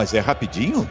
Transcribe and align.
Mas 0.00 0.14
é 0.14 0.18
rapidinho? 0.18 0.90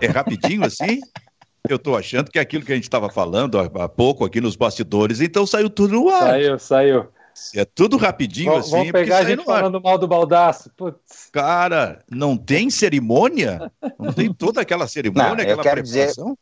É 0.00 0.06
rapidinho 0.06 0.64
assim? 0.64 1.00
Eu 1.68 1.80
tô 1.80 1.96
achando 1.96 2.30
que 2.30 2.38
é 2.38 2.42
aquilo 2.42 2.64
que 2.64 2.70
a 2.70 2.76
gente 2.76 2.84
estava 2.84 3.10
falando 3.10 3.58
há 3.58 3.88
pouco 3.88 4.24
aqui 4.24 4.40
nos 4.40 4.54
bastidores, 4.54 5.20
então 5.20 5.44
saiu 5.44 5.68
tudo 5.68 5.94
no 5.94 6.08
ar. 6.08 6.20
Saiu, 6.30 6.58
saiu. 6.60 7.08
É 7.56 7.64
tudo 7.64 7.96
rapidinho 7.96 8.52
Vão, 8.52 8.60
assim. 8.60 8.70
vamos 8.70 8.92
pegar 8.92 9.18
a 9.18 9.24
gente 9.24 9.42
falando 9.44 9.80
mal 9.80 9.98
do 9.98 10.06
baldaço. 10.06 10.70
Putz. 10.76 11.28
Cara, 11.32 12.04
não 12.08 12.36
tem 12.36 12.70
cerimônia? 12.70 13.68
Não 13.98 14.12
tem 14.12 14.30
toda 14.32 14.60
aquela 14.60 14.86
cerimônia, 14.86 15.28
Não, 15.30 15.38
eu 15.38 15.42
aquela 15.42 15.62
quero 15.64 15.82
dizer- 15.82 16.06
preparação? 16.14 16.38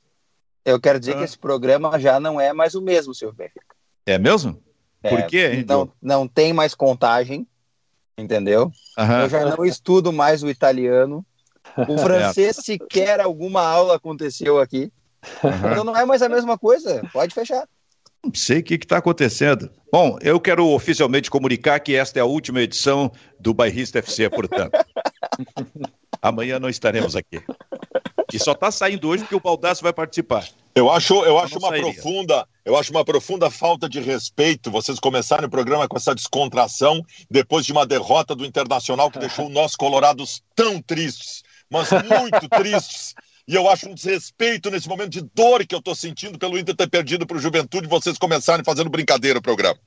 Eu 0.62 0.78
quero 0.78 1.00
dizer 1.00 1.14
Ah. 1.14 1.18
que 1.20 1.24
esse 1.24 1.38
programa 1.38 1.98
já 1.98 2.20
não 2.20 2.38
é 2.38 2.52
mais 2.52 2.74
o 2.74 2.82
mesmo, 2.82 3.14
Silvio 3.14 3.34
Benfica. 3.34 3.74
É 4.04 4.18
mesmo? 4.18 4.62
Por 5.00 5.20
É, 5.20 5.22
quê, 5.22 5.50
hein, 5.54 5.64
Não, 5.66 5.90
não 6.02 6.28
tem 6.28 6.52
mais 6.52 6.74
contagem, 6.74 7.46
entendeu? 8.18 8.70
Aham. 8.98 9.22
Eu 9.22 9.28
já 9.30 9.56
não 9.56 9.64
estudo 9.64 10.12
mais 10.12 10.42
o 10.42 10.50
italiano. 10.50 11.24
O 11.76 11.98
francês 11.98 12.56
sequer 12.56 13.20
alguma 13.20 13.62
aula 13.62 13.96
aconteceu 13.96 14.58
aqui. 14.58 14.92
aham. 15.42 15.70
Então 15.70 15.84
não 15.84 15.96
é 15.96 16.04
mais 16.04 16.22
a 16.22 16.28
mesma 16.28 16.58
coisa. 16.58 17.02
Pode 17.12 17.34
fechar. 17.34 17.66
Não 18.24 18.32
sei 18.32 18.60
o 18.60 18.62
que 18.62 18.74
está 18.74 18.98
acontecendo. 18.98 19.70
Bom, 19.92 20.18
eu 20.22 20.40
quero 20.40 20.66
oficialmente 20.68 21.30
comunicar 21.30 21.78
que 21.80 21.94
esta 21.94 22.18
é 22.18 22.22
a 22.22 22.26
última 22.26 22.62
edição 22.62 23.12
do 23.38 23.52
Bairrista 23.52 23.98
FC, 23.98 24.30
portanto. 24.30 24.72
Amanhã 26.22 26.58
não 26.58 26.70
estaremos 26.70 27.14
aqui. 27.14 27.42
E 28.32 28.38
só 28.38 28.52
está 28.52 28.70
saindo 28.70 29.08
hoje 29.08 29.22
porque 29.22 29.36
o 29.36 29.40
Baldaço 29.40 29.82
vai 29.82 29.92
participar. 29.92 30.48
Eu 30.74 30.90
acho, 30.90 31.14
eu 31.22 31.38
acho 31.38 31.54
não 31.54 31.60
uma 31.60 31.68
sairia. 31.68 31.92
profunda, 31.92 32.48
eu 32.64 32.76
acho 32.76 32.90
uma 32.90 33.04
profunda 33.04 33.48
falta 33.48 33.88
de 33.88 34.00
respeito 34.00 34.72
vocês 34.72 34.98
começarem 34.98 35.46
o 35.46 35.50
programa 35.50 35.86
com 35.86 35.96
essa 35.96 36.12
descontração 36.12 37.00
depois 37.30 37.64
de 37.64 37.70
uma 37.70 37.86
derrota 37.86 38.34
do 38.34 38.44
Internacional 38.44 39.08
que 39.08 39.18
deixou 39.20 39.48
nós 39.48 39.76
colorados 39.76 40.42
tão 40.56 40.82
tristes, 40.82 41.43
mas 41.74 41.90
muito 41.90 42.48
tristes. 42.48 43.14
E 43.46 43.54
eu 43.54 43.68
acho 43.68 43.88
um 43.88 43.94
desrespeito 43.94 44.70
nesse 44.70 44.88
momento 44.88 45.10
de 45.10 45.22
dor 45.34 45.66
que 45.66 45.74
eu 45.74 45.80
estou 45.80 45.94
sentindo 45.94 46.38
pelo 46.38 46.56
Inter 46.56 46.74
ter 46.74 46.88
perdido 46.88 47.26
para 47.26 47.36
o 47.36 47.40
Juventude 47.40 47.88
vocês 47.88 48.16
começarem 48.16 48.64
fazendo 48.64 48.88
brincadeira 48.88 49.38
o 49.38 49.42
programa. 49.42 49.78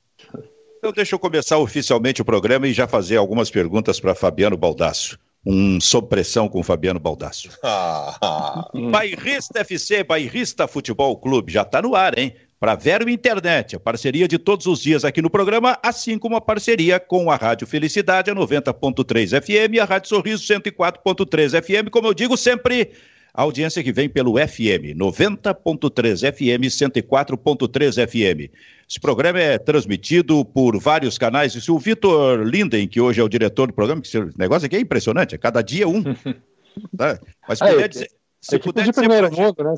Então 0.78 0.92
deixa 0.92 1.14
eu 1.14 1.18
começar 1.18 1.58
oficialmente 1.58 2.22
o 2.22 2.24
programa 2.24 2.68
e 2.68 2.72
já 2.72 2.86
fazer 2.86 3.16
algumas 3.16 3.50
perguntas 3.50 3.98
para 3.98 4.14
Fabiano 4.14 4.56
Baldasso. 4.56 5.18
Um 5.44 5.80
sob 5.80 6.08
pressão 6.08 6.48
com 6.48 6.60
o 6.60 6.62
Fabiano 6.62 7.00
Baldasso. 7.00 7.48
Ah, 7.62 8.68
Bairrista 8.90 9.60
FC, 9.60 10.04
Bairrista 10.04 10.68
Futebol 10.68 11.16
Clube, 11.16 11.52
já 11.52 11.62
está 11.62 11.80
no 11.80 11.96
ar, 11.96 12.18
hein? 12.18 12.36
Para 12.60 12.74
Vero 12.74 13.08
Internet, 13.08 13.76
a 13.76 13.80
parceria 13.80 14.26
de 14.26 14.36
todos 14.36 14.66
os 14.66 14.80
dias 14.80 15.04
aqui 15.04 15.22
no 15.22 15.30
programa, 15.30 15.78
assim 15.80 16.18
como 16.18 16.34
a 16.34 16.40
parceria 16.40 16.98
com 16.98 17.30
a 17.30 17.36
Rádio 17.36 17.68
Felicidade, 17.68 18.32
a 18.32 18.34
90.3 18.34 19.40
FM, 19.40 19.74
e 19.74 19.80
a 19.80 19.84
Rádio 19.84 20.08
Sorriso 20.08 20.42
104.3 20.42 21.62
FM, 21.62 21.88
como 21.88 22.08
eu 22.08 22.14
digo 22.14 22.36
sempre, 22.36 22.90
a 23.32 23.42
audiência 23.42 23.80
que 23.84 23.92
vem 23.92 24.08
pelo 24.08 24.32
FM, 24.34 24.96
90.3 24.96 26.32
FM, 26.32 26.64
104.3 26.66 28.08
FM. 28.08 28.52
Esse 28.90 28.98
programa 28.98 29.38
é 29.38 29.56
transmitido 29.56 30.44
por 30.44 30.76
vários 30.80 31.16
canais, 31.16 31.54
e 31.54 31.60
se 31.60 31.70
o 31.70 31.78
Vitor 31.78 32.42
Linden, 32.42 32.88
que 32.88 33.00
hoje 33.00 33.20
é 33.20 33.22
o 33.22 33.28
diretor 33.28 33.68
do 33.68 33.72
programa, 33.72 34.02
que 34.02 34.08
esse 34.08 34.18
negócio 34.36 34.66
aqui 34.66 34.74
é 34.74 34.80
impressionante, 34.80 35.32
é 35.36 35.38
cada 35.38 35.62
dia 35.62 35.86
um. 35.86 36.02
Tá? 36.02 37.20
Mas 37.48 37.58
se 37.58 37.64
Ah, 37.64 37.68
puder 37.68 37.88
dizer... 37.88 38.10
Se 38.40 38.56
Equipe 38.56 38.72
puder 38.72 38.84
de 38.84 38.92
primeiro 38.92 39.30
mundo, 39.30 39.62
né? 39.62 39.74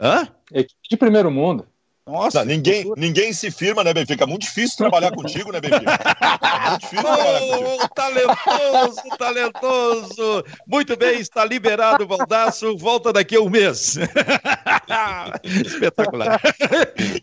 Hã? 0.00 0.28
Equipe 0.52 0.88
de 0.90 0.96
primeiro 0.96 1.30
mundo. 1.30 1.66
Nossa, 2.08 2.38
não, 2.38 2.46
ninguém, 2.46 2.92
ninguém 2.96 3.32
se 3.32 3.50
firma, 3.50 3.82
né, 3.82 3.92
Benfica? 3.92 4.22
É 4.22 4.26
muito 4.26 4.42
difícil 4.42 4.76
trabalhar 4.76 5.10
contigo, 5.10 5.50
né, 5.50 5.60
Benfica? 5.60 5.90
É 5.90 6.70
muito 6.70 6.80
difícil 6.82 7.02
trabalhar 7.02 7.40
contigo. 7.40 7.82
Oh, 7.82 7.88
talentoso, 7.88 9.02
talentoso. 9.18 10.44
Muito 10.68 10.96
bem, 10.96 11.18
está 11.18 11.44
liberado 11.44 12.04
o 12.04 12.06
Baldaço. 12.06 12.76
Volta 12.76 13.12
daqui 13.12 13.34
a 13.34 13.40
um 13.40 13.50
mês. 13.50 13.98
Espetacular. 15.66 16.40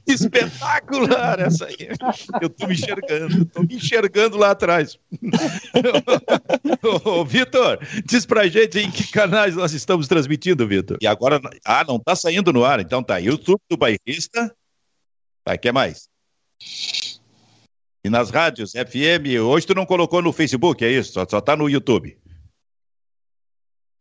Espetacular 0.06 1.40
essa 1.40 1.66
aí. 1.66 1.90
Eu 2.42 2.48
estou 2.48 2.68
me 2.68 2.74
enxergando, 2.74 3.44
estou 3.44 3.64
me 3.64 3.76
enxergando 3.76 4.38
lá 4.38 4.52
atrás. 4.52 5.00
Ô, 7.06 7.24
Vitor, 7.24 7.80
diz 8.06 8.26
pra 8.26 8.50
gente 8.50 8.80
em 8.80 8.92
que 8.92 9.10
canais 9.10 9.56
nós 9.56 9.72
estamos 9.72 10.10
transmitindo, 10.10 10.68
Vitor. 10.68 10.98
E 11.00 11.08
agora, 11.08 11.40
ah, 11.64 11.86
não 11.88 11.96
está 11.96 12.18
saindo 12.18 12.52
no 12.52 12.66
ar, 12.66 12.82
então 12.82 13.02
tá. 13.02 13.18
YouTube 13.18 13.62
do 13.70 13.78
Bairrista. 13.78 14.54
Vai, 15.46 15.58
que 15.58 15.72
mais? 15.72 16.10
E 18.06 18.10
nas 18.10 18.30
rádios, 18.30 18.72
FM, 18.72 19.40
hoje 19.42 19.66
tu 19.66 19.74
não 19.74 19.86
colocou 19.86 20.22
no 20.22 20.34
Facebook, 20.34 20.84
é 20.84 20.92
isso? 20.92 21.14
Só, 21.14 21.26
só 21.30 21.40
tá 21.40 21.56
no 21.56 21.70
YouTube. 21.70 22.18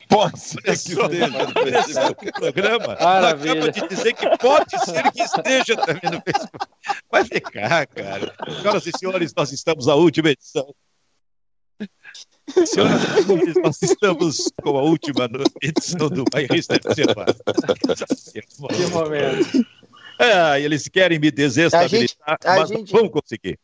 Pode 0.08 0.38
ser 0.38 0.60
que 0.60 0.68
esteja 0.70 2.08
no 2.08 2.32
programa. 2.32 2.96
Maravilha. 3.00 3.70
Acaba 3.70 3.72
de 3.72 3.88
dizer 3.88 4.12
que 4.12 4.38
pode 4.38 4.78
ser 4.84 5.10
que 5.10 5.22
esteja 5.22 5.76
também 5.76 6.10
no 6.10 6.20
Facebook. 6.20 6.66
Vai 7.10 7.24
ficar, 7.24 7.86
cara. 7.86 8.34
Senhoras 8.60 8.86
e 8.86 8.92
senhores, 8.98 9.32
nós 9.34 9.52
estamos 9.52 9.86
na 9.86 9.94
última 9.94 10.30
edição. 10.30 10.74
Senhoras 12.66 13.02
e 13.02 13.22
senhores, 13.22 13.54
nós 13.62 13.82
estamos 13.82 14.52
com 14.62 14.76
a 14.76 14.82
última 14.82 15.30
edição 15.62 16.08
do 16.08 16.24
Bairrista 16.24 16.74
FC. 16.74 17.04
Que 18.34 18.86
momento. 18.90 19.66
Ah, 20.18 20.58
eles 20.58 20.88
querem 20.88 21.18
me 21.18 21.30
desestabilizar, 21.30 22.16
A 22.26 22.32
gente- 22.32 22.46
a 22.46 22.56
mas 22.56 22.68
gente- 22.68 22.92
não 22.92 23.00
vão 23.02 23.08
conseguir. 23.08 23.58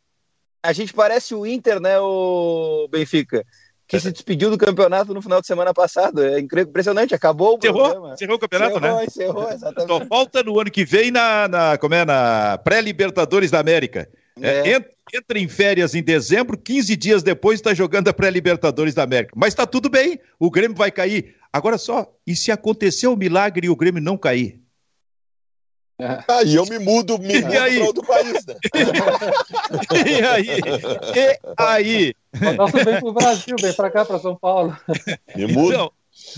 A 0.63 0.73
gente 0.73 0.93
parece 0.93 1.35
o 1.35 1.47
Inter, 1.47 1.81
né, 1.81 1.99
o 2.01 2.89
Benfica, 2.91 3.45
que 3.87 3.99
se 4.01 4.11
despediu 4.13 4.51
do 4.51 4.59
campeonato 4.59 5.15
no 5.15 5.23
final 5.23 5.41
de 5.41 5.47
semana 5.47 5.73
passado. 5.73 6.23
É 6.23 6.41
impressionante, 6.41 7.15
acabou 7.15 7.55
o 7.55 7.59
Encerrou, 7.59 7.83
programa. 7.91 8.15
encerrou 8.15 8.37
o 8.37 8.39
campeonato, 8.39 8.77
encerrou, 8.79 8.97
né? 8.99 9.05
encerrou, 9.07 9.49
exatamente. 9.53 9.89
Só 9.89 10.07
falta 10.07 10.43
no 10.43 10.59
ano 10.61 10.71
que 10.71 10.85
vem 10.85 11.11
na, 11.11 11.49
na, 11.49 11.79
como 11.79 11.95
é, 11.95 12.05
na 12.05 12.59
pré-Libertadores 12.59 13.51
da 13.51 13.61
América. 13.61 14.09
É, 14.41 14.69
É. 14.71 14.77
ent- 14.77 14.87
entra 15.15 15.39
em 15.39 15.49
férias 15.49 15.95
em 15.95 16.03
dezembro, 16.03 16.59
15 16.59 16.95
dias 16.97 17.23
depois 17.23 17.59
está 17.61 17.73
jogando 17.73 18.09
a 18.09 18.13
pré-Libertadores 18.13 18.95
da 18.95 19.03
América. 19.05 19.33
Mas 19.37 19.49
está 19.49 19.65
tudo 19.67 19.89
bem, 19.89 20.21
o 20.39 20.51
Grêmio 20.51 20.77
vai 20.77 20.91
cair. 20.91 21.37
Agora 21.53 21.79
só, 21.79 22.13
e 22.27 22.37
se 22.37 22.53
acontecer 22.53 23.07
o 23.07 23.17
milagre 23.17 23.69
e 23.69 23.71
o 23.71 23.77
Grêmio 23.77 24.03
não 24.03 24.19
cair? 24.19 24.61
Aí 26.29 26.55
eu 26.55 26.65
me 26.67 26.79
mudo, 26.79 27.19
me 27.19 27.35
E 27.35 27.43
mudo 27.43 27.51
para 27.51 27.85
outro 27.85 28.03
país, 28.07 28.47
né? 28.47 28.55
E 30.07 30.23
aí? 30.25 30.49
E 31.15 31.39
aí? 31.57 32.15
O 32.41 32.53
nosso 32.53 32.77
vem 32.85 33.01
pro 33.01 33.13
Brasil, 33.13 33.57
vem 33.61 33.73
pra 33.73 33.91
cá, 33.91 34.05
pra 34.05 34.19
São 34.19 34.37
Paulo. 34.37 34.77
Me 35.35 35.47
mudo. 35.49 35.73
Então, 35.75 35.93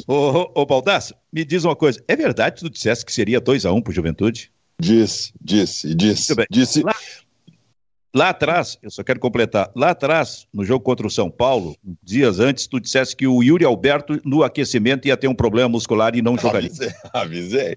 ô, 0.06 0.50
ô, 0.62 0.66
Baldasso, 0.66 1.14
me 1.32 1.44
diz 1.44 1.64
uma 1.64 1.76
coisa, 1.76 2.02
é 2.08 2.16
verdade 2.16 2.56
que 2.56 2.60
tu 2.62 2.70
dissesse 2.70 3.04
que 3.04 3.12
seria 3.12 3.40
2x1 3.40 3.74
um 3.74 3.82
pro 3.82 3.92
Juventude? 3.92 4.50
Disse, 4.80 5.32
disse, 5.40 5.94
disse. 5.94 6.28
Muito 6.30 6.36
bem. 6.36 6.46
Disse. 6.50 6.82
Lá- 6.82 6.94
Lá 8.12 8.30
atrás, 8.30 8.76
eu 8.82 8.90
só 8.90 9.04
quero 9.04 9.20
completar, 9.20 9.70
lá 9.76 9.90
atrás, 9.90 10.44
no 10.52 10.64
jogo 10.64 10.84
contra 10.84 11.06
o 11.06 11.10
São 11.10 11.30
Paulo, 11.30 11.76
dias 12.02 12.40
antes, 12.40 12.66
tu 12.66 12.80
dissesse 12.80 13.14
que 13.14 13.24
o 13.24 13.40
Yuri 13.40 13.64
Alberto, 13.64 14.20
no 14.24 14.42
aquecimento, 14.42 15.06
ia 15.06 15.16
ter 15.16 15.28
um 15.28 15.34
problema 15.34 15.68
muscular 15.68 16.16
e 16.16 16.20
não 16.20 16.34
jogaria. 16.36 16.68
Avisei, 16.70 16.92
avisei. 17.12 17.76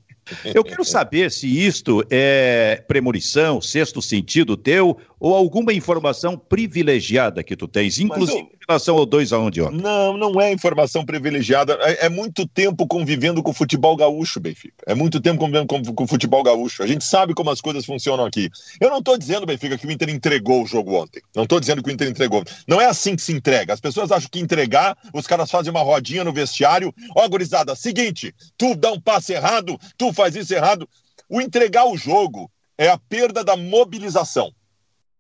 Eu 0.54 0.64
quero 0.64 0.86
saber 0.86 1.32
se 1.32 1.48
isto 1.48 2.04
é 2.10 2.84
premonição, 2.88 3.60
sexto 3.62 4.02
sentido 4.02 4.56
teu, 4.56 4.98
ou 5.20 5.34
alguma 5.36 5.74
informação 5.74 6.38
privilegiada 6.38 7.44
que 7.44 7.56
tu 7.56 7.68
tens, 7.68 8.00
inclusive 8.00 8.40
eu- 8.40 8.44
em 8.46 8.66
relação 8.68 8.98
ao 8.98 9.06
2x1 9.06 9.50
de 9.52 9.62
ontem. 9.62 9.82
Não, 9.82 10.16
não 10.18 10.40
é 10.40 10.52
informação 10.54 11.06
privilegiada. 11.06 11.78
É, 11.82 12.06
é 12.06 12.10
muito 12.10 12.48
tempo 12.48 12.88
convivendo 12.88 13.44
com 13.44 13.52
o 13.52 13.54
futebol 13.54 13.94
gaúcho, 13.96 14.40
Benfica. 14.40 14.74
É 14.88 14.96
muito 14.96 15.20
tempo 15.20 15.38
convivendo 15.40 15.68
com, 15.68 15.84
com 15.84 16.04
o 16.06 16.08
futebol 16.08 16.42
gaúcho. 16.42 16.82
A 16.82 16.88
gente 16.88 17.04
sabe 17.04 17.34
como 17.34 17.50
as 17.50 17.60
coisas 17.60 17.86
funcionam 17.86 18.24
aqui. 18.26 18.50
Eu 18.80 18.90
não 18.90 19.00
estou 19.00 19.18
dizendo, 19.18 19.46
Benfica, 19.46 19.78
que 19.78 19.86
o 19.86 19.92
Inter 19.92 20.10
entregou 20.10 20.64
o 20.64 20.66
jogo 20.66 20.94
ontem. 20.96 21.22
Não 21.36 21.44
estou 21.44 21.60
dizendo 21.60 21.84
que 21.84 21.90
o 21.90 21.94
Inter 21.94 22.08
entregou. 22.08 22.42
Não 22.66 22.80
é 22.80 22.86
assim 22.86 23.16
que 23.18 23.22
se 23.22 23.34
entrega. 23.34 23.74
As 23.74 23.82
pessoas 23.82 24.12
acham 24.14 24.30
que 24.32 24.40
entregar, 24.40 24.98
os 25.14 25.28
caras 25.28 25.52
fazem 25.52 25.70
uma 25.70 25.82
rodinha 25.82 26.24
no 26.24 26.32
vestiário. 26.32 26.94
Ó, 27.16 27.28
gurizada, 27.28 27.76
seguinte, 27.76 28.34
tu 28.58 28.76
dá 28.76 28.92
um 28.94 29.00
passe 29.00 29.34
errado, 29.34 29.78
tu 29.98 30.13
faz 30.14 30.36
isso 30.36 30.54
errado. 30.54 30.88
O 31.30 31.42
entregar 31.42 31.86
o 31.86 31.98
jogo 31.98 32.52
é 32.78 32.88
a 32.90 32.98
perda 32.98 33.44
da 33.44 33.56
mobilização. 33.56 34.54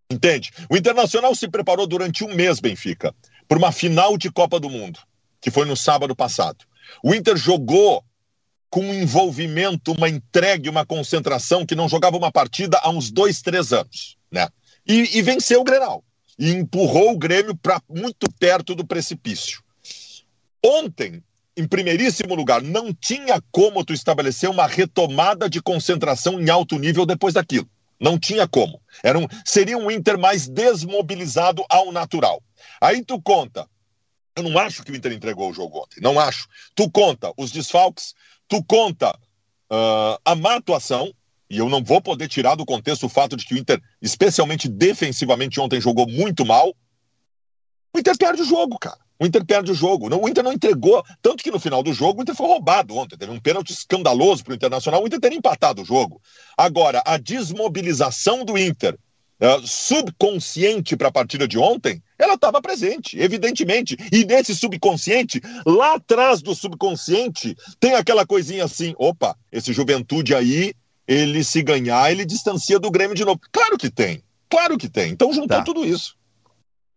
Entende? 0.09 0.51
O 0.69 0.77
Internacional 0.77 1.33
se 1.33 1.47
preparou 1.47 1.87
durante 1.87 2.23
um 2.23 2.33
mês, 2.33 2.59
Benfica, 2.59 3.15
para 3.47 3.57
uma 3.57 3.71
final 3.71 4.17
de 4.17 4.31
Copa 4.31 4.59
do 4.59 4.69
Mundo, 4.69 4.99
que 5.41 5.49
foi 5.49 5.65
no 5.65 5.75
sábado 5.75 6.15
passado. 6.15 6.65
O 7.03 7.13
Inter 7.15 7.35
jogou 7.35 8.03
com 8.69 8.81
um 8.81 8.93
envolvimento, 8.93 9.91
uma 9.91 10.09
entrega, 10.09 10.69
uma 10.69 10.85
concentração 10.85 11.65
que 11.65 11.75
não 11.75 11.87
jogava 11.87 12.17
uma 12.17 12.31
partida 12.31 12.79
há 12.81 12.89
uns 12.89 13.11
dois, 13.11 13.41
três 13.41 13.71
anos, 13.71 14.17
né? 14.31 14.47
E, 14.87 15.17
e 15.17 15.21
venceu 15.21 15.61
o 15.61 15.63
Grenal. 15.63 16.03
E 16.37 16.51
empurrou 16.51 17.11
o 17.11 17.17
Grêmio 17.17 17.55
para 17.55 17.81
muito 17.87 18.27
perto 18.39 18.73
do 18.73 18.85
precipício. 18.85 19.61
Ontem, 20.65 21.23
em 21.55 21.67
primeiríssimo 21.67 22.33
lugar, 22.33 22.61
não 22.61 22.93
tinha 22.93 23.41
como 23.51 23.85
tu 23.85 23.93
estabelecer 23.93 24.49
uma 24.49 24.65
retomada 24.65 25.49
de 25.49 25.61
concentração 25.61 26.41
em 26.41 26.49
alto 26.49 26.77
nível 26.79 27.05
depois 27.05 27.33
daquilo. 27.35 27.69
Não 27.99 28.17
tinha 28.19 28.47
como. 28.47 28.81
Era 29.03 29.17
um, 29.17 29.27
seria 29.45 29.77
um 29.77 29.89
Inter 29.89 30.17
mais 30.17 30.47
desmobilizado 30.47 31.63
ao 31.69 31.91
natural. 31.91 32.41
Aí 32.81 33.03
tu 33.03 33.21
conta 33.21 33.67
Eu 34.35 34.43
não 34.43 34.57
acho 34.57 34.83
que 34.83 34.91
o 34.91 34.95
Inter 34.95 35.11
entregou 35.11 35.49
o 35.49 35.53
jogo 35.53 35.83
ontem. 35.83 36.01
Não 36.01 36.19
acho. 36.19 36.47
Tu 36.73 36.89
conta 36.89 37.31
os 37.37 37.51
desfalques, 37.51 38.15
tu 38.47 38.63
conta 38.63 39.11
uh, 39.71 40.17
a 40.25 40.33
má 40.35 40.55
atuação, 40.55 41.13
e 41.49 41.59
eu 41.59 41.69
não 41.69 41.83
vou 41.83 42.01
poder 42.01 42.27
tirar 42.27 42.55
do 42.55 42.65
contexto 42.65 43.05
o 43.05 43.09
fato 43.09 43.37
de 43.37 43.45
que 43.45 43.53
o 43.53 43.57
Inter, 43.57 43.79
especialmente 44.01 44.67
defensivamente, 44.67 45.59
ontem 45.59 45.79
jogou 45.79 46.07
muito 46.09 46.43
mal. 46.43 46.75
O 47.95 47.99
Inter 47.99 48.17
perde 48.17 48.41
o 48.41 48.45
jogo, 48.45 48.79
cara. 48.79 49.02
O 49.23 49.25
Inter 49.25 49.45
perde 49.45 49.71
o 49.71 49.73
jogo. 49.73 50.13
O 50.13 50.27
Inter 50.27 50.43
não 50.43 50.51
entregou. 50.51 51.01
Tanto 51.21 51.41
que 51.41 51.49
no 51.49 51.57
final 51.57 51.81
do 51.81 51.93
jogo 51.93 52.19
o 52.19 52.23
Inter 52.23 52.35
foi 52.35 52.45
roubado 52.45 52.93
ontem. 52.97 53.15
Teve 53.15 53.31
um 53.31 53.39
pênalti 53.39 53.71
escandaloso 53.71 54.43
para 54.43 54.51
o 54.51 54.55
Internacional. 54.55 55.01
O 55.01 55.07
Inter 55.07 55.21
teria 55.21 55.37
empatado 55.37 55.81
o 55.81 55.85
jogo. 55.85 56.21
Agora, 56.57 57.01
a 57.05 57.15
desmobilização 57.15 58.43
do 58.43 58.57
Inter 58.57 58.99
uh, 59.39 59.65
subconsciente 59.65 60.97
para 60.97 61.07
a 61.07 61.11
partida 61.11 61.47
de 61.47 61.57
ontem, 61.57 62.03
ela 62.19 62.33
estava 62.33 62.61
presente, 62.61 63.17
evidentemente. 63.17 63.95
E 64.11 64.25
nesse 64.25 64.53
subconsciente, 64.53 65.41
lá 65.65 65.93
atrás 65.93 66.41
do 66.41 66.53
subconsciente, 66.53 67.55
tem 67.79 67.95
aquela 67.95 68.25
coisinha 68.25 68.65
assim: 68.65 68.93
opa, 68.97 69.37
esse 69.49 69.71
juventude 69.71 70.35
aí, 70.35 70.73
ele 71.07 71.45
se 71.45 71.63
ganhar, 71.63 72.11
ele 72.11 72.25
distancia 72.25 72.77
do 72.77 72.91
Grêmio 72.91 73.15
de 73.15 73.23
novo. 73.23 73.39
Claro 73.53 73.77
que 73.77 73.89
tem, 73.89 74.21
claro 74.49 74.77
que 74.77 74.89
tem. 74.89 75.13
Então 75.13 75.31
juntou 75.31 75.59
tá. 75.59 75.63
tudo 75.63 75.85
isso. 75.85 76.21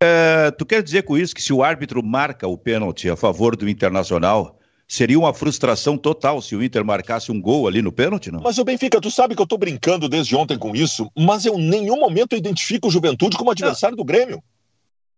É, 0.02 0.50
tu 0.50 0.66
quer 0.66 0.82
dizer 0.82 1.02
com 1.02 1.16
isso 1.16 1.34
que 1.34 1.42
se 1.42 1.52
o 1.52 1.62
árbitro 1.62 2.02
marca 2.02 2.46
o 2.46 2.58
pênalti 2.58 3.08
a 3.08 3.16
favor 3.16 3.56
do 3.56 3.68
Internacional, 3.68 4.56
Seria 4.88 5.18
uma 5.18 5.34
frustração 5.34 5.98
total 5.98 6.40
se 6.40 6.54
o 6.54 6.62
Inter 6.62 6.84
marcasse 6.84 7.32
um 7.32 7.40
gol 7.40 7.66
ali 7.66 7.82
no 7.82 7.90
pênalti, 7.90 8.30
não? 8.30 8.40
Mas 8.40 8.56
o 8.56 8.64
Benfica, 8.64 9.00
tu 9.00 9.10
sabe 9.10 9.34
que 9.34 9.42
eu 9.42 9.46
tô 9.46 9.58
brincando 9.58 10.08
desde 10.08 10.36
ontem 10.36 10.56
com 10.56 10.76
isso, 10.76 11.10
mas 11.16 11.44
eu 11.44 11.58
em 11.58 11.68
nenhum 11.68 11.98
momento 11.98 12.36
identifico 12.36 12.86
o 12.86 12.90
Juventude 12.90 13.36
como 13.36 13.50
adversário 13.50 13.96
não. 13.96 14.04
do 14.04 14.06
Grêmio. 14.06 14.40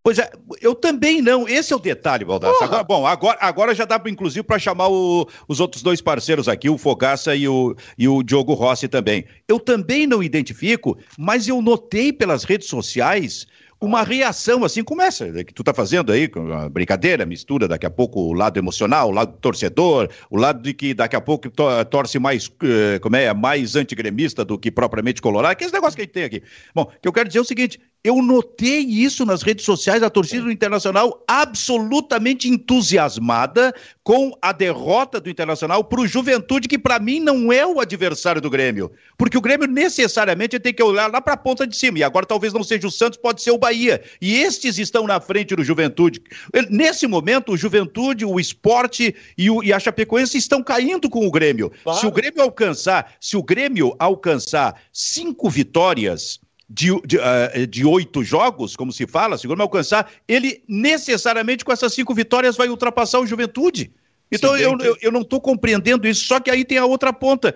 Pois 0.03 0.19
é, 0.19 0.31
eu 0.63 0.75
também 0.75 1.21
não. 1.21 1.47
Esse 1.47 1.75
é 1.75 1.77
o 1.77 1.79
detalhe, 1.79 2.25
Baldassi. 2.25 2.65
Agora, 2.65 2.83
bom, 2.83 3.07
agora, 3.07 3.37
agora 3.43 3.75
já 3.75 3.85
dá, 3.85 4.01
inclusive, 4.07 4.43
para 4.43 4.59
chamar 4.59 4.89
o, 4.89 5.29
os 5.47 5.61
outros 5.61 5.83
dois 5.83 6.01
parceiros 6.01 6.49
aqui, 6.49 6.71
o 6.71 6.79
Fogaça 6.79 7.37
e 7.37 7.47
o, 7.47 7.77
e 7.99 8.09
o 8.09 8.23
Diogo 8.23 8.55
Rossi 8.55 8.89
também. 8.89 9.27
Eu 9.47 9.61
também 9.61 10.07
não 10.07 10.23
identifico, 10.23 10.97
mas 11.19 11.47
eu 11.47 11.61
notei 11.61 12.11
pelas 12.11 12.43
redes 12.45 12.69
sociais 12.69 13.47
uma 13.81 14.03
reação 14.03 14.65
assim 14.65 14.83
como 14.83 15.03
essa 15.03 15.45
que 15.45 15.55
tu 15.55 15.63
tá 15.63 15.73
fazendo 15.73 16.11
aí, 16.11 16.27
com 16.27 16.53
a 16.53 16.69
brincadeira, 16.69 17.25
mistura 17.25 17.69
daqui 17.69 17.87
a 17.87 17.91
pouco 17.91 18.21
o 18.21 18.33
lado 18.33 18.59
emocional, 18.59 19.09
o 19.09 19.13
lado 19.13 19.37
torcedor, 19.41 20.09
o 20.31 20.37
lado 20.37 20.63
de 20.63 20.75
que 20.75 20.93
daqui 20.93 21.15
a 21.15 21.21
pouco 21.21 21.49
to 21.49 21.65
torce 21.91 22.19
mais, 22.19 22.51
eh, 22.63 22.99
como 22.99 23.17
é, 23.17 23.33
mais 23.33 23.77
antigremista 23.77 24.45
do 24.45 24.59
que 24.59 24.71
propriamente 24.71 25.23
colorado, 25.23 25.57
que 25.57 25.65
é 25.65 25.67
esse 25.67 25.75
negócio 25.75 25.95
que 25.95 26.03
a 26.03 26.05
gente 26.05 26.13
tem 26.13 26.25
aqui. 26.25 26.43
Bom, 26.75 26.83
o 26.83 27.01
que 27.01 27.07
eu 27.07 27.13
quero 27.13 27.29
dizer 27.29 27.39
é 27.39 27.43
o 27.43 27.45
seguinte, 27.45 27.81
eu 28.05 28.23
notei 28.23 28.81
isso 28.81 29.27
nas 29.27 29.43
redes 29.43 29.65
sociais, 29.65 30.03
a 30.03 30.11
torcida 30.11 30.45
do 30.45 30.53
Internacional 30.53 31.25
absolutamente 31.27 32.49
entusiasmada 32.49 33.75
com 34.05 34.33
a 34.41 34.53
derrota 34.53 35.21
do 35.21 35.29
Internacional 35.29 35.83
para 35.83 36.01
o 36.01 36.07
Juventude, 36.07 36.69
que 36.69 36.79
para 36.79 36.99
mim 37.01 37.19
não 37.19 37.53
é 37.53 37.67
o 37.67 37.81
adversário 37.81 38.41
do 38.41 38.49
Grêmio. 38.49 38.91
Porque 39.19 39.37
o 39.37 39.41
Grêmio 39.41 39.67
necessariamente 39.67 40.59
tem 40.61 40.73
que 40.73 40.83
olhar 40.83 41.11
lá 41.11 41.21
para 41.21 41.35
a 41.35 41.37
ponta 41.37 41.67
de 41.67 41.77
cima. 41.77 41.99
E 41.99 42.05
agora 42.05 42.25
talvez 42.25 42.53
não 42.53 42.63
seja 42.63 42.87
o 42.87 42.91
Santos, 42.91 43.19
pode 43.19 43.43
ser 43.43 43.51
o 43.51 43.59
Bahia. 43.69 44.03
E 44.21 44.37
estes 44.37 44.79
estão 44.79 45.07
na 45.07 45.21
frente 45.21 45.55
do 45.55 45.63
Juventude. 45.63 46.23
Nesse 46.71 47.07
momento, 47.07 47.53
o 47.53 47.57
Juventude, 47.57 48.25
o 48.25 48.41
esporte 48.41 49.15
e, 49.37 49.51
o, 49.51 49.63
e 49.63 49.73
a 49.73 49.79
Chapecoense 49.79 50.39
estão 50.39 50.63
caindo 50.63 51.09
com 51.09 51.27
o 51.27 51.31
Grêmio. 51.31 51.71
Claro. 51.85 52.01
Se 52.01 52.07
o 52.07 52.11
Grêmio 52.11 52.43
alcançar, 52.43 53.15
se 53.21 53.37
o 53.37 53.43
Grêmio 53.43 53.95
alcançar 53.99 54.81
cinco 54.93 55.51
vitórias 55.51 56.41
de, 56.69 56.89
de, 57.07 57.19
uh, 57.19 57.67
de, 57.67 57.85
oito 57.85 58.23
jogos, 58.25 58.77
como 58.77 58.93
se 58.93 59.07
fala, 59.07 59.39
segundo 59.39 59.59
me 59.59 59.63
alcançar, 59.63 60.11
ele 60.27 60.63
necessariamente 60.69 61.65
com 61.65 61.73
essas 61.73 61.95
cinco 61.95 62.15
vitórias 62.15 62.57
vai 62.57 62.69
ultrapassar 62.69 63.21
o 63.21 63.27
Juventude. 63.27 63.91
Então 64.31 64.57
eu, 64.57 64.77
eu, 64.79 64.97
eu, 65.01 65.13
não 65.13 65.23
estou 65.23 65.41
compreendendo 65.41 66.07
isso, 66.07 66.27
só 66.27 66.39
que 66.39 66.51
aí 66.51 66.65
tem 66.65 66.77
a 66.79 66.85
outra 66.85 67.13
ponta. 67.13 67.55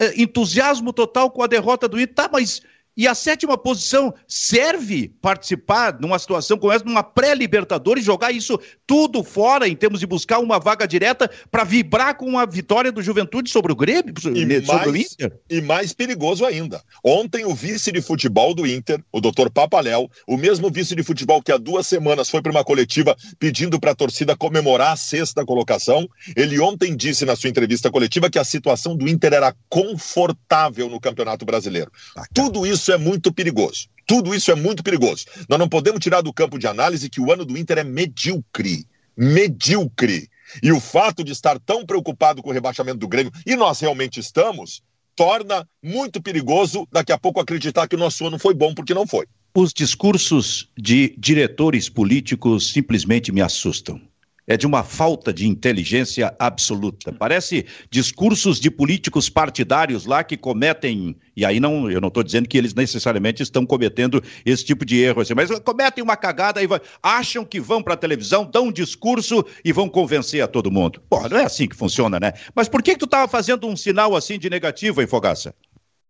Uh, 0.00 0.20
entusiasmo 0.20 0.92
total 0.92 1.30
com 1.30 1.42
a 1.42 1.46
derrota 1.46 1.88
do 1.88 1.98
Ita, 1.98 2.24
tá, 2.24 2.30
mas 2.30 2.60
e 2.96 3.06
a 3.06 3.14
sétima 3.14 3.58
posição 3.58 4.14
serve 4.26 5.12
participar 5.20 5.98
numa 6.00 6.18
situação 6.18 6.56
como 6.56 6.72
essa, 6.72 6.84
numa 6.84 7.02
pré-Libertadores, 7.02 8.04
jogar 8.04 8.32
isso 8.32 8.58
tudo 8.86 9.22
fora 9.22 9.68
em 9.68 9.76
termos 9.76 10.00
de 10.00 10.06
buscar 10.06 10.38
uma 10.38 10.58
vaga 10.58 10.86
direta 10.86 11.30
para 11.50 11.64
vibrar 11.64 12.16
com 12.16 12.38
a 12.38 12.46
vitória 12.46 12.90
do 12.90 13.02
Juventude 13.02 13.50
sobre 13.50 13.72
o 13.72 13.76
Grêmio, 13.76 14.14
sobre 14.18 14.46
mais, 14.62 14.86
o 14.86 14.96
Inter? 14.96 15.32
E 15.50 15.60
mais 15.60 15.92
perigoso 15.92 16.44
ainda. 16.44 16.82
Ontem 17.04 17.44
o 17.44 17.54
vice 17.54 17.92
de 17.92 18.00
futebol 18.00 18.54
do 18.54 18.66
Inter, 18.66 19.02
o 19.12 19.20
doutor 19.20 19.50
Papaléu, 19.50 20.10
o 20.26 20.36
mesmo 20.36 20.70
vice 20.70 20.94
de 20.94 21.02
futebol 21.02 21.42
que 21.42 21.52
há 21.52 21.58
duas 21.58 21.86
semanas 21.86 22.30
foi 22.30 22.40
para 22.40 22.52
uma 22.52 22.64
coletiva 22.64 23.14
pedindo 23.38 23.78
para 23.78 23.90
a 23.90 23.94
torcida 23.94 24.34
comemorar 24.36 24.92
a 24.92 24.96
sexta 24.96 25.44
colocação, 25.44 26.08
ele 26.34 26.58
ontem 26.58 26.96
disse 26.96 27.24
na 27.26 27.36
sua 27.36 27.50
entrevista 27.50 27.90
coletiva 27.90 28.30
que 28.30 28.38
a 28.38 28.44
situação 28.44 28.96
do 28.96 29.08
Inter 29.08 29.34
era 29.34 29.54
confortável 29.68 30.88
no 30.88 31.00
Campeonato 31.00 31.44
Brasileiro. 31.44 31.90
Tudo 32.32 32.66
isso 32.66 32.85
isso 32.86 32.92
é 32.92 32.96
muito 32.96 33.32
perigoso. 33.32 33.88
Tudo 34.06 34.32
isso 34.32 34.52
é 34.52 34.54
muito 34.54 34.82
perigoso. 34.84 35.26
Nós 35.48 35.58
não 35.58 35.68
podemos 35.68 35.98
tirar 35.98 36.20
do 36.20 36.32
campo 36.32 36.56
de 36.56 36.68
análise 36.68 37.10
que 37.10 37.20
o 37.20 37.32
ano 37.32 37.44
do 37.44 37.58
Inter 37.58 37.78
é 37.78 37.84
medíocre. 37.84 38.86
Medíocre. 39.16 40.28
E 40.62 40.70
o 40.70 40.78
fato 40.78 41.24
de 41.24 41.32
estar 41.32 41.58
tão 41.58 41.84
preocupado 41.84 42.40
com 42.40 42.50
o 42.50 42.52
rebaixamento 42.52 42.98
do 42.98 43.08
Grêmio, 43.08 43.32
e 43.44 43.56
nós 43.56 43.80
realmente 43.80 44.20
estamos, 44.20 44.82
torna 45.16 45.66
muito 45.82 46.22
perigoso 46.22 46.86
daqui 46.92 47.10
a 47.10 47.18
pouco 47.18 47.40
acreditar 47.40 47.88
que 47.88 47.96
o 47.96 47.98
nosso 47.98 48.24
ano 48.24 48.38
foi 48.38 48.54
bom, 48.54 48.72
porque 48.72 48.94
não 48.94 49.06
foi. 49.06 49.26
Os 49.52 49.72
discursos 49.72 50.70
de 50.78 51.16
diretores 51.18 51.88
políticos 51.88 52.70
simplesmente 52.70 53.32
me 53.32 53.40
assustam 53.40 54.00
é 54.46 54.56
de 54.56 54.66
uma 54.66 54.82
falta 54.82 55.32
de 55.32 55.46
inteligência 55.46 56.34
absoluta. 56.38 57.12
Parece 57.12 57.66
discursos 57.90 58.60
de 58.60 58.70
políticos 58.70 59.28
partidários 59.28 60.06
lá 60.06 60.22
que 60.22 60.36
cometem, 60.36 61.16
e 61.36 61.44
aí 61.44 61.58
não, 61.58 61.90
eu 61.90 62.00
não 62.00 62.08
estou 62.08 62.22
dizendo 62.22 62.48
que 62.48 62.56
eles 62.56 62.74
necessariamente 62.74 63.42
estão 63.42 63.66
cometendo 63.66 64.22
esse 64.44 64.64
tipo 64.64 64.84
de 64.84 64.98
erro, 65.00 65.20
assim, 65.20 65.34
mas 65.34 65.50
cometem 65.60 66.02
uma 66.02 66.16
cagada 66.16 66.62
e 66.62 66.66
acham 67.02 67.44
que 67.44 67.60
vão 67.60 67.82
para 67.82 67.94
a 67.94 67.96
televisão, 67.96 68.48
dão 68.50 68.68
um 68.68 68.72
discurso 68.72 69.44
e 69.64 69.72
vão 69.72 69.88
convencer 69.88 70.42
a 70.42 70.46
todo 70.46 70.70
mundo. 70.70 71.02
Pô, 71.08 71.28
não 71.28 71.38
é 71.38 71.44
assim 71.44 71.66
que 71.66 71.76
funciona, 71.76 72.20
né? 72.20 72.32
Mas 72.54 72.68
por 72.68 72.82
que, 72.82 72.92
que 72.92 72.98
tu 72.98 73.06
estava 73.06 73.28
fazendo 73.28 73.66
um 73.66 73.76
sinal 73.76 74.14
assim 74.14 74.38
de 74.38 74.48
negativo, 74.48 75.00
hein, 75.00 75.06
Fogaça? 75.06 75.54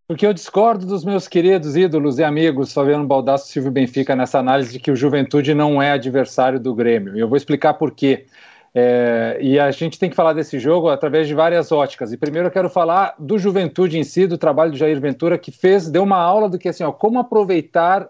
Porque 0.09 0.25
eu 0.25 0.33
discordo 0.33 0.87
dos 0.87 1.05
meus 1.05 1.27
queridos 1.27 1.75
ídolos 1.75 2.21
e 2.21 2.23
amigos 2.23 2.73
Fabiano 2.73 3.05
Baldasso 3.05 3.49
e 3.49 3.53
Silvio 3.53 3.73
Benfica 3.73 4.15
nessa 4.15 4.39
análise 4.39 4.73
de 4.73 4.79
que 4.79 4.93
o 4.93 4.95
Juventude 4.95 5.53
não 5.53 5.83
é 5.83 5.91
adversário 5.91 6.61
do 6.61 6.73
Grêmio. 6.73 7.17
E 7.17 7.21
eu 7.21 7.29
vou 7.29 7.37
explicar 7.37 7.75
por 7.75 7.91
quê. 7.91 8.27
É, 8.73 9.37
e 9.41 9.59
a 9.59 9.69
gente 9.73 9.99
tem 9.99 10.09
que 10.09 10.15
falar 10.15 10.33
desse 10.33 10.61
jogo 10.61 10.91
através 10.91 11.27
de 11.27 11.35
várias 11.35 11.73
óticas. 11.73 12.13
E 12.13 12.17
primeiro 12.17 12.47
eu 12.47 12.53
quero 12.53 12.71
falar 12.71 13.17
do 13.19 13.37
Juventude 13.37 13.99
em 13.99 14.05
si, 14.05 14.29
do 14.29 14.39
trabalho 14.39 14.71
do 14.71 14.77
Jair 14.77 15.01
Ventura, 15.01 15.37
que 15.37 15.51
fez, 15.51 15.91
deu 15.91 16.05
uma 16.05 16.19
aula 16.19 16.49
do 16.49 16.57
que 16.57 16.69
assim, 16.69 16.85
ó, 16.85 16.93
como 16.93 17.19
aproveitar 17.19 18.09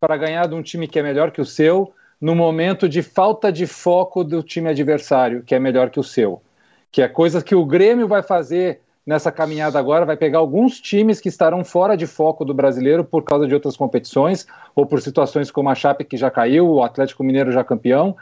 para 0.00 0.16
ganhar 0.16 0.48
de 0.48 0.56
um 0.56 0.62
time 0.62 0.88
que 0.88 0.98
é 0.98 1.04
melhor 1.04 1.30
que 1.30 1.40
o 1.40 1.46
seu, 1.46 1.92
no 2.20 2.34
momento 2.34 2.88
de 2.88 3.00
falta 3.00 3.52
de 3.52 3.64
foco 3.64 4.24
do 4.24 4.42
time 4.42 4.70
adversário, 4.70 5.44
que 5.44 5.54
é 5.54 5.60
melhor 5.60 5.90
que 5.90 6.00
o 6.00 6.04
seu. 6.04 6.42
Que 6.90 7.00
é 7.00 7.06
coisa 7.06 7.44
que 7.44 7.54
o 7.54 7.64
Grêmio 7.64 8.08
vai 8.08 8.24
fazer 8.24 8.80
nessa 9.08 9.32
caminhada 9.32 9.78
agora, 9.78 10.04
vai 10.04 10.18
pegar 10.18 10.38
alguns 10.38 10.78
times 10.82 11.18
que 11.18 11.30
estarão 11.30 11.64
fora 11.64 11.96
de 11.96 12.06
foco 12.06 12.44
do 12.44 12.52
brasileiro 12.52 13.02
por 13.02 13.24
causa 13.24 13.46
de 13.46 13.54
outras 13.54 13.74
competições, 13.74 14.46
ou 14.76 14.84
por 14.84 15.00
situações 15.00 15.50
como 15.50 15.70
a 15.70 15.74
Chape 15.74 16.04
que 16.04 16.18
já 16.18 16.30
caiu, 16.30 16.68
o 16.68 16.82
Atlético 16.82 17.24
Mineiro 17.24 17.50
já 17.50 17.64
campeão, 17.64 18.14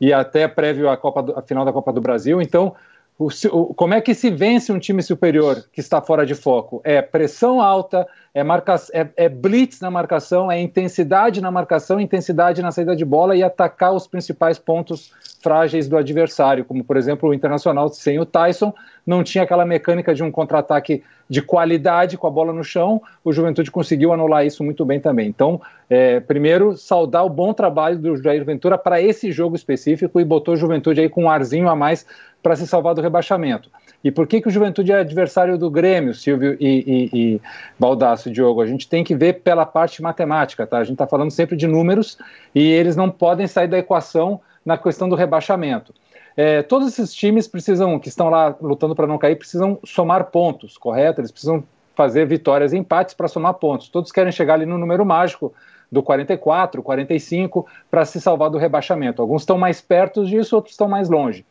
e 0.00 0.12
até 0.12 0.48
prévio 0.48 0.90
à 0.90 0.96
Copa 0.96 1.22
do, 1.22 1.38
à 1.38 1.42
final 1.42 1.64
da 1.64 1.72
Copa 1.72 1.92
do 1.92 2.00
Brasil. 2.00 2.42
Então, 2.42 2.74
o, 3.16 3.28
o, 3.52 3.72
como 3.72 3.94
é 3.94 4.00
que 4.00 4.14
se 4.16 4.32
vence 4.32 4.72
um 4.72 4.80
time 4.80 5.00
superior 5.00 5.64
que 5.72 5.78
está 5.78 6.02
fora 6.02 6.26
de 6.26 6.34
foco? 6.34 6.80
É 6.82 7.00
pressão 7.00 7.60
alta, 7.60 8.04
é, 8.34 8.42
marca, 8.42 8.76
é, 8.92 9.08
é, 9.16 9.28
blitz 9.28 9.80
na 9.80 9.90
marcação, 9.90 10.50
é 10.50 10.60
intensidade 10.60 11.40
na 11.40 11.50
marcação, 11.50 12.00
intensidade 12.00 12.62
na 12.62 12.70
saída 12.70 12.96
de 12.96 13.04
bola 13.04 13.36
e 13.36 13.42
atacar 13.42 13.92
os 13.92 14.06
principais 14.06 14.58
pontos 14.58 15.12
frágeis 15.42 15.88
do 15.88 15.96
adversário, 15.96 16.64
como 16.64 16.84
por 16.84 16.96
exemplo 16.96 17.28
o 17.28 17.34
Internacional 17.34 17.88
sem 17.88 18.18
o 18.18 18.24
Tyson, 18.24 18.72
não 19.04 19.24
tinha 19.24 19.44
aquela 19.44 19.66
mecânica 19.66 20.14
de 20.14 20.22
um 20.22 20.30
contra-ataque 20.30 21.02
de 21.28 21.42
qualidade 21.42 22.16
com 22.16 22.26
a 22.26 22.30
bola 22.30 22.52
no 22.52 22.62
chão, 22.62 23.02
o 23.24 23.32
Juventude 23.32 23.70
conseguiu 23.70 24.12
anular 24.12 24.46
isso 24.46 24.62
muito 24.62 24.84
bem 24.84 25.00
também. 25.00 25.28
Então, 25.28 25.60
é, 25.90 26.20
primeiro, 26.20 26.76
saudar 26.76 27.24
o 27.24 27.28
bom 27.28 27.52
trabalho 27.52 27.98
do 27.98 28.16
Jair 28.16 28.44
Ventura 28.44 28.78
para 28.78 29.00
esse 29.00 29.32
jogo 29.32 29.56
específico 29.56 30.20
e 30.20 30.24
botou 30.24 30.54
o 30.54 30.56
Juventude 30.56 31.00
aí 31.00 31.08
com 31.08 31.24
um 31.24 31.30
arzinho 31.30 31.68
a 31.68 31.74
mais 31.74 32.06
para 32.42 32.56
se 32.56 32.66
salvar 32.66 32.94
do 32.94 33.00
rebaixamento. 33.00 33.70
E 34.04 34.10
por 34.10 34.26
que, 34.26 34.40
que 34.40 34.48
o 34.48 34.50
Juventude 34.50 34.90
é 34.90 34.96
adversário 34.96 35.56
do 35.56 35.70
Grêmio, 35.70 36.12
Silvio 36.12 36.56
e, 36.60 36.66
e, 36.68 37.10
e 37.12 37.40
Baldasso 37.78 38.21
e 38.28 38.32
Diogo? 38.32 38.60
A 38.60 38.66
gente 38.66 38.88
tem 38.88 39.02
que 39.04 39.14
ver 39.14 39.42
pela 39.42 39.66
parte 39.66 40.02
matemática, 40.02 40.66
tá? 40.66 40.78
A 40.78 40.84
gente 40.84 40.94
está 40.94 41.06
falando 41.06 41.30
sempre 41.30 41.56
de 41.56 41.66
números 41.66 42.18
e 42.54 42.70
eles 42.70 42.96
não 42.96 43.10
podem 43.10 43.46
sair 43.46 43.68
da 43.68 43.78
equação 43.78 44.40
na 44.64 44.78
questão 44.78 45.08
do 45.08 45.14
rebaixamento. 45.14 45.94
É, 46.36 46.62
todos 46.62 46.88
esses 46.88 47.12
times 47.12 47.46
precisam, 47.46 47.98
que 47.98 48.08
estão 48.08 48.28
lá 48.28 48.56
lutando 48.60 48.94
para 48.94 49.06
não 49.06 49.18
cair, 49.18 49.36
precisam 49.36 49.78
somar 49.84 50.26
pontos, 50.26 50.78
correto? 50.78 51.20
Eles 51.20 51.30
precisam 51.30 51.62
fazer 51.94 52.26
vitórias 52.26 52.72
e 52.72 52.78
empates 52.78 53.14
para 53.14 53.28
somar 53.28 53.54
pontos. 53.54 53.88
Todos 53.88 54.10
querem 54.10 54.32
chegar 54.32 54.54
ali 54.54 54.66
no 54.66 54.78
número 54.78 55.04
mágico 55.04 55.52
do 55.90 56.02
44, 56.02 56.82
45, 56.82 57.66
para 57.90 58.04
se 58.06 58.18
salvar 58.18 58.48
do 58.48 58.56
rebaixamento. 58.56 59.20
Alguns 59.20 59.42
estão 59.42 59.58
mais 59.58 59.80
perto 59.82 60.24
disso, 60.24 60.56
outros 60.56 60.72
estão 60.72 60.88
mais 60.88 61.10
longe. 61.10 61.44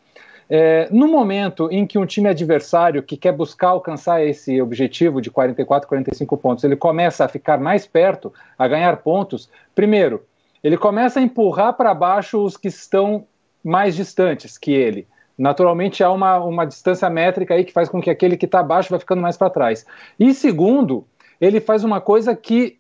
É, 0.53 0.89
no 0.91 1.08
momento 1.08 1.70
em 1.72 1.88
que 1.88 1.98
um 1.98 2.05
time 2.05 2.27
adversário 2.27 3.01
que 3.01 3.15
quer 3.15 3.31
buscar 3.31 3.70
alcançar 3.70 4.22
esse 4.22 4.62
objetivo 4.62 5.22
de 5.22 5.31
44, 5.31 5.88
45 5.88 6.36
pontos, 6.36 6.65
ele 6.65 6.75
começa 6.75 7.24
a 7.24 7.29
ficar 7.29 7.58
mais 7.58 7.88
perto, 7.88 8.34
a 8.60 8.67
ganhar 8.67 8.98
pontos, 8.98 9.50
primeiro, 9.74 10.25
ele 10.62 10.75
começa 10.75 11.22
a 11.22 11.24
empurrar 11.24 11.72
para 11.77 11.93
baixo 11.93 12.43
os 12.43 12.58
que 12.58 12.67
estão 12.67 13.25
mais 13.63 13.96
distantes 13.96 14.58
que 14.58 14.74
ele. 14.74 15.08
Naturalmente 15.38 16.03
há 16.03 16.12
uma, 16.12 16.39
uma 16.39 16.65
distância 16.65 17.10
métrica 17.10 17.53
aí 17.53 17.63
que 17.63 17.72
faz 17.72 17.88
com 17.88 18.01
que 18.01 18.10
aquele 18.10 18.36
que 18.36 18.46
está 18.46 18.60
abaixo 18.60 18.89
vai 18.89 19.00
ficando 19.00 19.22
mais 19.22 19.38
para 19.38 19.50
trás. 19.50 19.86
E 20.20 20.34
segundo, 20.34 21.08
ele 21.39 21.62
faz 21.62 21.86
uma 21.86 22.01
coisa 22.01 22.36
que 22.36 22.77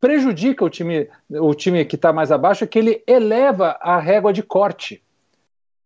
prejudica 0.00 0.64
o 0.64 0.70
time, 0.70 1.06
o 1.28 1.54
time 1.54 1.84
que 1.84 1.96
está 1.96 2.14
mais 2.14 2.32
abaixo, 2.32 2.66
que 2.66 2.78
ele 2.78 3.02
eleva 3.06 3.76
a 3.78 3.98
régua 3.98 4.32
de 4.32 4.42
corte. 4.42 5.02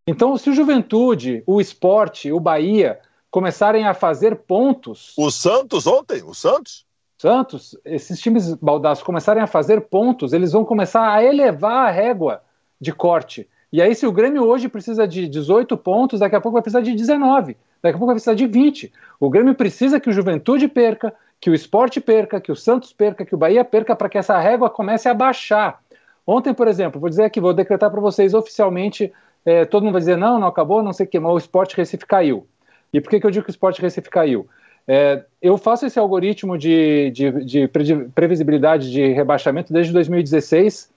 Então, 0.07 0.37
se 0.37 0.51
o 0.51 0.53
Juventude, 0.53 1.43
o 1.47 1.61
Esporte, 1.61 2.33
o 2.33 2.41
Bahia 2.41 2.99
começarem 3.31 3.87
a 3.87 3.95
fazer 3.95 4.37
pontos. 4.37 5.15
O 5.17 5.31
Santos 5.31 5.87
ontem, 5.87 6.23
o 6.25 6.35
Santos? 6.35 6.85
Santos, 7.17 7.79
esses 7.85 8.21
times 8.21 8.53
baldaços 8.55 9.05
começarem 9.05 9.43
a 9.43 9.47
fazer 9.47 9.83
pontos, 9.83 10.33
eles 10.33 10.53
vão 10.53 10.65
começar 10.65 11.09
a 11.09 11.23
elevar 11.23 11.87
a 11.87 11.91
régua 11.91 12.43
de 12.81 12.93
corte. 12.93 13.49
E 13.73 13.81
aí, 13.81 13.95
se 13.95 14.05
o 14.05 14.13
Grêmio 14.13 14.43
hoje 14.43 14.69
precisa 14.69 15.07
de 15.07 15.29
18 15.29 15.77
pontos, 15.77 16.19
daqui 16.19 16.35
a 16.35 16.41
pouco 16.41 16.55
vai 16.55 16.63
precisar 16.63 16.83
de 16.83 16.93
19, 16.93 17.57
daqui 17.81 17.95
a 17.95 17.99
pouco 17.99 18.07
vai 18.07 18.17
precisar 18.17 18.35
de 18.35 18.47
20. 18.47 18.93
O 19.21 19.31
Grêmio 19.31 19.55
precisa 19.55 20.01
que 20.01 20.11
o 20.11 20.13
Juventude 20.13 20.67
perca, 20.67 21.15
que 21.41 21.49
o 21.49 21.55
Esporte 21.55 22.01
perca, 22.01 22.41
que 22.41 22.51
o 22.51 22.57
Santos 22.57 22.93
perca, 22.93 23.25
que 23.25 23.35
o 23.35 23.39
Bahia 23.39 23.65
perca, 23.65 23.95
para 23.95 24.09
que 24.09 24.19
essa 24.19 24.37
régua 24.39 24.69
comece 24.69 25.09
a 25.09 25.15
baixar. 25.15 25.81
Ontem, 26.27 26.53
por 26.53 26.69
exemplo, 26.69 27.01
vou 27.01 27.09
dizer 27.09 27.25
aqui, 27.25 27.41
vou 27.41 27.55
decretar 27.55 27.91
para 27.91 28.01
vocês 28.01 28.35
oficialmente 28.35 29.13
é, 29.45 29.65
todo 29.65 29.83
mundo 29.83 29.93
vai 29.93 30.01
dizer, 30.01 30.17
não, 30.17 30.39
não 30.39 30.47
acabou, 30.47 30.83
não 30.83 30.93
sei 30.93 31.07
o 31.07 31.09
que, 31.09 31.19
mas 31.19 31.33
o 31.33 31.39
Sport 31.39 31.75
Recife 31.75 32.07
caiu. 32.07 32.47
E 32.93 33.01
por 33.01 33.11
que, 33.11 33.21
que 33.21 33.27
eu 33.27 33.31
digo 33.31 33.45
que 33.45 33.51
o 33.51 33.53
Sport 33.53 33.79
Recife 33.81 34.11
caiu? 34.11 34.47
É, 34.87 35.25
eu 35.41 35.57
faço 35.57 35.87
esse 35.87 35.99
algoritmo 35.99 36.59
de, 36.59 37.11
de, 37.11 37.45
de, 37.45 37.69
previsibilidade 38.15 38.91
de 38.91 39.13
rebaixamento 39.13 39.73
desde 39.73 39.93
2016. 39.93 40.91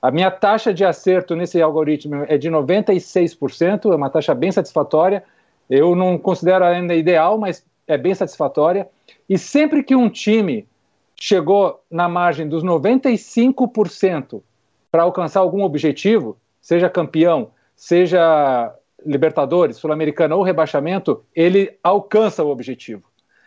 A 0.00 0.10
minha 0.10 0.30
taxa 0.30 0.72
de 0.72 0.84
acerto 0.84 1.36
nesse 1.36 1.60
algoritmo 1.60 2.24
é 2.28 2.38
de 2.38 2.50
96%, 2.50 3.92
é 3.92 3.96
uma 3.96 4.10
taxa 4.10 4.34
bem 4.34 4.50
satisfatória. 4.50 5.22
Eu 5.68 5.94
não 5.94 6.18
considero 6.18 6.64
ainda 6.64 6.94
ideal, 6.94 7.38
mas 7.38 7.64
é 7.86 7.96
bem 7.96 8.14
satisfatória. 8.14 8.88
E 9.28 9.38
sempre 9.38 9.82
que 9.82 9.94
um 9.94 10.08
time 10.08 10.66
chegou 11.16 11.80
na 11.90 12.08
margem 12.08 12.48
dos 12.48 12.64
95% 12.64 14.42
para 14.90 15.04
alcançar 15.04 15.40
algum 15.40 15.62
objetivo, 15.62 16.36
seja 16.60 16.90
campeão, 16.90 17.50
seja 17.74 18.74
Libertadores, 19.04 19.76
Sul-Americana 19.76 20.36
ou 20.36 20.42
rebaixamento, 20.42 21.24
ele 21.34 21.76
alcança 21.82 22.44
o 22.44 22.50
objetivo. 22.50 23.04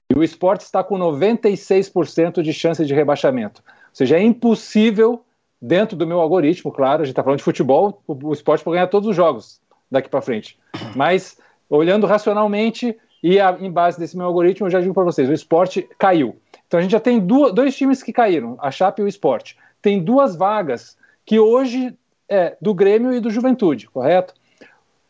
E 0.10 0.18
o 0.18 0.24
esporte 0.24 0.62
está 0.62 0.84
com 0.84 0.98
96% 0.98 2.42
de 2.42 2.54
chance 2.54 2.86
de 2.86 2.94
rebaixamento. 2.94 3.64
Ou 3.66 3.74
seja, 3.94 4.18
é 4.18 4.22
impossível, 4.22 5.24
dentro 5.62 5.98
do 5.98 6.06
meu 6.06 6.20
algoritmo, 6.20 6.72
claro, 6.72 7.02
a 7.02 7.06
gente 7.06 7.14
está 7.14 7.24
falando 7.24 7.40
de 7.40 7.44
futebol, 7.44 8.04
o, 8.08 8.34
esporte 8.34 8.64
pode 8.64 8.76
ganhar 8.76 8.88
todos 8.88 9.10
os 9.10 9.16
jogos 9.16 9.60
daqui 9.90 10.10
para 10.10 10.22
frente. 10.22 10.60
Mas, 10.96 11.40
olhando 11.70 12.06
racionalmente 12.06 12.96
e 13.24 13.40
a, 13.40 13.58
em 13.60 13.72
base 13.72 13.98
desse 13.98 14.16
meu 14.16 14.28
algoritmo, 14.28 14.68
eu 14.68 14.72
já 14.72 14.80
digo 14.80 14.94
para 14.94 15.04
vocês: 15.04 15.28
o 15.28 15.34
esporte 15.34 15.88
caiu. 15.98 16.36
Então 16.68 16.80
a 16.80 16.84
gente 16.84 16.92
já 16.92 17.00
tem 17.00 17.20
duas, 17.20 17.54
dois 17.54 17.76
times 17.76 18.04
que 18.04 18.14
caíram, 18.14 18.58
a 18.60 18.70
Chape 18.70 19.02
e 19.02 19.06
o 19.06 19.08
esporte. 19.08 19.58
Tem 19.82 20.04
duas 20.04 20.36
vagas 20.36 20.98
que 21.26 21.40
hoje 21.40 21.98
é 22.30 22.56
do 22.62 22.74
Grêmio 22.74 23.14
e 23.14 23.20
do 23.20 23.30
Juventude, 23.30 23.90
correto? 23.90 24.34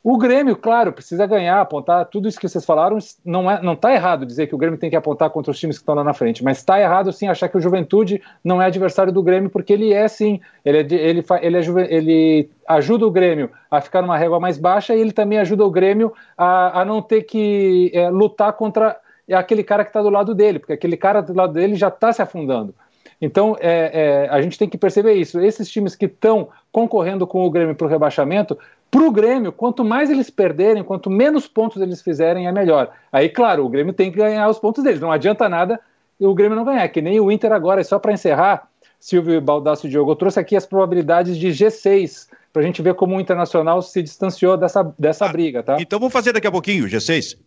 O 0.07 0.19
Grêmio, 0.19 0.55
claro, 0.55 0.93
precisa 0.93 1.25
ganhar, 1.25 1.59
apontar 1.59 2.05
tudo 2.05 2.27
isso 2.27 2.39
que 2.39 2.47
vocês 2.47 2.63
falaram. 2.63 2.99
Não 3.25 3.49
é, 3.49 3.59
não 3.59 3.73
está 3.73 3.91
errado 3.91 4.23
dizer 4.23 4.45
que 4.45 4.53
o 4.53 4.57
Grêmio 4.57 4.77
tem 4.77 4.87
que 4.87 4.95
apontar 4.95 5.31
contra 5.31 5.49
os 5.49 5.59
times 5.59 5.77
que 5.77 5.81
estão 5.81 5.95
lá 5.95 6.03
na 6.03 6.13
frente, 6.13 6.43
mas 6.43 6.59
está 6.59 6.79
errado 6.79 7.11
sim 7.11 7.27
achar 7.27 7.49
que 7.49 7.57
o 7.57 7.59
Juventude 7.59 8.21
não 8.43 8.61
é 8.61 8.67
adversário 8.67 9.11
do 9.11 9.23
Grêmio, 9.23 9.49
porque 9.49 9.73
ele 9.73 9.91
é 9.91 10.07
sim. 10.07 10.39
Ele, 10.63 10.77
é, 10.77 10.81
ele, 10.81 11.25
ele, 11.41 11.57
é, 11.57 11.95
ele 11.95 12.49
ajuda 12.67 13.07
o 13.07 13.09
Grêmio 13.09 13.49
a 13.71 13.81
ficar 13.81 14.03
numa 14.03 14.15
régua 14.15 14.39
mais 14.39 14.59
baixa 14.59 14.93
e 14.93 15.01
ele 15.01 15.11
também 15.11 15.39
ajuda 15.39 15.65
o 15.65 15.71
Grêmio 15.71 16.13
a, 16.37 16.81
a 16.81 16.85
não 16.85 17.01
ter 17.01 17.23
que 17.23 17.89
é, 17.91 18.07
lutar 18.07 18.53
contra 18.53 18.95
aquele 19.33 19.63
cara 19.63 19.83
que 19.83 19.89
está 19.89 20.03
do 20.03 20.11
lado 20.11 20.35
dele, 20.35 20.59
porque 20.59 20.73
aquele 20.73 20.97
cara 20.97 21.19
do 21.19 21.33
lado 21.33 21.53
dele 21.53 21.73
já 21.73 21.87
está 21.87 22.13
se 22.13 22.21
afundando. 22.21 22.75
Então, 23.21 23.55
é, 23.59 24.25
é, 24.25 24.29
a 24.29 24.41
gente 24.41 24.57
tem 24.57 24.69
que 24.69 24.77
perceber 24.77 25.13
isso. 25.13 25.39
Esses 25.39 25.69
times 25.69 25.95
que 25.95 26.05
estão 26.05 26.49
concorrendo 26.71 27.25
com 27.25 27.45
o 27.45 27.49
Grêmio 27.49 27.75
para 27.75 27.87
o 27.87 27.89
rebaixamento, 27.89 28.57
para 28.91 29.03
o 29.03 29.11
Grêmio, 29.11 29.51
quanto 29.51 29.83
mais 29.83 30.09
eles 30.09 30.29
perderem, 30.29 30.83
quanto 30.83 31.09
menos 31.09 31.47
pontos 31.47 31.81
eles 31.81 32.01
fizerem, 32.01 32.47
é 32.47 32.51
melhor. 32.51 32.91
Aí, 33.11 33.29
claro, 33.29 33.65
o 33.65 33.69
Grêmio 33.69 33.93
tem 33.93 34.11
que 34.11 34.17
ganhar 34.17 34.49
os 34.49 34.59
pontos 34.59 34.83
deles. 34.83 34.99
Não 34.99 35.11
adianta 35.11 35.49
nada 35.49 35.79
o 36.19 36.33
Grêmio 36.33 36.55
não 36.55 36.63
ganhar, 36.63 36.87
que 36.89 37.01
nem 37.01 37.19
o 37.19 37.31
Inter 37.31 37.51
agora. 37.51 37.81
E 37.81 37.83
só 37.83 37.99
para 37.99 38.13
encerrar, 38.13 38.69
Silvio 38.99 39.41
Baldasso 39.41 39.89
Diogo, 39.89 40.11
eu 40.11 40.15
trouxe 40.15 40.39
aqui 40.39 40.55
as 40.55 40.65
probabilidades 40.65 41.37
de 41.37 41.49
G6 41.49 42.29
para 42.53 42.61
a 42.61 42.65
gente 42.65 42.81
ver 42.81 42.95
como 42.95 43.17
o 43.17 43.19
Internacional 43.19 43.81
se 43.81 44.01
distanciou 44.01 44.55
dessa, 44.55 44.83
dessa 44.97 45.25
ah, 45.25 45.29
briga, 45.29 45.61
tá? 45.61 45.77
Então 45.79 45.99
vamos 45.99 46.13
fazer 46.13 46.31
daqui 46.31 46.47
a 46.47 46.51
pouquinho, 46.51 46.85
G6. 46.85 47.37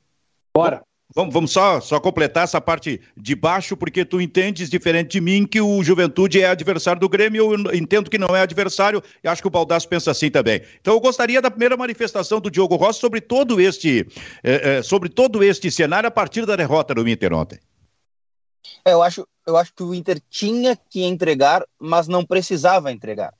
Bora. 0.54 0.82
Vamos, 1.14 1.32
vamos 1.32 1.52
só, 1.52 1.80
só 1.80 1.98
completar 1.98 2.44
essa 2.44 2.60
parte 2.60 3.00
de 3.16 3.34
baixo, 3.34 3.76
porque 3.76 4.04
tu 4.04 4.20
entendes 4.20 4.68
diferente 4.68 5.12
de 5.12 5.20
mim 5.22 5.46
que 5.46 5.58
o 5.58 5.82
Juventude 5.82 6.42
é 6.42 6.46
adversário 6.46 7.00
do 7.00 7.08
Grêmio, 7.08 7.54
eu 7.54 7.74
entendo 7.74 8.10
que 8.10 8.18
não 8.18 8.36
é 8.36 8.42
adversário, 8.42 9.02
e 9.24 9.28
acho 9.28 9.40
que 9.40 9.48
o 9.48 9.50
Baldasso 9.50 9.88
pensa 9.88 10.10
assim 10.10 10.30
também. 10.30 10.60
Então 10.80 10.92
eu 10.92 11.00
gostaria 11.00 11.40
da 11.40 11.50
primeira 11.50 11.78
manifestação 11.78 12.40
do 12.40 12.50
Diogo 12.50 12.76
Rossi 12.76 13.00
sobre 13.00 13.22
todo 13.22 13.58
este, 13.58 14.06
eh, 14.44 14.78
eh, 14.78 14.82
sobre 14.82 15.08
todo 15.08 15.42
este 15.42 15.70
cenário 15.70 16.08
a 16.08 16.10
partir 16.10 16.44
da 16.44 16.56
derrota 16.56 16.94
do 16.94 17.08
Inter 17.08 17.32
ontem. 17.32 17.58
É, 18.84 18.92
eu, 18.92 19.02
acho, 19.02 19.26
eu 19.46 19.56
acho 19.56 19.72
que 19.72 19.82
o 19.82 19.94
Inter 19.94 20.20
tinha 20.28 20.76
que 20.90 21.02
entregar, 21.04 21.64
mas 21.78 22.06
não 22.06 22.22
precisava 22.22 22.92
entregar. 22.92 23.32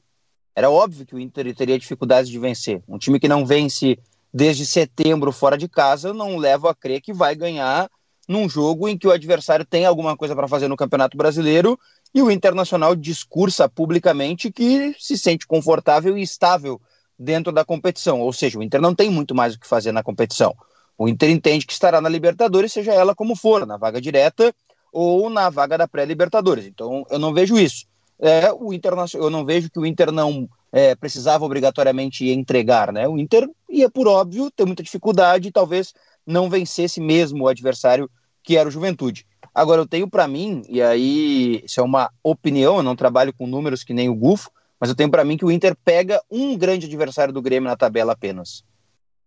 Era 0.56 0.70
óbvio 0.70 1.04
que 1.04 1.14
o 1.14 1.20
Inter 1.20 1.54
teria 1.54 1.78
dificuldades 1.78 2.30
de 2.30 2.38
vencer. 2.38 2.82
Um 2.88 2.98
time 2.98 3.20
que 3.20 3.28
não 3.28 3.44
vence 3.44 3.98
desde 4.32 4.66
setembro 4.66 5.32
fora 5.32 5.56
de 5.56 5.68
casa, 5.68 6.12
não 6.12 6.36
levo 6.36 6.68
a 6.68 6.74
crer 6.74 7.00
que 7.00 7.12
vai 7.12 7.34
ganhar 7.34 7.88
num 8.28 8.48
jogo 8.48 8.86
em 8.88 8.98
que 8.98 9.06
o 9.08 9.10
adversário 9.10 9.64
tem 9.64 9.86
alguma 9.86 10.16
coisa 10.16 10.36
para 10.36 10.46
fazer 10.46 10.68
no 10.68 10.76
Campeonato 10.76 11.16
Brasileiro 11.16 11.78
e 12.14 12.20
o 12.20 12.30
Internacional 12.30 12.94
discursa 12.94 13.68
publicamente 13.68 14.52
que 14.52 14.94
se 14.98 15.16
sente 15.16 15.46
confortável 15.46 16.16
e 16.16 16.22
estável 16.22 16.80
dentro 17.18 17.50
da 17.50 17.64
competição. 17.64 18.20
Ou 18.20 18.32
seja, 18.32 18.58
o 18.58 18.62
Inter 18.62 18.80
não 18.80 18.94
tem 18.94 19.10
muito 19.10 19.34
mais 19.34 19.54
o 19.54 19.58
que 19.58 19.66
fazer 19.66 19.92
na 19.92 20.02
competição. 20.02 20.54
O 20.96 21.08
Inter 21.08 21.30
entende 21.30 21.66
que 21.66 21.72
estará 21.72 22.00
na 22.00 22.08
Libertadores, 22.08 22.72
seja 22.72 22.92
ela 22.92 23.14
como 23.14 23.34
for, 23.34 23.64
na 23.66 23.76
vaga 23.76 24.00
direta 24.00 24.54
ou 24.92 25.30
na 25.30 25.48
vaga 25.48 25.78
da 25.78 25.88
pré-Libertadores. 25.88 26.66
Então, 26.66 27.06
eu 27.10 27.18
não 27.18 27.32
vejo 27.32 27.58
isso. 27.58 27.86
É, 28.20 28.52
o 28.52 28.72
Internacional, 28.72 29.26
eu 29.26 29.30
não 29.30 29.44
vejo 29.44 29.70
que 29.70 29.78
o 29.78 29.86
Inter 29.86 30.10
não 30.10 30.48
é, 30.72 30.94
precisava 30.94 31.44
obrigatoriamente 31.44 32.28
entregar, 32.28 32.92
né? 32.92 33.08
O 33.08 33.18
Inter 33.18 33.48
ia, 33.68 33.90
por 33.90 34.06
óbvio, 34.06 34.50
ter 34.50 34.64
muita 34.64 34.82
dificuldade 34.82 35.48
e 35.48 35.52
talvez 35.52 35.94
não 36.26 36.50
vencesse 36.50 37.00
mesmo 37.00 37.44
o 37.44 37.48
adversário 37.48 38.10
que 38.42 38.56
era 38.56 38.68
o 38.68 38.72
Juventude. 38.72 39.26
Agora, 39.54 39.80
eu 39.80 39.86
tenho 39.86 40.08
para 40.08 40.28
mim, 40.28 40.62
e 40.68 40.80
aí 40.80 41.62
isso 41.64 41.80
é 41.80 41.82
uma 41.82 42.10
opinião, 42.22 42.76
eu 42.76 42.82
não 42.82 42.94
trabalho 42.94 43.32
com 43.32 43.46
números 43.46 43.82
que 43.82 43.94
nem 43.94 44.08
o 44.08 44.14
Gufo, 44.14 44.50
mas 44.78 44.90
eu 44.90 44.96
tenho 44.96 45.10
para 45.10 45.24
mim 45.24 45.36
que 45.36 45.44
o 45.44 45.50
Inter 45.50 45.76
pega 45.84 46.22
um 46.30 46.56
grande 46.56 46.86
adversário 46.86 47.34
do 47.34 47.42
Grêmio 47.42 47.68
na 47.68 47.76
tabela 47.76 48.12
apenas. 48.12 48.62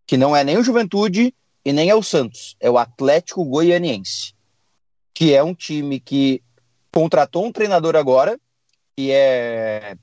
Que 0.05 0.17
não 0.17 0.35
é 0.35 0.43
nem 0.43 0.57
o 0.57 0.63
Juventude 0.63 1.33
e 1.65 1.73
nem 1.73 1.89
é 1.89 1.95
o 1.95 2.03
Santos, 2.03 2.55
é 2.59 2.69
o 2.69 2.77
Atlético 2.77 3.43
Goianiense. 3.43 4.33
Que 5.13 5.33
é 5.33 5.43
um 5.43 5.53
time 5.53 5.99
que 5.99 6.41
contratou 6.91 7.45
um 7.45 7.51
treinador 7.51 7.95
agora, 7.95 8.39
que 8.95 9.11
é 9.11 9.97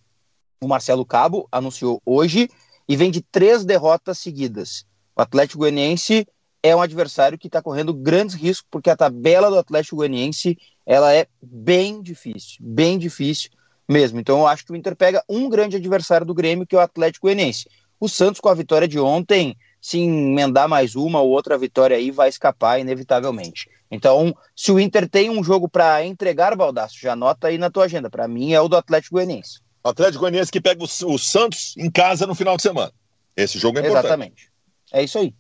o 0.61 0.69
Marcelo 0.69 1.05
Cabo 1.05 1.49
anunciou 1.51 2.01
hoje 2.05 2.49
e 2.89 2.97
vem 2.97 3.11
de 3.11 3.21
três 3.21 3.65
derrotas 3.65 4.19
seguidas. 4.19 4.85
O 5.17 5.23
Atlético 5.23 5.59
Goianiense 5.59 6.27
é 6.63 6.75
um 6.75 6.81
adversário 6.81 7.39
que 7.39 7.47
está 7.47 7.63
correndo 7.63 7.95
grandes 7.95 8.35
riscos, 8.35 8.67
porque 8.71 8.91
a 8.91 8.97
tabela 8.97 9.51
do 9.51 9.59
Atlético 9.59 9.97
Goianiense 9.97 10.57
ela 10.85 11.13
é 11.15 11.27
bem 11.43 12.01
difícil, 12.01 12.57
bem 12.61 12.99
difícil 12.99 13.51
mesmo. 13.89 14.19
Então 14.19 14.41
eu 14.41 14.47
acho 14.47 14.65
que 14.65 14.73
o 14.73 14.77
Inter 14.77 14.97
pega 14.97 15.23
um 15.29 15.49
grande 15.49 15.77
adversário 15.77 16.27
do 16.27 16.35
Grêmio, 16.35 16.67
que 16.67 16.75
é 16.75 16.79
o 16.79 16.83
Atlético 16.83 17.27
Goianiense. 17.27 17.69
O 18.01 18.09
Santos, 18.09 18.41
com 18.41 18.49
a 18.49 18.55
vitória 18.55 18.87
de 18.87 18.99
ontem, 18.99 19.57
se 19.81 19.99
emendar 19.99 20.69
mais 20.69 20.95
uma 20.95 21.21
ou 21.21 21.31
outra 21.31 21.59
vitória 21.59 21.97
aí, 21.97 22.11
vai 22.11 22.29
escapar 22.29 22.79
inevitavelmente. 22.79 23.69
Então, 23.91 24.35
se 24.55 24.71
o 24.71 24.79
Inter 24.79 25.09
tem 25.09 25.31
um 25.31 25.43
jogo 25.43 25.69
para 25.69 26.05
entregar, 26.05 26.57
Baldaço, 26.57 26.99
já 27.01 27.13
anota 27.13 27.49
aí 27.49 27.59
na 27.59 27.71
tua 27.71 27.85
agenda. 27.85 28.09
Para 28.09 28.29
mim 28.29 28.53
é 28.53 28.61
o 28.61 28.69
do 28.69 28.77
Atlético 28.77 29.17
Goianiense. 29.17 29.61
O 29.85 29.89
Atlético 29.89 30.21
Goianiense 30.21 30.51
que 30.51 30.61
pega 30.61 30.83
o, 30.83 30.87
o, 30.87 31.19
Santos 31.19 31.75
em 31.77 31.91
casa 31.91 32.27
no 32.27 32.35
final 32.35 32.57
de 32.57 32.63
semana. 32.63 32.93
Esse 33.37 33.59
jogo 33.59 33.79
é 33.79 33.81
importante. 33.81 34.05
Exatamente. 34.07 34.51
É 34.93 35.03
isso 35.03 35.19
aí. 35.19 35.35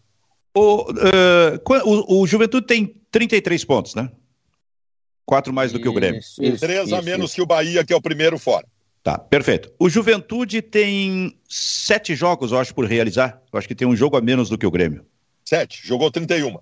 O, 0.55 0.91
uh, 0.91 1.85
o, 1.85 2.23
o 2.23 2.27
Juventude 2.27 2.67
tem 2.67 2.87
33 3.11 3.65
pontos, 3.65 3.95
né? 3.95 4.11
Quatro 5.25 5.53
mais 5.53 5.73
do 5.73 5.81
que 5.81 5.89
o 5.89 5.93
Grêmio. 5.93 6.21
Isso, 6.21 6.59
Três 6.59 6.87
isso, 6.87 6.95
a 6.95 7.03
menos 7.03 7.27
isso. 7.27 7.35
que 7.35 7.43
o 7.43 7.47
Bahia, 7.47 7.85
que 7.85 7.93
é 7.93 7.97
o 7.97 8.01
primeiro 8.01 8.39
fora. 8.39 8.67
Tá, 9.03 9.19
perfeito. 9.19 9.71
O 9.79 9.89
Juventude 9.89 10.61
tem 10.63 11.39
sete 11.49 12.15
jogos, 12.15 12.53
eu 12.53 12.59
acho, 12.59 12.75
por 12.75 12.85
realizar. 12.87 13.43
Eu 13.53 13.59
acho 13.59 13.69
que 13.69 13.75
tem 13.75 13.87
um 13.87 13.97
jogo 13.97 14.17
a 14.17 14.21
menos 14.21 14.49
do 14.49 14.59
que 14.59 14.67
o 14.67 14.71
Grêmio. 14.71 15.05
Sete, 15.45 15.87
jogou 15.87 16.11
31. 16.11 16.59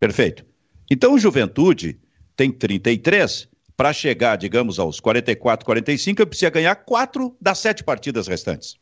Perfeito. 0.00 0.44
Então 0.90 1.14
o 1.14 1.18
Juventude 1.18 1.98
tem 2.36 2.50
33. 2.50 3.48
Para 3.76 3.92
chegar, 3.92 4.36
digamos, 4.36 4.78
aos 4.78 5.00
44, 5.00 5.64
45, 5.66 6.22
ele 6.22 6.28
precisa 6.28 6.50
ganhar 6.50 6.74
quatro 6.76 7.36
das 7.40 7.58
sete 7.58 7.82
partidas 7.82 8.26
restantes. 8.26 8.76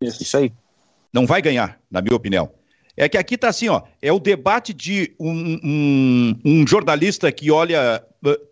Isso, 0.00 0.22
Isso 0.22 0.36
aí. 0.36 0.52
Não 1.12 1.26
vai 1.26 1.42
ganhar, 1.42 1.78
na 1.90 2.00
minha 2.00 2.16
opinião. 2.16 2.50
É 2.96 3.08
que 3.08 3.18
aqui 3.18 3.34
está 3.34 3.48
assim, 3.48 3.68
ó, 3.68 3.82
é 4.02 4.12
o 4.12 4.18
debate 4.18 4.74
de 4.74 5.14
um, 5.18 5.60
um, 5.62 6.40
um 6.44 6.66
jornalista 6.66 7.30
que 7.30 7.52
olha 7.52 8.04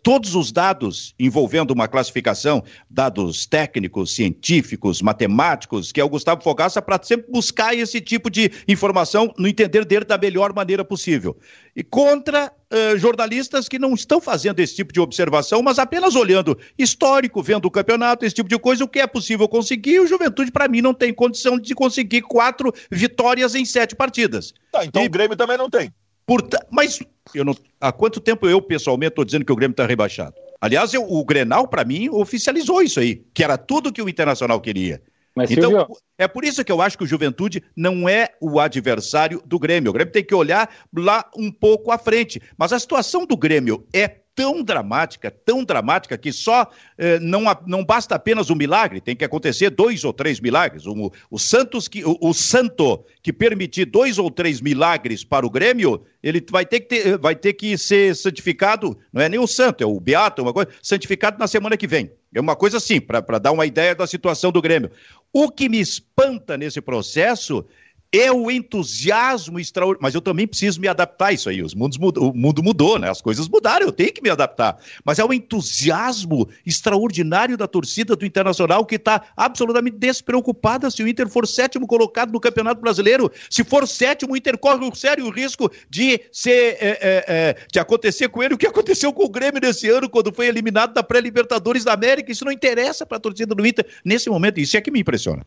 todos 0.03 0.35
os 0.35 0.51
dados 0.51 1.15
envolvendo 1.17 1.71
uma 1.71 1.87
classificação, 1.87 2.63
dados 2.89 3.45
técnicos, 3.45 4.13
científicos, 4.13 5.01
matemáticos, 5.01 5.91
que 5.91 6.01
é 6.01 6.03
o 6.03 6.09
Gustavo 6.09 6.43
Fogaça, 6.43 6.81
para 6.81 7.01
sempre 7.01 7.31
buscar 7.31 7.73
esse 7.73 8.01
tipo 8.01 8.29
de 8.29 8.51
informação 8.67 9.33
no 9.37 9.47
entender 9.47 9.85
dele 9.85 10.03
da 10.03 10.17
melhor 10.17 10.53
maneira 10.53 10.83
possível. 10.83 11.37
E 11.73 11.83
contra 11.83 12.51
uh, 12.71 12.97
jornalistas 12.97 13.69
que 13.69 13.79
não 13.79 13.93
estão 13.93 14.19
fazendo 14.19 14.59
esse 14.59 14.75
tipo 14.75 14.91
de 14.91 14.99
observação, 14.99 15.61
mas 15.61 15.79
apenas 15.79 16.15
olhando 16.15 16.57
histórico, 16.77 17.41
vendo 17.41 17.65
o 17.65 17.71
campeonato, 17.71 18.25
esse 18.25 18.35
tipo 18.35 18.49
de 18.49 18.59
coisa, 18.59 18.83
o 18.83 18.87
que 18.89 18.99
é 18.99 19.07
possível 19.07 19.47
conseguir. 19.47 20.01
O 20.01 20.07
Juventude, 20.07 20.51
para 20.51 20.67
mim, 20.67 20.81
não 20.81 20.93
tem 20.93 21.13
condição 21.13 21.57
de 21.57 21.73
conseguir 21.73 22.23
quatro 22.23 22.73
vitórias 22.89 23.55
em 23.55 23.63
sete 23.63 23.95
partidas. 23.95 24.53
Tá, 24.69 24.83
então 24.83 25.03
e... 25.03 25.07
o 25.07 25.09
Grêmio 25.09 25.37
também 25.41 25.57
não 25.57 25.69
tem. 25.69 25.91
Por, 26.25 26.47
mas 26.69 26.99
eu 27.33 27.43
não, 27.43 27.55
há 27.79 27.91
quanto 27.91 28.19
tempo 28.19 28.47
eu, 28.47 28.61
pessoalmente, 28.61 29.11
estou 29.11 29.25
dizendo 29.25 29.43
que 29.43 29.51
o 29.51 29.55
Grêmio 29.55 29.73
está 29.73 29.85
rebaixado? 29.85 30.35
Aliás, 30.61 30.93
eu, 30.93 31.03
o 31.03 31.25
Grenal, 31.25 31.67
para 31.67 31.83
mim, 31.83 32.09
oficializou 32.09 32.81
isso 32.83 32.99
aí, 32.99 33.25
que 33.33 33.43
era 33.43 33.57
tudo 33.57 33.91
que 33.91 34.01
o 34.01 34.07
Internacional 34.07 34.61
queria. 34.61 35.01
Mas, 35.35 35.49
então, 35.49 35.71
Silvio... 35.71 35.87
é 36.17 36.27
por 36.27 36.43
isso 36.43 36.63
que 36.63 36.71
eu 36.71 36.81
acho 36.81 36.97
que 36.97 37.03
o 37.03 37.07
Juventude 37.07 37.63
não 37.75 38.07
é 38.07 38.29
o 38.39 38.59
adversário 38.59 39.41
do 39.45 39.57
Grêmio. 39.57 39.89
O 39.89 39.93
Grêmio 39.93 40.11
tem 40.11 40.23
que 40.23 40.35
olhar 40.35 40.69
lá 40.95 41.25
um 41.35 41.51
pouco 41.51 41.89
à 41.89 41.97
frente. 41.97 42.39
Mas 42.57 42.73
a 42.73 42.79
situação 42.79 43.25
do 43.25 43.35
Grêmio 43.35 43.87
é 43.93 44.20
tão 44.35 44.63
dramática, 44.63 45.29
tão 45.29 45.63
dramática, 45.63 46.17
que 46.17 46.31
só 46.31 46.69
eh, 46.97 47.19
não, 47.19 47.43
não 47.67 47.83
basta 47.83 48.15
apenas 48.15 48.49
um 48.49 48.55
milagre, 48.55 49.01
tem 49.01 49.15
que 49.15 49.25
acontecer 49.25 49.69
dois 49.69 50.03
ou 50.03 50.13
três 50.13 50.39
milagres. 50.39 50.83
O, 50.85 51.37
Santos 51.37 51.87
que, 51.87 52.03
o, 52.03 52.17
o, 52.21 52.33
Santo 52.33 53.03
que 53.21 53.33
permitir 53.33 53.85
dois 53.85 54.17
ou 54.17 54.31
três 54.31 54.61
milagres 54.61 55.23
para 55.23 55.45
o 55.45 55.49
Grêmio, 55.49 56.03
ele 56.23 56.43
vai 56.49 56.65
ter 56.65 56.79
que, 56.81 56.87
ter, 56.87 57.17
vai 57.17 57.35
ter 57.35 57.53
que 57.53 57.77
ser 57.77 58.15
santificado, 58.15 58.97
não 59.11 59.21
é 59.21 59.29
nem 59.29 59.39
o 59.39 59.47
Santo, 59.47 59.83
é 59.83 59.87
o 59.87 59.99
Beato, 59.99 60.41
uma 60.41 60.53
coisa, 60.53 60.69
santificado 60.81 61.37
na 61.37 61.47
semana 61.47 61.75
que 61.75 61.87
vem. 61.87 62.11
É 62.33 62.39
uma 62.39 62.55
coisa 62.55 62.77
assim, 62.77 63.01
para 63.01 63.39
dar 63.39 63.51
uma 63.51 63.65
ideia 63.65 63.93
da 63.93 64.07
situação 64.07 64.51
do 64.51 64.61
Grêmio. 64.61 64.89
O 65.33 65.49
que 65.49 65.67
me 65.67 65.79
espanta 65.79 66.57
nesse 66.57 66.79
processo 66.79 67.65
é 68.13 68.31
o 68.31 68.51
entusiasmo 68.51 69.59
extraordinário. 69.59 70.01
Mas 70.01 70.13
eu 70.13 70.21
também 70.21 70.45
preciso 70.45 70.81
me 70.81 70.87
adaptar 70.87 71.27
a 71.27 71.33
isso 71.33 71.49
aí. 71.49 71.61
Os 71.61 71.73
mundos. 71.73 71.97
O 72.17 72.33
mundo 72.33 72.61
mudou, 72.61 72.99
né? 72.99 73.09
As 73.09 73.21
coisas 73.21 73.47
mudaram, 73.47 73.85
eu 73.85 73.91
tenho 73.91 74.11
que 74.11 74.21
me 74.21 74.29
adaptar. 74.29 74.77
Mas 75.05 75.19
é 75.19 75.25
o 75.25 75.33
entusiasmo 75.33 76.49
extraordinário 76.65 77.55
da 77.57 77.67
torcida 77.67 78.15
do 78.15 78.25
Internacional 78.25 78.85
que 78.85 78.95
está 78.95 79.23
absolutamente 79.35 79.97
despreocupada 79.97 80.91
se 80.91 81.01
o 81.03 81.07
Inter 81.07 81.29
for 81.29 81.47
sétimo 81.47 81.87
colocado 81.87 82.31
no 82.31 82.39
Campeonato 82.39 82.81
Brasileiro. 82.81 83.31
Se 83.49 83.63
for 83.63 83.87
sétimo, 83.87 84.33
o 84.33 84.37
Inter 84.37 84.57
corre 84.57 84.85
um 84.85 84.93
sério 84.93 85.29
risco 85.29 85.71
de 85.89 86.21
ser 86.31 86.77
é, 86.79 86.99
é, 87.01 87.25
é, 87.27 87.55
de 87.71 87.79
acontecer 87.79 88.29
com 88.29 88.43
ele 88.43 88.55
o 88.55 88.57
que 88.57 88.67
aconteceu 88.67 89.13
com 89.13 89.23
o 89.23 89.29
Grêmio 89.29 89.61
nesse 89.61 89.89
ano, 89.89 90.09
quando 90.09 90.33
foi 90.33 90.47
eliminado 90.47 90.93
da 90.93 91.03
pré-Libertadores 91.03 91.83
da 91.83 91.93
América. 91.93 92.31
Isso 92.31 92.43
não 92.43 92.51
interessa 92.51 93.05
para 93.05 93.17
a 93.17 93.21
torcida 93.21 93.55
do 93.55 93.65
Inter 93.65 93.85
nesse 94.03 94.29
momento. 94.29 94.59
Isso 94.59 94.75
é 94.75 94.81
que 94.81 94.91
me 94.91 94.99
impressiona. 94.99 95.45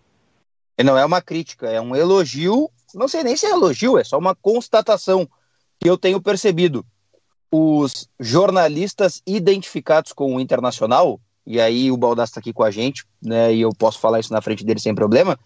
Não 0.83 0.99
é 0.99 1.05
uma 1.05 1.21
crítica, 1.21 1.69
é 1.69 1.81
um 1.81 1.95
elogio. 1.95 2.71
Não 2.95 3.07
sei 3.07 3.23
nem 3.23 3.37
se 3.37 3.47
é 3.47 3.51
elogio, 3.51 3.99
é 3.99 4.05
só 4.05 4.19
uma 4.19 4.35
constatação 4.35 5.29
que 5.79 5.89
eu 5.89 5.99
tenho 5.99 6.21
percebido. 6.21 6.85
Os 7.51 8.09
jornalistas 8.19 9.23
identificados 9.27 10.13
com 10.13 10.35
o 10.35 10.41
Internacional, 10.41 11.21
e 11.47 11.61
aí 11.61 11.91
o 11.91 11.97
Baldassi 11.97 12.31
está 12.31 12.41
aqui 12.41 12.53
com 12.53 12.65
a 12.65 12.71
gente, 12.71 13.05
né, 13.23 13.55
e 13.55 13.61
eu 13.61 13.71
posso 13.71 13.99
falar 13.99 14.19
isso 14.19 14.33
na 14.33 14.41
frente 14.41 14.65
dele 14.65 14.81
sem 14.81 14.95
problema. 14.95 15.39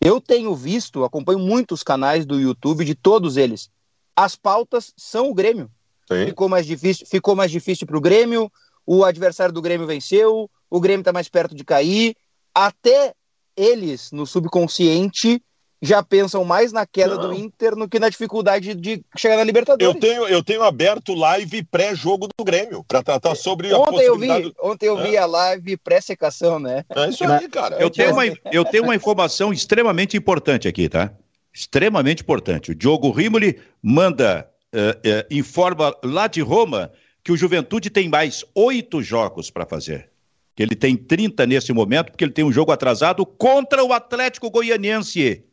Eu 0.00 0.20
tenho 0.20 0.54
visto, 0.54 1.04
acompanho 1.04 1.38
muitos 1.38 1.82
canais 1.82 2.24
do 2.24 2.40
YouTube 2.40 2.84
de 2.84 2.94
todos 2.94 3.36
eles. 3.36 3.68
As 4.16 4.34
pautas 4.34 4.94
são 4.96 5.30
o 5.30 5.34
Grêmio. 5.34 5.70
Sim. 6.10 6.26
Ficou 6.26 6.48
mais 6.48 6.66
difícil, 6.66 7.06
ficou 7.06 7.36
mais 7.36 7.50
difícil 7.50 7.86
para 7.86 7.98
o 7.98 8.00
Grêmio. 8.00 8.50
O 8.86 9.04
adversário 9.04 9.52
do 9.52 9.60
Grêmio 9.60 9.86
venceu. 9.86 10.50
O 10.70 10.80
Grêmio 10.80 11.02
está 11.02 11.12
mais 11.12 11.28
perto 11.28 11.54
de 11.54 11.64
cair. 11.64 12.16
Até 12.54 13.14
eles, 13.60 14.10
no 14.12 14.26
subconsciente, 14.26 15.42
já 15.82 16.02
pensam 16.02 16.44
mais 16.44 16.72
na 16.72 16.84
queda 16.84 17.16
não. 17.16 17.28
do 17.28 17.34
Inter 17.34 17.74
do 17.74 17.88
que 17.88 17.98
na 17.98 18.08
dificuldade 18.08 18.74
de 18.74 19.02
chegar 19.16 19.36
na 19.36 19.44
Libertadores. 19.44 19.94
Eu 19.94 19.98
tenho, 19.98 20.28
eu 20.28 20.44
tenho 20.44 20.62
aberto 20.62 21.14
live 21.14 21.62
pré-jogo 21.64 22.28
do 22.28 22.44
Grêmio 22.44 22.84
para 22.86 23.02
tratar 23.02 23.34
sobre 23.34 23.72
ontem 23.72 23.88
a 23.88 23.92
possibilidade... 23.92 24.44
Eu 24.44 24.50
vi, 24.50 24.54
ontem 24.60 24.86
eu 24.86 24.96
vi 25.02 25.16
a 25.16 25.24
live 25.24 25.76
pré-secação, 25.78 26.58
né? 26.58 26.84
É 26.90 27.08
isso 27.08 27.24
aí, 27.24 27.48
cara. 27.48 27.76
Eu, 27.80 27.88
tenho 27.88 28.12
uma, 28.12 28.26
eu 28.52 28.64
tenho 28.64 28.84
uma 28.84 28.94
informação 28.94 29.52
extremamente 29.52 30.16
importante 30.16 30.68
aqui, 30.68 30.88
tá? 30.88 31.12
Extremamente 31.52 32.22
importante. 32.22 32.72
O 32.72 32.74
Diogo 32.74 33.10
Rimoli 33.10 33.58
manda, 33.82 34.46
uh, 34.74 34.78
uh, 34.78 35.26
informa 35.30 35.96
lá 36.04 36.26
de 36.26 36.42
Roma 36.42 36.92
que 37.24 37.32
o 37.32 37.36
Juventude 37.36 37.88
tem 37.88 38.08
mais 38.08 38.44
oito 38.54 39.02
jogos 39.02 39.50
para 39.50 39.64
fazer 39.64 40.09
que 40.54 40.62
ele 40.62 40.74
tem 40.74 40.96
30 40.96 41.46
nesse 41.46 41.72
momento, 41.72 42.10
porque 42.10 42.24
ele 42.24 42.32
tem 42.32 42.44
um 42.44 42.52
jogo 42.52 42.72
atrasado 42.72 43.24
contra 43.24 43.84
o 43.84 43.92
Atlético 43.92 44.50
Goianiense, 44.50 45.44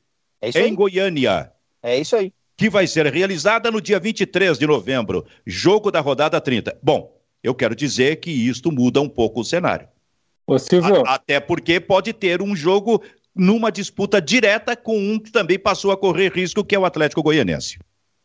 é 0.42 0.50
em 0.50 0.64
aí. 0.64 0.72
Goiânia. 0.72 1.52
É 1.82 2.00
isso 2.00 2.16
aí. 2.16 2.34
Que 2.56 2.70
vai 2.70 2.88
ser 2.88 3.06
realizada 3.06 3.70
no 3.70 3.80
dia 3.80 4.00
23 4.00 4.58
de 4.58 4.66
novembro, 4.66 5.26
jogo 5.46 5.92
da 5.92 6.00
rodada 6.00 6.42
30. 6.42 6.78
Bom, 6.82 7.16
eu 7.44 7.54
quero 7.54 7.76
dizer 7.76 8.18
que 8.18 8.32
isto 8.32 8.72
muda 8.72 9.00
um 9.00 9.10
pouco 9.10 9.42
o 9.42 9.46
cenário. 9.46 9.88
Ô, 10.46 10.58
Silvio. 10.58 11.06
A, 11.06 11.16
até 11.16 11.40
porque 11.40 11.80
pode 11.80 12.14
ter 12.14 12.42
um 12.42 12.56
jogo 12.56 13.04
numa 13.36 13.72
disputa 13.72 14.20
direta 14.20 14.76
com 14.76 14.98
um 14.98 15.20
que 15.20 15.32
também 15.32 15.60
passou 15.60 15.92
a 15.92 15.98
correr 15.98 16.32
risco, 16.34 16.64
que 16.64 16.74
é 16.74 16.80
o 16.80 16.86
Atlético 16.86 17.22
Goianiense. 17.22 17.78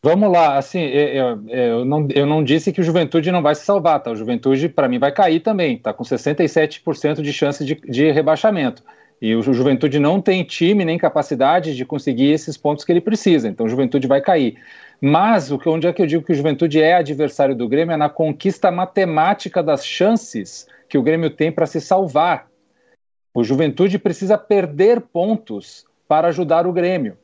Vamos 0.04 0.32
lá, 0.32 0.58
assim, 0.58 0.80
eu, 0.80 1.46
eu, 1.48 1.84
não, 1.84 2.08
eu 2.12 2.26
não 2.26 2.42
disse 2.42 2.72
que 2.72 2.80
o 2.80 2.84
Juventude 2.84 3.30
não 3.30 3.40
vai 3.40 3.54
se 3.54 3.64
salvar, 3.64 4.02
tá? 4.02 4.10
O 4.10 4.16
Juventude, 4.16 4.68
para 4.68 4.88
mim, 4.88 4.98
vai 4.98 5.12
cair 5.12 5.38
também, 5.38 5.78
tá 5.78 5.92
com 5.92 6.02
67% 6.02 7.22
de 7.22 7.32
chance 7.32 7.64
de, 7.64 7.76
de 7.76 8.10
rebaixamento. 8.10 8.82
E 9.20 9.36
o 9.36 9.42
Juventude 9.42 10.00
não 10.00 10.20
tem 10.20 10.42
time 10.42 10.84
nem 10.84 10.98
capacidade 10.98 11.76
de 11.76 11.84
conseguir 11.84 12.32
esses 12.32 12.56
pontos 12.56 12.84
que 12.84 12.90
ele 12.90 13.00
precisa, 13.00 13.48
então 13.48 13.64
o 13.64 13.68
Juventude 13.68 14.08
vai 14.08 14.20
cair. 14.20 14.60
Mas 15.00 15.52
o 15.52 15.58
que, 15.58 15.68
onde 15.68 15.86
é 15.86 15.92
que 15.92 16.02
eu 16.02 16.06
digo 16.06 16.24
que 16.24 16.32
o 16.32 16.34
Juventude 16.34 16.82
é 16.82 16.94
adversário 16.94 17.54
do 17.54 17.68
Grêmio 17.68 17.94
é 17.94 17.96
na 17.96 18.08
conquista 18.08 18.72
matemática 18.72 19.62
das 19.62 19.86
chances 19.86 20.66
que 20.88 20.98
o 20.98 21.02
Grêmio 21.02 21.30
tem 21.30 21.52
para 21.52 21.66
se 21.66 21.80
salvar. 21.80 22.48
O 23.32 23.44
Juventude 23.44 24.00
precisa 24.00 24.36
perder 24.36 25.00
pontos 25.00 25.86
para 26.08 26.26
ajudar 26.26 26.66
o 26.66 26.72
Grêmio 26.72 27.16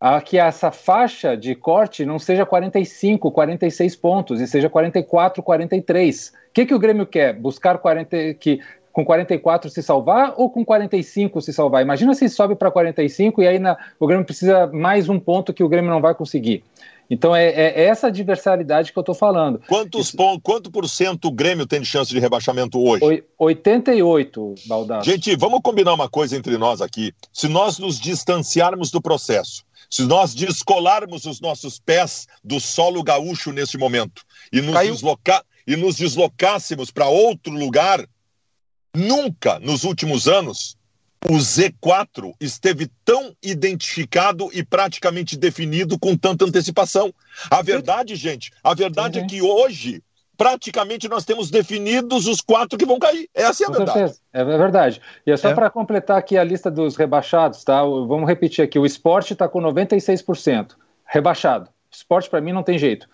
a 0.00 0.20
que 0.20 0.38
essa 0.38 0.70
faixa 0.70 1.36
de 1.36 1.54
corte 1.54 2.04
não 2.04 2.18
seja 2.18 2.44
45, 2.44 3.30
46 3.30 3.96
pontos 3.96 4.40
e 4.40 4.46
seja 4.46 4.68
44, 4.68 5.42
43. 5.42 6.28
O 6.28 6.32
que, 6.52 6.66
que 6.66 6.74
o 6.74 6.78
Grêmio 6.78 7.06
quer? 7.06 7.34
Buscar 7.34 7.78
40, 7.78 8.34
que 8.34 8.60
com 8.92 9.04
44 9.04 9.68
se 9.68 9.82
salvar 9.82 10.34
ou 10.36 10.48
com 10.48 10.64
45 10.64 11.40
se 11.42 11.52
salvar? 11.52 11.82
Imagina 11.82 12.14
se 12.14 12.28
sobe 12.28 12.54
para 12.54 12.70
45 12.70 13.42
e 13.42 13.48
aí 13.48 13.58
na, 13.58 13.76
o 14.00 14.06
Grêmio 14.06 14.24
precisa 14.24 14.66
mais 14.68 15.08
um 15.08 15.18
ponto 15.18 15.52
que 15.52 15.62
o 15.62 15.68
Grêmio 15.68 15.90
não 15.90 16.00
vai 16.00 16.14
conseguir. 16.14 16.64
Então 17.08 17.34
é, 17.34 17.48
é 17.48 17.84
essa 17.84 18.08
adversalidade 18.08 18.92
que 18.92 18.98
eu 18.98 19.02
estou 19.02 19.14
falando. 19.14 19.60
Quantos 19.68 20.08
Isso... 20.08 20.16
pontos, 20.16 20.40
quanto 20.42 20.70
por 20.70 20.88
cento 20.88 21.28
o 21.28 21.30
Grêmio 21.30 21.66
tem 21.66 21.80
de 21.80 21.86
chance 21.86 22.10
de 22.10 22.18
rebaixamento 22.18 22.80
hoje? 22.80 23.22
88, 23.38 24.54
Baldasso. 24.66 25.08
Gente, 25.08 25.36
vamos 25.36 25.60
combinar 25.62 25.94
uma 25.94 26.08
coisa 26.08 26.36
entre 26.36 26.56
nós 26.56 26.80
aqui. 26.80 27.12
Se 27.32 27.48
nós 27.48 27.78
nos 27.78 28.00
distanciarmos 28.00 28.90
do 28.90 29.00
processo, 29.00 29.62
se 29.90 30.02
nós 30.02 30.34
descolarmos 30.34 31.24
os 31.24 31.40
nossos 31.40 31.78
pés 31.78 32.26
do 32.42 32.60
solo 32.60 33.02
gaúcho 33.02 33.52
nesse 33.52 33.78
momento 33.78 34.22
e 34.52 34.60
nos, 34.60 34.78
desloca 34.80 35.44
e 35.66 35.76
nos 35.76 35.96
deslocássemos 35.96 36.90
para 36.90 37.06
outro 37.06 37.52
lugar, 37.52 38.06
nunca 38.94 39.58
nos 39.58 39.84
últimos 39.84 40.28
anos 40.28 40.76
o 41.28 41.38
Z4 41.38 42.34
esteve 42.40 42.88
tão 43.04 43.34
identificado 43.42 44.48
e 44.52 44.62
praticamente 44.62 45.36
definido 45.36 45.98
com 45.98 46.16
tanta 46.16 46.44
antecipação. 46.44 47.12
A 47.50 47.62
verdade, 47.62 48.14
gente, 48.14 48.52
a 48.62 48.74
verdade 48.74 49.18
uhum. 49.18 49.24
é 49.24 49.28
que 49.28 49.42
hoje 49.42 50.02
praticamente 50.36 51.08
nós 51.08 51.24
temos 51.24 51.50
definidos 51.50 52.26
os 52.26 52.40
quatro 52.40 52.78
que 52.78 52.86
vão 52.86 52.98
cair. 52.98 53.28
Essa 53.34 53.64
é 53.64 53.66
a 53.66 53.68
Com 53.68 53.74
verdade. 53.74 53.98
Certeza. 53.98 54.20
É 54.32 54.44
verdade. 54.44 55.02
E 55.26 55.32
é 55.32 55.36
só 55.36 55.50
é. 55.50 55.54
para 55.54 55.70
completar 55.70 56.18
aqui 56.18 56.36
a 56.36 56.44
lista 56.44 56.70
dos 56.70 56.96
rebaixados, 56.96 57.64
tá? 57.64 57.82
Vamos 57.82 58.28
repetir 58.28 58.64
aqui. 58.64 58.78
O 58.78 58.86
esporte 58.86 59.32
está 59.32 59.48
com 59.48 59.60
96%. 59.60 60.72
Rebaixado. 61.04 61.70
Esporte, 61.90 62.28
para 62.28 62.40
mim, 62.40 62.52
não 62.52 62.62
tem 62.62 62.78
jeito. 62.78 63.08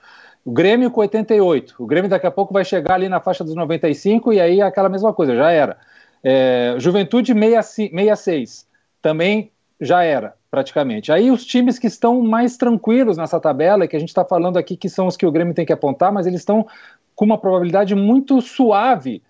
O 0.44 0.50
Grêmio 0.50 0.90
com 0.90 1.00
88%. 1.00 1.74
O 1.78 1.86
Grêmio 1.86 2.10
daqui 2.10 2.26
a 2.26 2.30
pouco 2.30 2.52
vai 2.52 2.64
chegar 2.64 2.94
ali 2.94 3.08
na 3.08 3.20
faixa 3.20 3.44
dos 3.44 3.54
95% 3.54 4.34
e 4.34 4.40
aí 4.40 4.60
é 4.60 4.64
aquela 4.64 4.88
mesma 4.88 5.12
coisa, 5.12 5.36
já 5.36 5.50
era. 5.50 5.76
É, 6.24 6.74
Juventude 6.78 7.32
66, 7.32 8.66
também 9.00 9.50
já 9.80 10.02
era, 10.04 10.34
praticamente. 10.50 11.10
Aí 11.10 11.30
os 11.30 11.44
times 11.44 11.78
que 11.78 11.86
estão 11.86 12.22
mais 12.22 12.56
tranquilos 12.56 13.16
nessa 13.16 13.40
tabela, 13.40 13.86
que 13.86 13.96
a 13.96 13.98
gente 13.98 14.10
está 14.10 14.24
falando 14.24 14.56
aqui 14.56 14.76
que 14.76 14.88
são 14.88 15.06
os 15.06 15.16
que 15.16 15.26
o 15.26 15.32
Grêmio 15.32 15.54
tem 15.54 15.66
que 15.66 15.72
apontar, 15.72 16.12
mas 16.12 16.26
eles 16.26 16.40
estão 16.40 16.66
com 17.14 17.24
uma 17.24 17.38
probabilidade 17.38 17.94
muito 17.94 18.40
suave 18.40 19.22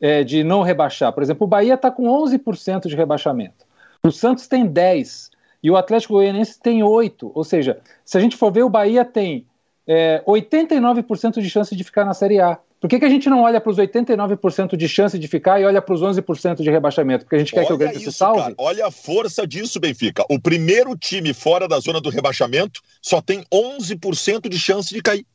é, 0.00 0.24
de 0.24 0.42
não 0.42 0.62
rebaixar. 0.62 1.12
Por 1.12 1.22
exemplo, 1.22 1.44
o 1.44 1.48
Bahia 1.48 1.74
está 1.74 1.90
com 1.90 2.04
11% 2.04 2.88
de 2.88 2.96
rebaixamento. 2.96 3.66
O 4.04 4.10
Santos 4.10 4.46
tem 4.46 4.66
10% 4.66 5.30
e 5.62 5.70
o 5.70 5.76
Atlético 5.76 6.14
Goianiense 6.14 6.58
tem 6.58 6.80
8%. 6.80 7.30
Ou 7.34 7.44
seja, 7.44 7.78
se 8.04 8.16
a 8.16 8.20
gente 8.20 8.36
for 8.36 8.50
ver, 8.50 8.62
o 8.62 8.70
Bahia 8.70 9.04
tem 9.04 9.46
é, 9.86 10.22
89% 10.26 11.40
de 11.40 11.50
chance 11.50 11.74
de 11.76 11.84
ficar 11.84 12.04
na 12.04 12.14
Série 12.14 12.40
A. 12.40 12.58
Por 12.80 12.88
que, 12.88 12.98
que 12.98 13.04
a 13.04 13.10
gente 13.10 13.28
não 13.28 13.42
olha 13.42 13.60
para 13.60 13.70
os 13.70 13.76
89% 13.76 14.74
de 14.74 14.88
chance 14.88 15.18
de 15.18 15.28
ficar 15.28 15.60
e 15.60 15.66
olha 15.66 15.82
para 15.82 15.94
os 15.94 16.00
11% 16.00 16.62
de 16.62 16.70
rebaixamento? 16.70 17.24
Porque 17.24 17.36
a 17.36 17.38
gente 17.38 17.52
quer 17.52 17.58
olha 17.58 17.66
que 17.66 17.72
o 17.74 17.76
Grêmio 17.76 17.98
isso, 17.98 18.10
se 18.10 18.16
salve? 18.16 18.40
Cara, 18.40 18.54
olha 18.56 18.86
a 18.86 18.90
força 18.90 19.46
disso, 19.46 19.78
Benfica. 19.78 20.24
O 20.30 20.40
primeiro 20.40 20.96
time 20.96 21.34
fora 21.34 21.68
da 21.68 21.78
zona 21.78 22.00
do 22.00 22.08
rebaixamento 22.08 22.80
só 23.02 23.20
tem 23.20 23.44
11% 23.52 24.48
de 24.48 24.58
chance 24.58 24.94
de 24.94 25.02
cair. 25.02 25.26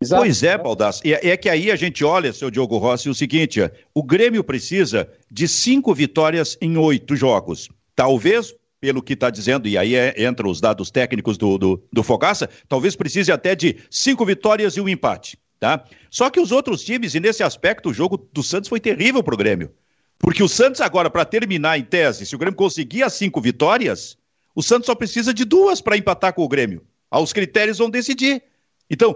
Exato. 0.00 0.22
Pois 0.22 0.42
é, 0.42 0.56
Baldasso. 0.56 1.02
E 1.04 1.12
é, 1.12 1.28
é 1.30 1.36
que 1.36 1.48
aí 1.48 1.70
a 1.70 1.76
gente 1.76 2.04
olha, 2.04 2.32
seu 2.32 2.50
Diogo 2.50 2.78
Rossi, 2.78 3.08
o 3.08 3.14
seguinte: 3.14 3.60
o 3.92 4.02
Grêmio 4.02 4.44
precisa 4.44 5.08
de 5.30 5.48
cinco 5.48 5.92
vitórias 5.92 6.56
em 6.60 6.76
oito 6.76 7.16
jogos. 7.16 7.68
Talvez, 7.96 8.54
pelo 8.80 9.02
que 9.02 9.14
está 9.14 9.28
dizendo, 9.28 9.66
e 9.66 9.76
aí 9.76 9.96
é, 9.96 10.14
entra 10.16 10.48
os 10.48 10.60
dados 10.60 10.90
técnicos 10.90 11.36
do, 11.36 11.58
do, 11.58 11.82
do 11.92 12.02
Fogaça, 12.04 12.48
talvez 12.68 12.94
precise 12.94 13.32
até 13.32 13.56
de 13.56 13.76
cinco 13.90 14.24
vitórias 14.24 14.76
e 14.76 14.80
um 14.80 14.88
empate. 14.88 15.36
Tá? 15.58 15.84
Só 16.08 16.30
que 16.30 16.38
os 16.38 16.52
outros 16.52 16.84
times, 16.84 17.16
e 17.16 17.20
nesse 17.20 17.42
aspecto, 17.42 17.90
o 17.90 17.94
jogo 17.94 18.28
do 18.32 18.44
Santos 18.44 18.68
foi 18.68 18.78
terrível 18.78 19.24
para 19.24 19.34
o 19.34 19.38
Grêmio. 19.38 19.72
Porque 20.16 20.42
o 20.42 20.48
Santos, 20.48 20.80
agora, 20.80 21.10
para 21.10 21.24
terminar 21.24 21.76
em 21.76 21.82
tese, 21.82 22.24
se 22.24 22.36
o 22.36 22.38
Grêmio 22.38 22.56
conseguir 22.56 23.02
as 23.02 23.14
cinco 23.14 23.40
vitórias, 23.40 24.16
o 24.54 24.62
Santos 24.62 24.86
só 24.86 24.94
precisa 24.94 25.34
de 25.34 25.44
duas 25.44 25.80
para 25.80 25.96
empatar 25.96 26.32
com 26.32 26.44
o 26.44 26.48
Grêmio. 26.48 26.82
Os 27.10 27.32
critérios 27.32 27.78
vão 27.78 27.90
decidir. 27.90 28.42
Então, 28.90 29.14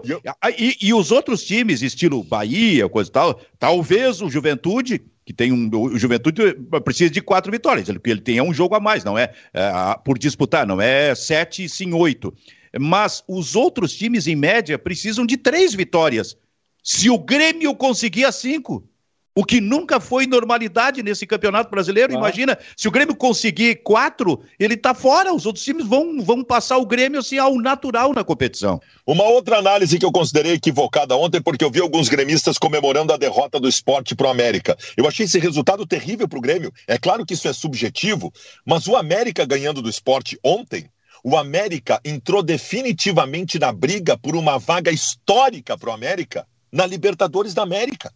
e, 0.57 0.77
e, 0.81 0.93
os 0.93 1.11
outros 1.11 1.43
times, 1.43 1.81
estilo 1.81 2.23
Bahia, 2.23 2.87
coisa 2.87 3.09
e 3.09 3.13
tal, 3.13 3.41
talvez 3.57 4.21
o 4.21 4.29
Juventude, 4.29 5.01
que 5.25 5.33
tem 5.33 5.51
um. 5.51 5.69
O 5.73 5.97
Juventude 5.97 6.53
precisa 6.83 7.09
de 7.09 7.21
quatro 7.21 7.51
vitórias, 7.51 7.87
porque 7.89 8.11
ele 8.11 8.21
tem 8.21 8.39
um 8.39 8.53
jogo 8.53 8.75
a 8.75 8.79
mais, 8.79 9.03
não 9.03 9.17
é, 9.17 9.33
é 9.53 9.71
por 10.05 10.19
disputar, 10.19 10.67
não 10.67 10.79
é 10.79 11.15
sete, 11.15 11.67
sim 11.67 11.91
oito. 11.93 12.33
Mas 12.79 13.23
os 13.27 13.55
outros 13.55 13.95
times, 13.95 14.27
em 14.27 14.35
média, 14.35 14.77
precisam 14.77 15.25
de 15.25 15.37
três 15.37 15.73
vitórias. 15.73 16.37
Se 16.83 17.09
o 17.09 17.17
Grêmio 17.17 17.73
conseguir 17.75 18.25
as 18.25 18.35
cinco, 18.35 18.87
o 19.35 19.43
que 19.43 19.59
nunca 19.59 19.99
foi 19.99 20.27
normalidade 20.27 21.01
nesse 21.01 21.25
campeonato 21.25 21.69
brasileiro. 21.69 22.13
Ah. 22.13 22.17
Imagina, 22.17 22.57
se 22.77 22.87
o 22.87 22.91
Grêmio 22.91 23.15
conseguir 23.15 23.81
quatro, 23.83 24.41
ele 24.59 24.75
está 24.75 24.93
fora. 24.93 25.33
Os 25.33 25.45
outros 25.45 25.65
times 25.65 25.87
vão, 25.87 26.21
vão 26.21 26.43
passar 26.43 26.77
o 26.77 26.85
Grêmio 26.85 27.19
assim 27.19 27.37
ao 27.37 27.55
natural 27.55 28.13
na 28.13 28.23
competição. 28.23 28.79
Uma 29.05 29.23
outra 29.23 29.57
análise 29.57 29.97
que 29.97 30.05
eu 30.05 30.11
considerei 30.11 30.53
equivocada 30.53 31.15
ontem, 31.15 31.41
porque 31.41 31.65
eu 31.65 31.71
vi 31.71 31.79
alguns 31.79 32.09
gremistas 32.09 32.57
comemorando 32.57 33.11
a 33.11 33.17
derrota 33.17 33.59
do 33.59 33.67
esporte 33.67 34.15
para 34.15 34.27
o 34.27 34.29
América. 34.29 34.77
Eu 34.95 35.07
achei 35.07 35.25
esse 35.25 35.39
resultado 35.39 35.85
terrível 35.85 36.27
para 36.27 36.37
o 36.37 36.41
Grêmio. 36.41 36.71
É 36.87 36.97
claro 36.97 37.25
que 37.25 37.33
isso 37.33 37.47
é 37.47 37.53
subjetivo, 37.53 38.31
mas 38.65 38.87
o 38.87 38.95
América 38.95 39.45
ganhando 39.45 39.81
do 39.81 39.89
esporte 39.89 40.37
ontem. 40.43 40.85
O 41.25 41.37
América 41.37 42.01
entrou 42.03 42.43
definitivamente 42.43 43.57
na 43.57 43.71
briga 43.71 44.17
por 44.17 44.35
uma 44.35 44.59
vaga 44.59 44.91
histórica 44.91 45.77
para 45.77 45.89
o 45.89 45.93
América 45.93 46.45
na 46.69 46.85
Libertadores 46.85 47.53
da 47.53 47.63
América. 47.63 48.11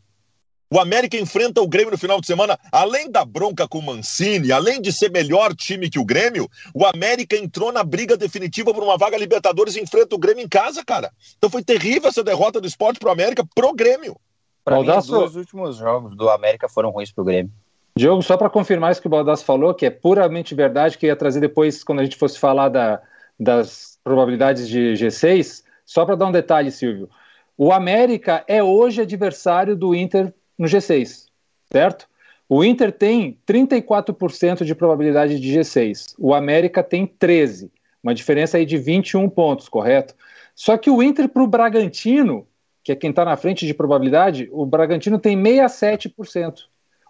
O 0.70 0.80
América 0.82 1.16
enfrenta 1.16 1.62
o 1.62 1.68
Grêmio 1.68 1.92
no 1.92 1.98
final 1.98 2.20
de 2.20 2.28
semana, 2.28 2.60
além 2.72 3.10
da 3.10 3.24
bronca 3.24 3.66
com 3.68 3.80
o 3.80 3.82
Mancini, 3.82 4.52
além 4.52 4.82
de 4.82 4.92
ser 4.92 5.10
melhor 5.10 5.56
time 5.56 5.90
que 5.90 5.98
o 5.98 6.04
Grêmio, 6.04 6.50
o 6.74 6.86
América 6.86 7.38
entrou 7.38 7.72
na 7.72 7.84
briga 7.84 8.18
definitiva 8.18 8.74
por 8.74 8.84
uma 8.84 8.98
vaga 8.98 9.18
Libertadores 9.18 9.78
e 9.78 9.82
enfrenta 9.82 10.14
o 10.14 10.20
Grêmio 10.20 10.44
em 10.44 10.48
casa, 10.48 10.84
cara. 10.84 11.10
Então 11.38 11.50
foi 11.50 11.64
terrível 11.64 12.10
essa 12.10 12.22
derrota 12.22 12.60
do 12.60 12.68
esporte 12.68 13.00
pro 13.00 13.10
América, 13.10 13.48
pro 13.56 13.74
Grêmio. 13.74 14.18
Para 14.66 14.82
mim, 14.82 14.90
os 14.90 15.08
dois 15.08 15.36
últimos 15.38 15.78
jogos 15.78 16.18
do 16.18 16.30
América 16.30 16.68
foram 16.68 16.90
ruins 16.90 17.12
pro 17.12 17.24
Grêmio. 17.24 17.52
Diogo, 17.98 18.22
só 18.22 18.36
para 18.36 18.50
confirmar 18.50 18.92
isso 18.92 19.02
que 19.02 19.08
o 19.08 19.10
Baldasso 19.10 19.46
falou, 19.46 19.74
que 19.74 19.86
é 19.86 19.90
puramente 19.90 20.54
verdade, 20.54 20.98
que 20.98 21.06
ia 21.06 21.16
trazer 21.16 21.40
depois, 21.40 21.82
quando 21.82 22.00
a 22.00 22.04
gente 22.04 22.18
fosse 22.18 22.38
falar 22.38 22.68
da, 22.68 23.02
das 23.40 23.98
probabilidades 24.04 24.68
de 24.68 24.94
G6, 24.94 25.64
só 25.86 26.06
para 26.06 26.16
dar 26.16 26.28
um 26.28 26.32
detalhe, 26.32 26.72
Silvio. 26.72 27.10
O 27.58 27.72
América 27.72 28.44
é 28.48 28.62
hoje 28.62 29.02
adversário 29.02 29.76
do 29.76 29.96
Inter 29.96 30.34
no 30.58 30.68
G6, 30.68 31.28
certo? 31.72 32.08
O 32.50 32.64
Inter 32.64 32.92
tem 32.92 33.38
34% 33.46 34.64
de 34.64 34.74
probabilidade 34.74 35.40
de 35.40 35.58
G6, 35.58 36.16
o 36.18 36.34
América 36.34 36.82
tem 36.82 37.06
13%, 37.06 37.70
uma 38.02 38.14
diferença 38.14 38.58
aí 38.58 38.66
de 38.66 38.78
21 38.78 39.30
pontos, 39.30 39.68
correto? 39.68 40.16
Só 40.56 40.78
que 40.78 40.90
o 40.90 41.04
Inter 41.04 41.28
para 41.28 41.44
o 41.44 41.48
Bragantino, 41.48 42.48
que 42.84 42.92
é 42.92 42.96
quem 42.96 43.10
está 43.10 43.26
na 43.26 43.36
frente 43.36 43.66
de 43.66 43.74
probabilidade, 43.74 44.48
o 44.52 44.66
Bragantino 44.66 45.20
tem 45.20 45.38
67%. 45.38 46.62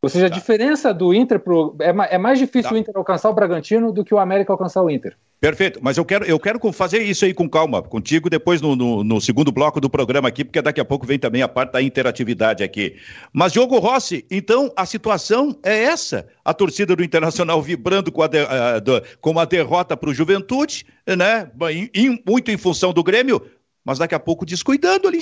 Ou 0.01 0.09
seja, 0.09 0.27
a 0.27 0.29
tá. 0.29 0.35
diferença 0.35 0.93
do 0.93 1.13
Inter 1.13 1.39
pro. 1.39 1.75
É, 1.79 2.15
é 2.15 2.17
mais 2.17 2.39
difícil 2.39 2.69
tá. 2.69 2.75
o 2.75 2.77
Inter 2.77 2.95
alcançar 2.95 3.29
o 3.29 3.33
Bragantino 3.33 3.91
do 3.91 4.03
que 4.03 4.13
o 4.13 4.19
América 4.19 4.53
alcançar 4.53 4.83
o 4.83 4.89
Inter. 4.89 5.15
Perfeito, 5.39 5.79
mas 5.83 5.97
eu 5.97 6.03
quero, 6.03 6.25
eu 6.25 6.39
quero 6.39 6.59
fazer 6.73 7.03
isso 7.03 7.23
aí 7.23 7.31
com 7.31 7.47
calma, 7.47 7.83
contigo 7.83 8.27
depois 8.27 8.59
no, 8.59 8.75
no, 8.75 9.03
no, 9.03 9.21
segundo 9.21 9.51
bloco 9.51 9.79
do 9.79 9.87
programa 9.87 10.27
aqui, 10.27 10.43
porque 10.43 10.59
daqui 10.63 10.81
a 10.81 10.85
pouco 10.85 11.05
vem 11.05 11.19
também 11.19 11.43
a 11.43 11.47
parte 11.47 11.73
da 11.73 11.81
interatividade 11.81 12.63
aqui. 12.63 12.95
Mas, 13.31 13.53
Diogo 13.53 13.77
Rossi, 13.77 14.25
então 14.31 14.73
a 14.75 14.83
situação 14.83 15.55
é 15.63 15.83
essa: 15.83 16.27
a 16.43 16.55
torcida 16.55 16.95
do 16.95 17.03
Internacional 17.03 17.61
vibrando 17.61 18.11
com 18.11 18.23
a, 18.23 18.27
de, 18.27 18.39
a, 18.39 18.79
do, 18.79 18.99
com 19.21 19.37
a 19.37 19.45
derrota 19.45 19.95
para 19.95 20.09
o 20.09 20.13
Juventude, 20.13 20.85
né? 21.05 21.51
Em, 21.93 22.19
muito 22.27 22.49
em 22.49 22.57
função 22.57 22.91
do 22.91 23.03
Grêmio, 23.03 23.39
mas 23.87 23.97
daqui 23.97 24.13
a 24.13 24.19
pouco 24.19 24.45
descuidando 24.45 25.07
ali, 25.07 25.19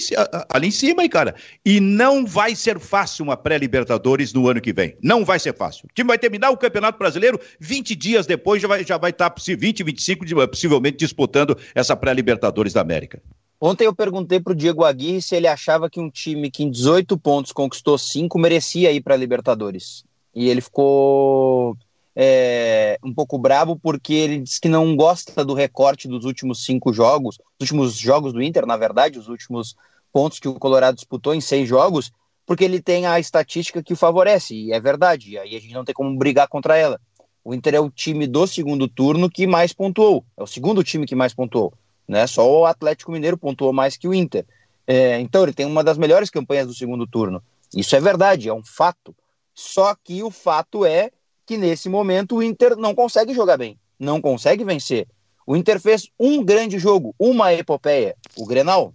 ali 0.50 0.70
em 0.70 0.72
cima, 0.72 1.04
hein, 1.04 1.10
cara. 1.10 1.36
E 1.64 1.80
não 1.80 2.26
vai 2.26 2.56
ser 2.56 2.80
fácil 2.80 3.24
uma 3.24 3.38
pré-Libertadores 3.38 4.34
no 4.34 4.50
ano 4.50 4.60
que 4.60 4.74
vem. 4.74 4.98
Não 5.04 5.24
vai 5.24 5.38
ser 5.38 5.56
fácil. 5.56 5.86
O 5.86 5.94
time 5.94 6.08
vai 6.08 6.18
terminar 6.18 6.50
o 6.50 6.58
Campeonato 6.58 6.98
Brasileiro 6.98 7.40
20 7.60 7.96
dias 7.96 8.26
depois, 8.26 8.60
já 8.60 8.68
vai, 8.68 8.84
já 8.84 8.98
vai 8.98 9.12
estar 9.12 9.32
20, 9.38 9.84
25, 9.84 10.26
possivelmente 10.48 10.98
disputando 10.98 11.56
essa 11.76 11.96
pré-Libertadores 11.96 12.74
da 12.74 12.82
América. 12.82 13.22
Ontem 13.62 13.86
eu 13.86 13.94
perguntei 13.94 14.40
para 14.40 14.54
o 14.54 14.56
Diego 14.56 14.84
Aguirre 14.84 15.22
se 15.22 15.36
ele 15.36 15.48
achava 15.48 15.88
que 15.88 16.00
um 16.00 16.10
time 16.10 16.50
que 16.50 16.64
em 16.64 16.72
18 16.72 17.16
pontos 17.20 17.52
conquistou 17.52 18.00
5 18.00 18.40
merecia 18.40 18.92
ir 18.92 19.02
para 19.02 19.14
a 19.14 19.18
Libertadores. 19.18 20.04
E 20.34 20.50
ele 20.50 20.60
ficou 20.60 21.78
é, 22.16 22.98
um 23.04 23.14
pouco 23.14 23.38
bravo 23.38 23.78
porque 23.78 24.14
ele 24.14 24.40
diz 24.40 24.58
que 24.58 24.70
não 24.70 24.96
gosta 24.96 25.44
do 25.44 25.54
recorte 25.54 26.08
dos 26.08 26.24
últimos 26.24 26.64
cinco 26.64 26.94
jogos, 26.94 27.38
dos 27.60 27.70
últimos 27.72 27.98
jogos 27.98 28.32
do 28.32 28.42
Inter, 28.42 28.66
na 28.66 28.78
verdade, 28.78 29.20
os 29.20 29.28
últimos 29.28 29.76
pontos 30.14 30.40
que 30.40 30.48
o 30.48 30.54
Colorado 30.54 30.96
disputou 30.96 31.36
em 31.36 31.42
seis 31.42 31.68
jogos, 31.68 32.12
porque 32.46 32.64
ele 32.64 32.80
tem 32.80 33.06
a 33.06 33.20
estatística 33.20 33.84
que 33.84 33.92
o 33.92 33.98
favorece, 33.98 34.56
e 34.56 34.72
é 34.72 34.80
verdade, 34.80 35.32
e 35.32 35.38
aí 35.38 35.56
a 35.56 35.60
gente 35.60 35.74
não 35.74 35.84
tem 35.84 35.94
como 35.94 36.18
brigar 36.18 36.48
contra 36.48 36.78
ela. 36.78 37.02
O 37.44 37.54
Inter 37.54 37.76
é 37.76 37.80
o 37.80 37.90
time 37.90 38.26
do 38.26 38.48
segundo 38.48 38.88
turno 38.88 39.30
que 39.30 39.46
mais 39.46 39.74
pontuou, 39.74 40.24
é 40.38 40.44
o 40.44 40.48
segundo 40.48 40.84
time 40.84 41.06
que 41.06 41.16
mais 41.16 41.34
pontuou, 41.34 41.74
né? 42.08 42.26
Só 42.28 42.50
o 42.50 42.66
Atlético 42.66 43.12
Mineiro 43.12 43.38
pontuou 43.38 43.74
mais 43.74 43.98
que 43.98 44.08
o 44.08 44.14
Inter. 44.14 44.46
É, 44.88 45.20
então 45.20 45.44
ele 45.44 45.54
tem 45.54 45.66
uma 45.66 45.84
das 45.84 45.98
melhores 45.98 46.30
campanhas 46.30 46.68
do 46.68 46.74
segundo 46.74 47.06
turno. 47.06 47.44
Isso 47.76 47.96
é 47.96 48.00
verdade, 48.00 48.48
é 48.48 48.54
um 48.54 48.64
fato. 48.64 49.16
Só 49.54 49.96
que 49.96 50.24
o 50.24 50.32
fato 50.32 50.86
é 50.86 51.12
que 51.46 51.58
nesse 51.58 51.88
momento 51.90 52.38
o 52.38 52.44
Inter 52.44 52.76
não 52.76 52.96
consegue 52.96 53.34
jogar 53.34 53.58
bem, 53.58 53.80
não 54.00 54.20
consegue 54.20 54.64
vencer. 54.64 55.08
O 55.46 55.56
Inter 55.56 55.80
fez 55.80 56.10
um 56.20 56.44
grande 56.44 56.80
jogo, 56.80 57.14
uma 57.20 57.54
epopeia, 57.54 58.16
o 58.36 58.46
Grenal. 58.46 58.94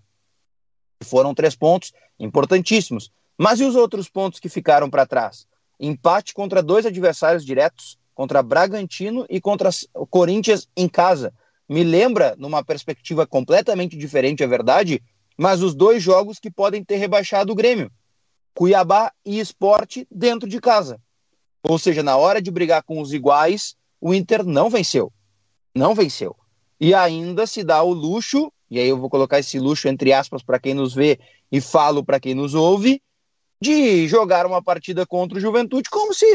Foram 1.03 1.35
três 1.35 1.55
pontos 1.55 1.93
importantíssimos. 2.19 3.11
Mas 3.39 3.61
e 3.61 3.65
os 3.65 3.75
outros 3.75 4.09
pontos 4.09 4.41
que 4.41 4.49
ficaram 4.49 4.91
para 4.91 5.07
trás? 5.07 5.47
Empate 5.79 6.35
contra 6.35 6.63
dois 6.63 6.85
adversários 6.85 7.45
diretos, 7.45 7.99
contra 8.15 8.43
Bragantino 8.43 9.25
e 9.31 9.41
contra 9.41 9.71
Corinthians 10.11 10.69
em 10.77 10.87
casa. 10.87 11.33
Me 11.67 11.83
lembra, 11.83 12.35
numa 12.37 12.63
perspectiva 12.63 13.27
completamente 13.27 13.97
diferente, 13.97 14.43
é 14.43 14.47
verdade, 14.47 15.03
mas 15.39 15.63
os 15.63 15.75
dois 15.75 16.03
jogos 16.03 16.39
que 16.39 16.51
podem 16.51 16.85
ter 16.85 16.97
rebaixado 16.97 17.53
o 17.53 17.55
Grêmio. 17.55 17.91
Cuiabá 18.53 19.11
e 19.25 19.39
Esporte 19.39 20.07
dentro 20.11 20.47
de 20.47 20.61
casa. 20.61 21.01
Ou 21.63 21.79
seja, 21.79 22.03
na 22.03 22.17
hora 22.17 22.41
de 22.41 22.51
brigar 22.51 22.83
com 22.83 23.01
os 23.01 23.13
iguais, 23.13 23.77
o 24.01 24.15
Inter 24.15 24.45
não 24.45 24.71
venceu. 24.71 25.13
Não 25.75 25.95
venceu. 25.95 26.35
E 26.81 26.95
ainda 26.95 27.47
se 27.47 27.63
dá 27.63 27.83
o 27.83 27.93
luxo, 27.93 28.51
e 28.71 28.79
aí 28.79 28.89
eu 28.89 28.99
vou 28.99 29.11
colocar 29.11 29.39
esse 29.39 29.59
luxo 29.59 29.89
entre 29.89 30.13
aspas 30.13 30.43
para 30.43 30.59
quem 30.59 30.73
nos 30.73 30.95
vê 30.95 31.19
e 31.53 31.61
falo 31.61 32.03
para 32.03 32.19
quem 32.19 32.35
nos 32.35 32.55
ouve, 32.55 33.03
de 33.61 34.09
jogar 34.09 34.47
uma 34.47 34.63
partida 34.63 35.07
contra 35.07 35.37
o 35.37 35.41
Juventude 35.41 35.91
como 35.91 36.15
se. 36.15 36.27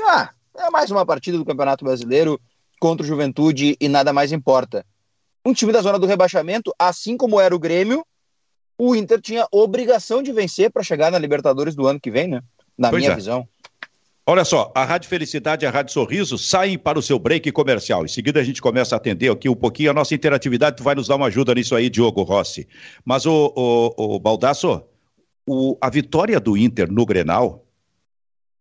Ah, 0.00 0.30
é 0.56 0.70
mais 0.70 0.90
uma 0.90 1.06
partida 1.06 1.38
do 1.38 1.44
Campeonato 1.44 1.84
Brasileiro 1.84 2.40
contra 2.80 3.04
o 3.04 3.06
Juventude 3.06 3.76
e 3.80 3.88
nada 3.88 4.12
mais 4.12 4.32
importa. 4.32 4.84
Um 5.44 5.52
time 5.52 5.72
da 5.72 5.80
zona 5.80 5.98
do 5.98 6.06
rebaixamento, 6.06 6.74
assim 6.78 7.16
como 7.16 7.40
era 7.40 7.54
o 7.54 7.58
Grêmio, 7.58 8.04
o 8.76 8.94
Inter 8.94 9.20
tinha 9.20 9.46
obrigação 9.50 10.22
de 10.22 10.32
vencer 10.32 10.70
para 10.70 10.82
chegar 10.82 11.10
na 11.10 11.18
Libertadores 11.18 11.74
do 11.74 11.86
ano 11.86 12.00
que 12.00 12.10
vem, 12.10 12.28
né? 12.28 12.42
Na 12.76 12.90
pois 12.90 13.02
minha 13.02 13.12
é. 13.12 13.16
visão. 13.16 13.48
Olha 14.30 14.44
só, 14.44 14.70
a 14.74 14.84
Rádio 14.84 15.08
Felicidade 15.08 15.64
e 15.64 15.66
a 15.66 15.70
Rádio 15.70 15.90
Sorriso 15.90 16.36
saem 16.36 16.76
para 16.76 16.98
o 16.98 17.02
seu 17.02 17.18
break 17.18 17.50
comercial. 17.50 18.04
Em 18.04 18.08
seguida 18.08 18.38
a 18.38 18.44
gente 18.44 18.60
começa 18.60 18.94
a 18.94 18.98
atender 18.98 19.32
aqui 19.32 19.48
um 19.48 19.54
pouquinho 19.54 19.90
a 19.90 19.94
nossa 19.94 20.14
interatividade. 20.14 20.76
Tu 20.76 20.82
vai 20.82 20.94
nos 20.94 21.08
dar 21.08 21.16
uma 21.16 21.28
ajuda 21.28 21.54
nisso 21.54 21.74
aí, 21.74 21.88
Diogo 21.88 22.22
Rossi. 22.24 22.68
Mas 23.06 23.24
o, 23.24 23.54
o, 23.56 24.16
o 24.16 24.18
Baldasso, 24.18 24.82
o, 25.46 25.78
a 25.80 25.88
vitória 25.88 26.38
do 26.38 26.58
Inter 26.58 26.92
no 26.92 27.06
Grenal 27.06 27.64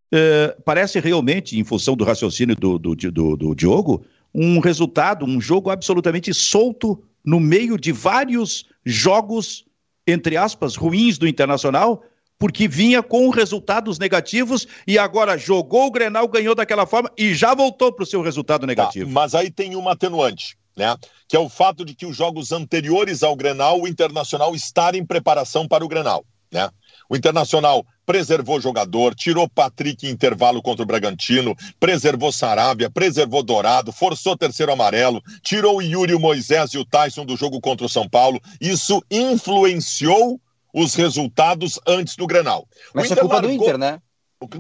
é, 0.10 0.56
parece 0.64 1.02
realmente, 1.02 1.60
em 1.60 1.66
função 1.66 1.98
do 1.98 2.06
raciocínio 2.06 2.56
do, 2.56 2.80
do, 2.80 2.96
do, 2.96 3.36
do 3.36 3.54
Diogo, 3.54 4.06
um 4.34 4.60
resultado, 4.60 5.26
um 5.26 5.42
jogo 5.42 5.70
absolutamente 5.70 6.34
solto 6.34 7.04
no 7.26 7.42
meio 7.42 7.78
de 7.78 7.92
vários 7.92 8.70
jogos, 8.86 9.66
entre 10.08 10.38
aspas, 10.38 10.78
ruins 10.78 11.18
do 11.18 11.28
Internacional 11.28 12.06
porque 12.40 12.68
vinha 12.68 13.02
com 13.02 13.30
resultados 13.30 13.98
negativos 13.98 14.68
e 14.86 14.98
agora 14.98 15.38
jogou 15.38 15.88
o 15.88 15.92
Grenal, 15.92 16.28
ganhou 16.28 16.56
daquela 16.56 16.86
forma 16.86 17.12
e 17.18 17.34
já 17.34 17.54
voltou 17.54 17.92
para 17.92 18.04
o 18.04 18.06
seu 18.08 18.22
resultado 18.22 18.62
tá, 18.62 18.68
negativo. 18.68 19.08
Tá, 19.08 19.12
mas 19.12 19.34
aí 19.34 19.50
tem 19.50 19.76
uma 19.76 19.94
atenuante, 19.94 20.58
né? 20.76 20.96
Que 21.28 21.36
é 21.36 21.40
o 21.40 21.50
fato 21.50 21.84
de 21.84 21.96
que 21.96 22.06
os 22.06 22.16
jogos 22.16 22.52
anteriores 22.52 23.24
ao 23.24 23.36
Grenal, 23.36 23.82
o 23.82 23.88
Internacional 23.88 24.56
estar 24.56 24.96
em 24.96 25.06
preparação 25.06 25.68
para 25.68 25.84
o 25.84 25.88
Grenal, 25.88 26.26
né? 26.52 26.70
O 27.10 27.16
Internacional 27.16 27.86
preservou 28.06 28.60
jogador, 28.60 29.16
tirou 29.16 29.50
Patrick 29.50 30.06
em 30.06 30.12
intervalo 30.12 30.62
contra 30.62 30.84
o 30.84 30.86
Bragantino, 30.86 31.56
preservou 31.80 32.32
Sarabia, 32.32 32.90
preservou 32.90 33.44
Dourado, 33.44 33.92
forçou 33.92 34.38
terceiro 34.38 34.72
amarelo, 34.72 35.22
tirou 35.42 35.78
o 35.78 35.82
Yuri, 35.82 36.14
o 36.14 36.20
Moisés 36.20 36.72
e 36.74 36.78
o 36.78 36.86
Tyson 36.86 37.26
do 37.26 37.36
jogo 37.36 37.60
contra 37.60 37.86
o 37.86 37.90
São 37.90 38.08
Paulo. 38.08 38.42
Isso 38.62 39.02
influenciou 39.10 40.40
os 40.78 40.94
resultados 40.94 41.80
antes 41.88 42.16
do 42.16 42.28
Grenal. 42.28 42.68
Mas 42.94 43.12
é 43.12 43.16
culpa 43.16 43.36
largou... 43.36 43.58
do 43.58 43.64
Inter, 43.64 43.78
né? 43.80 44.00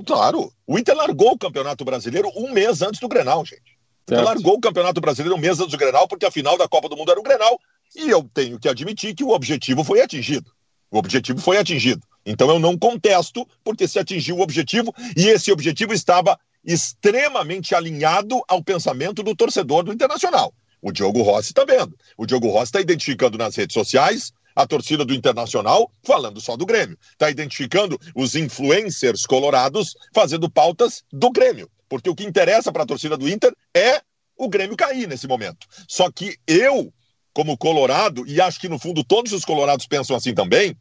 Claro. 0.03 0.51
O 0.65 0.79
Inter 0.79 0.95
largou 0.95 1.33
o 1.33 1.37
Campeonato 1.37 1.85
Brasileiro 1.85 2.31
um 2.35 2.51
mês 2.51 2.81
antes 2.81 2.99
do 2.99 3.07
Grenal, 3.07 3.45
gente. 3.45 3.77
O 4.09 4.13
Inter 4.13 4.23
largou 4.23 4.55
o 4.55 4.59
Campeonato 4.59 4.99
Brasileiro 4.99 5.35
um 5.35 5.39
mês 5.39 5.59
antes 5.59 5.71
do 5.71 5.77
Grenal, 5.77 6.07
porque 6.07 6.25
a 6.25 6.31
final 6.31 6.57
da 6.57 6.67
Copa 6.67 6.89
do 6.89 6.97
Mundo 6.97 7.11
era 7.11 7.19
o 7.19 7.23
Grenal. 7.23 7.59
E 7.95 8.09
eu 8.09 8.27
tenho 8.33 8.59
que 8.59 8.67
admitir 8.67 9.13
que 9.13 9.23
o 9.23 9.29
objetivo 9.29 9.83
foi 9.83 10.01
atingido. 10.01 10.51
O 10.89 10.97
objetivo 10.97 11.39
foi 11.39 11.59
atingido. 11.59 12.01
Então 12.25 12.49
eu 12.49 12.57
não 12.57 12.75
contesto, 12.75 13.47
porque 13.63 13.87
se 13.87 13.99
atingiu 13.99 14.37
o 14.37 14.41
objetivo, 14.41 14.91
e 15.15 15.27
esse 15.27 15.51
objetivo 15.51 15.93
estava 15.93 16.39
extremamente 16.65 17.75
alinhado 17.75 18.41
ao 18.47 18.63
pensamento 18.63 19.21
do 19.21 19.35
torcedor 19.35 19.83
do 19.83 19.93
Internacional. 19.93 20.51
O 20.81 20.91
Diogo 20.91 21.21
Rossi 21.21 21.51
está 21.51 21.63
vendo. 21.63 21.95
O 22.17 22.25
Diogo 22.25 22.49
Rossi 22.49 22.65
está 22.65 22.81
identificando 22.81 23.37
nas 23.37 23.55
redes 23.55 23.75
sociais 23.75 24.33
a 24.57 24.65
torcida 24.65 25.05
do 25.05 25.13
Internacional 25.13 25.91
falando 26.03 26.41
só 26.41 26.57
do 26.57 26.65
Grêmio. 26.65 26.97
Está 27.11 27.29
identificando 27.29 27.99
os 28.15 28.33
influencers 28.33 29.23
colorados 29.23 29.95
fazendo 30.11 30.49
pautas 30.49 31.03
do 31.13 31.29
Grêmio. 31.29 31.69
Porque 31.87 32.09
o 32.09 32.15
que 32.15 32.25
interessa 32.25 32.71
para 32.71 32.81
a 32.81 32.85
torcida 32.85 33.15
do 33.15 33.29
Inter 33.29 33.53
é 33.71 34.01
o 34.35 34.49
Grêmio 34.49 34.75
cair 34.75 35.07
nesse 35.07 35.27
momento. 35.27 35.67
Só 35.87 36.11
que 36.11 36.37
eu, 36.47 36.91
como 37.31 37.55
colorado, 37.55 38.25
e 38.25 38.41
acho 38.41 38.59
que 38.59 38.67
no 38.67 38.79
fundo 38.79 39.03
todos 39.03 39.31
os 39.31 39.45
colorados 39.45 39.85
pensam 39.85 40.15
assim 40.15 40.33
também, 40.33 40.75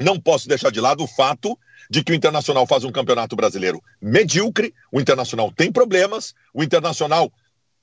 não 0.00 0.18
posso 0.18 0.48
deixar 0.48 0.72
de 0.72 0.80
lado 0.80 1.04
o 1.04 1.06
fato 1.06 1.58
de 1.90 2.02
que 2.02 2.12
o 2.12 2.14
Internacional 2.14 2.66
faz 2.66 2.84
um 2.84 2.92
campeonato 2.92 3.36
brasileiro 3.36 3.82
medíocre, 4.00 4.72
o 4.90 4.98
Internacional 4.98 5.52
tem 5.52 5.70
problemas, 5.70 6.32
o 6.54 6.64
Internacional 6.64 7.30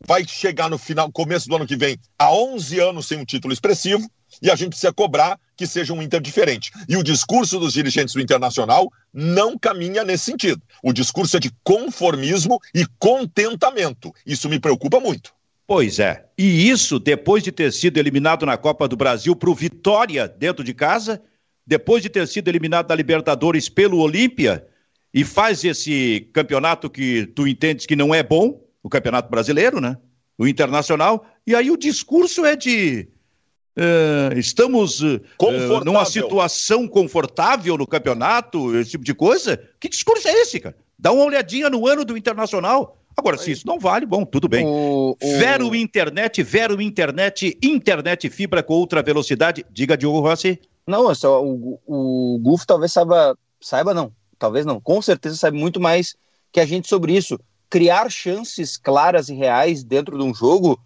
vai 0.05 0.25
chegar 0.27 0.69
no 0.69 0.77
final, 0.77 1.11
começo 1.11 1.47
do 1.47 1.55
ano 1.55 1.67
que 1.67 1.75
vem, 1.75 1.97
a 2.17 2.31
11 2.31 2.79
anos 2.79 3.07
sem 3.07 3.17
um 3.17 3.25
título 3.25 3.53
expressivo, 3.53 4.09
e 4.41 4.51
a 4.51 4.55
gente 4.55 4.69
precisa 4.69 4.93
cobrar 4.93 5.39
que 5.55 5.65
seja 5.65 5.93
um 5.93 6.01
Inter 6.01 6.21
diferente. 6.21 6.71
E 6.87 6.95
o 6.95 7.03
discurso 7.03 7.59
dos 7.59 7.73
dirigentes 7.73 8.13
do 8.13 8.21
Internacional 8.21 8.91
não 9.11 9.57
caminha 9.57 10.03
nesse 10.03 10.25
sentido. 10.25 10.61
O 10.83 10.93
discurso 10.93 11.37
é 11.37 11.39
de 11.39 11.51
conformismo 11.63 12.59
e 12.75 12.85
contentamento. 12.99 14.13
Isso 14.25 14.47
me 14.49 14.59
preocupa 14.59 14.99
muito. 14.99 15.33
Pois 15.65 15.99
é. 15.99 16.25
E 16.37 16.69
isso 16.69 16.99
depois 16.99 17.43
de 17.43 17.51
ter 17.51 17.73
sido 17.73 17.97
eliminado 17.97 18.45
na 18.45 18.57
Copa 18.57 18.87
do 18.87 18.95
Brasil 18.95 19.35
para 19.35 19.49
o 19.49 19.55
Vitória 19.55 20.27
dentro 20.27 20.63
de 20.63 20.73
casa, 20.73 21.21
depois 21.65 22.03
de 22.03 22.09
ter 22.09 22.27
sido 22.27 22.47
eliminado 22.47 22.87
da 22.87 22.95
Libertadores 22.95 23.67
pelo 23.67 23.99
Olímpia, 23.99 24.65
e 25.13 25.23
faz 25.23 25.63
esse 25.63 26.29
campeonato 26.31 26.89
que 26.89 27.25
tu 27.27 27.47
entendes 27.47 27.85
que 27.85 27.95
não 27.95 28.13
é 28.13 28.21
bom, 28.21 28.61
o 28.83 28.89
Campeonato 28.89 29.29
Brasileiro, 29.29 29.79
né? 29.81 29.97
O 30.37 30.47
Internacional, 30.47 31.25
e 31.45 31.55
aí 31.55 31.71
o 31.71 31.77
discurso 31.77 32.45
é 32.45 32.55
de 32.55 33.09
Uh, 33.77 34.35
estamos 34.35 35.01
uh, 35.03 35.21
numa 35.85 36.03
situação 36.03 36.87
confortável 36.87 37.77
no 37.77 37.85
campeonato, 37.85 38.75
esse 38.75 38.89
tipo 38.89 39.03
de 39.03 39.13
coisa. 39.13 39.55
Que 39.79 39.87
discurso 39.87 40.27
é 40.27 40.31
esse, 40.31 40.59
cara? 40.59 40.75
Dá 40.97 41.11
uma 41.11 41.23
olhadinha 41.23 41.69
no 41.69 41.85
ano 41.85 42.03
do 42.03 42.17
Internacional. 42.17 42.97
Agora, 43.15 43.37
se 43.37 43.51
isso 43.51 43.67
não 43.67 43.77
vale, 43.77 44.07
bom, 44.07 44.25
tudo 44.25 44.47
bem. 44.47 44.65
O, 44.65 45.15
o... 45.21 45.37
Vero 45.37 45.75
Internet, 45.75 46.41
Vero 46.41 46.81
Internet, 46.81 47.55
internet 47.61 48.27
fibra 48.31 48.63
com 48.63 48.73
ultra 48.73 49.03
velocidade. 49.03 49.63
Diga, 49.71 49.95
Diogo 49.95 50.21
Rossi. 50.21 50.59
Não, 50.87 51.13
só, 51.13 51.43
o, 51.43 51.79
o 51.85 52.39
Guf 52.41 52.65
talvez 52.65 52.91
saiba, 52.91 53.37
saiba 53.61 53.93
não, 53.93 54.11
talvez 54.39 54.65
não, 54.65 54.79
com 54.79 55.01
certeza 55.01 55.35
sabe 55.35 55.57
muito 55.57 55.79
mais 55.79 56.15
que 56.51 56.59
a 56.59 56.65
gente 56.65 56.87
sobre 56.87 57.15
isso. 57.15 57.39
Criar 57.69 58.09
chances 58.09 58.77
claras 58.77 59.29
e 59.29 59.33
reais 59.33 59.83
dentro 59.83 60.17
de 60.17 60.23
um 60.23 60.33
jogo 60.33 60.79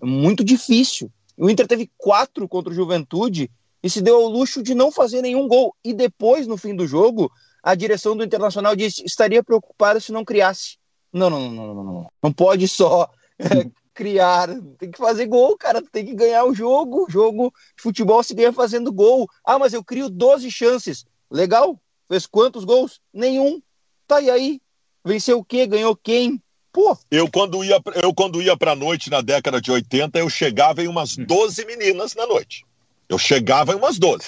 é 0.00 0.06
muito 0.06 0.44
difícil. 0.44 1.10
O 1.36 1.48
Inter 1.48 1.66
teve 1.66 1.90
quatro 1.96 2.48
contra 2.48 2.72
o 2.72 2.74
Juventude 2.74 3.50
e 3.82 3.88
se 3.88 4.00
deu 4.00 4.16
ao 4.16 4.28
luxo 4.28 4.62
de 4.62 4.74
não 4.74 4.90
fazer 4.90 5.22
nenhum 5.22 5.46
gol. 5.46 5.74
E 5.84 5.92
depois, 5.94 6.46
no 6.46 6.56
fim 6.56 6.74
do 6.74 6.86
jogo, 6.86 7.30
a 7.62 7.74
direção 7.74 8.16
do 8.16 8.24
Internacional 8.24 8.74
disse 8.74 9.04
estaria 9.04 9.42
preocupada 9.42 10.00
se 10.00 10.12
não 10.12 10.24
criasse. 10.24 10.78
Não, 11.12 11.30
não, 11.30 11.50
não, 11.50 11.74
não, 11.74 11.84
não. 11.84 12.06
Não 12.22 12.32
pode 12.32 12.66
só 12.68 13.08
é, 13.38 13.70
criar, 13.94 14.48
tem 14.78 14.90
que 14.90 14.98
fazer 14.98 15.26
gol, 15.26 15.56
cara. 15.56 15.82
Tem 15.82 16.04
que 16.04 16.14
ganhar 16.14 16.44
o 16.44 16.54
jogo. 16.54 17.06
O 17.08 17.10
jogo 17.10 17.52
de 17.76 17.82
futebol 17.82 18.22
se 18.22 18.34
ganha 18.34 18.52
fazendo 18.52 18.92
gol. 18.92 19.28
Ah, 19.44 19.58
mas 19.58 19.72
eu 19.72 19.82
crio 19.82 20.08
12 20.08 20.50
chances. 20.50 21.04
Legal. 21.30 21.80
Fez 22.08 22.26
quantos 22.26 22.64
gols? 22.64 23.00
Nenhum. 23.12 23.60
Tá 24.06 24.20
e 24.20 24.30
aí? 24.30 24.60
Venceu 25.08 25.38
o 25.38 25.44
quê? 25.44 25.66
Ganhou 25.66 25.96
quem? 25.96 26.38
Pô. 26.70 26.96
Eu 27.10 27.30
quando 27.30 27.64
ia, 27.64 27.80
eu 27.94 28.12
quando 28.12 28.42
ia 28.42 28.54
pra 28.58 28.76
noite 28.76 29.08
na 29.08 29.22
década 29.22 29.58
de 29.58 29.70
80, 29.70 30.18
eu 30.18 30.28
chegava 30.28 30.82
em 30.82 30.86
umas 30.86 31.16
12 31.16 31.64
meninas 31.64 32.14
na 32.14 32.26
noite. 32.26 32.66
Eu 33.08 33.16
chegava 33.16 33.72
em 33.72 33.76
umas 33.76 33.98
12. 33.98 34.24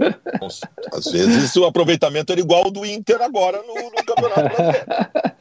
Às 0.92 1.12
vezes 1.12 1.54
o 1.54 1.64
aproveitamento 1.64 2.32
era 2.32 2.40
igual 2.40 2.64
ao 2.64 2.70
do 2.72 2.84
Inter 2.84 3.22
agora 3.22 3.62
no, 3.62 3.74
no 3.74 4.04
Campeonato 4.04 4.56
Brasileiro. 4.56 4.86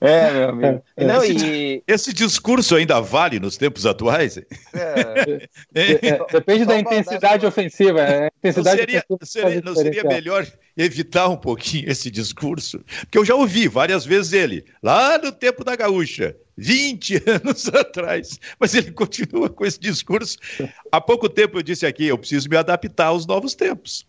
É, 0.00 0.32
meu 0.32 0.48
amigo. 0.50 0.82
É. 0.96 1.04
Não, 1.04 1.22
esse, 1.22 1.46
e... 1.46 1.82
esse 1.86 2.12
discurso 2.12 2.74
ainda 2.74 3.00
vale 3.00 3.38
nos 3.38 3.56
tempos 3.56 3.86
atuais? 3.86 4.36
É. 4.36 4.44
é. 5.74 6.08
é 6.08 6.26
depende 6.32 6.64
da 6.64 6.78
intensidade 6.78 7.46
ofensiva. 7.46 8.00
A 8.02 8.26
intensidade 8.26 8.76
não 8.76 8.84
seria, 8.84 9.04
ofensiva 9.08 9.48
seria, 9.48 9.62
não 9.62 9.74
seria 9.76 10.04
melhor 10.04 10.46
evitar 10.76 11.28
um 11.28 11.36
pouquinho 11.36 11.90
esse 11.90 12.10
discurso? 12.10 12.80
Porque 13.02 13.18
eu 13.18 13.24
já 13.24 13.34
ouvi 13.34 13.68
várias 13.68 14.04
vezes 14.04 14.32
ele, 14.32 14.64
lá 14.82 15.18
no 15.18 15.30
tempo 15.30 15.62
da 15.62 15.76
gaúcha, 15.76 16.34
20 16.56 17.22
anos 17.30 17.68
atrás, 17.68 18.40
mas 18.58 18.74
ele 18.74 18.90
continua 18.90 19.48
com 19.48 19.64
esse 19.64 19.78
discurso. 19.78 20.36
Há 20.90 21.00
pouco 21.00 21.28
tempo 21.28 21.58
eu 21.58 21.62
disse 21.62 21.86
aqui, 21.86 22.06
eu 22.06 22.18
preciso 22.18 22.48
me 22.48 22.56
adaptar 22.56 23.06
aos 23.06 23.24
novos 23.24 23.54
tempos. 23.54 24.04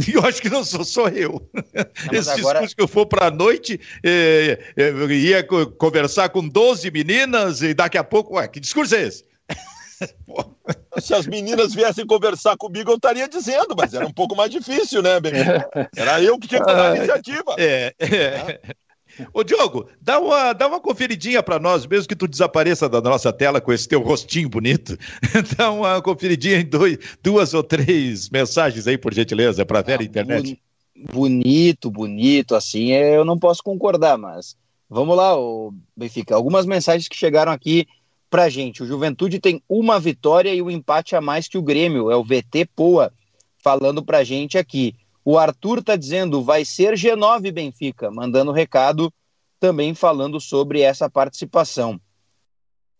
E 0.08 0.14
eu 0.14 0.24
acho 0.24 0.40
que 0.40 0.48
não 0.48 0.64
sou 0.64 0.84
só 0.84 1.08
eu. 1.08 1.48
Não, 1.54 2.18
Esse 2.18 2.30
agora... 2.30 2.60
discurso 2.60 2.76
que 2.76 2.82
eu 2.82 2.88
for 2.88 3.06
para 3.06 3.26
a 3.26 3.30
noite, 3.30 3.80
eh, 4.02 4.58
eh, 4.76 5.12
ia 5.12 5.44
conversar 5.44 6.28
com 6.30 6.46
12 6.46 6.90
meninas 6.90 7.62
e 7.62 7.74
daqui 7.74 7.98
a 7.98 8.04
pouco, 8.04 8.36
ué, 8.36 8.48
que 8.48 8.60
discurso 8.60 8.94
é 8.94 9.02
esse? 9.02 9.24
Se 11.00 11.14
as 11.14 11.26
meninas 11.26 11.74
viessem 11.74 12.06
conversar 12.06 12.56
comigo, 12.56 12.90
eu 12.90 12.96
estaria 12.96 13.28
dizendo, 13.28 13.74
mas 13.76 13.92
era 13.92 14.06
um 14.06 14.12
pouco 14.12 14.34
mais 14.34 14.50
difícil, 14.50 15.02
né, 15.02 15.20
Benito? 15.20 15.50
Era 15.94 16.22
eu 16.22 16.38
que 16.38 16.48
tinha 16.48 16.60
que 16.60 16.66
tomar 16.66 16.92
a 16.92 16.96
iniciativa. 16.96 17.54
É, 17.58 17.94
é. 17.98 18.06
é. 18.06 18.60
Ô, 19.32 19.42
Diogo, 19.42 19.88
dá 20.00 20.18
uma, 20.18 20.52
dá 20.52 20.66
uma 20.66 20.80
conferidinha 20.80 21.42
para 21.42 21.58
nós, 21.58 21.86
mesmo 21.86 22.08
que 22.08 22.16
tu 22.16 22.28
desapareça 22.28 22.88
da 22.88 23.00
nossa 23.00 23.32
tela 23.32 23.60
com 23.60 23.72
esse 23.72 23.88
teu 23.88 24.00
rostinho 24.00 24.48
bonito. 24.48 24.96
Dá 25.56 25.70
uma 25.70 26.00
conferidinha 26.02 26.58
em 26.58 26.64
dois, 26.64 26.98
duas 27.22 27.54
ou 27.54 27.62
três 27.62 28.28
mensagens 28.30 28.86
aí, 28.86 28.96
por 28.96 29.12
gentileza, 29.12 29.64
para 29.64 29.82
ver 29.82 29.94
a 29.94 30.00
ah, 30.00 30.04
internet. 30.04 30.60
Bonito, 31.12 31.90
bonito, 31.90 32.54
assim, 32.54 32.92
é, 32.92 33.16
eu 33.16 33.24
não 33.24 33.38
posso 33.38 33.62
concordar, 33.62 34.18
mas 34.18 34.56
vamos 34.88 35.16
lá, 35.16 35.36
ô 35.36 35.72
Benfica. 35.96 36.34
Algumas 36.34 36.66
mensagens 36.66 37.08
que 37.08 37.16
chegaram 37.16 37.52
aqui 37.52 37.86
pra 38.28 38.48
gente. 38.48 38.82
O 38.82 38.86
Juventude 38.86 39.40
tem 39.40 39.62
uma 39.68 39.98
vitória 39.98 40.54
e 40.54 40.62
o 40.62 40.66
um 40.66 40.70
empate 40.70 41.16
a 41.16 41.20
mais 41.20 41.48
que 41.48 41.58
o 41.58 41.62
Grêmio. 41.62 42.10
É 42.10 42.16
o 42.16 42.24
VT 42.24 42.68
Poa 42.76 43.12
falando 43.62 44.02
pra 44.02 44.24
gente 44.24 44.56
aqui. 44.56 44.94
O 45.24 45.38
Arthur 45.38 45.78
está 45.78 45.96
dizendo, 45.96 46.42
vai 46.42 46.64
ser 46.64 46.94
G9 46.94 47.52
Benfica, 47.52 48.10
mandando 48.10 48.52
recado 48.52 49.12
também 49.58 49.94
falando 49.94 50.40
sobre 50.40 50.80
essa 50.80 51.08
participação. 51.10 52.00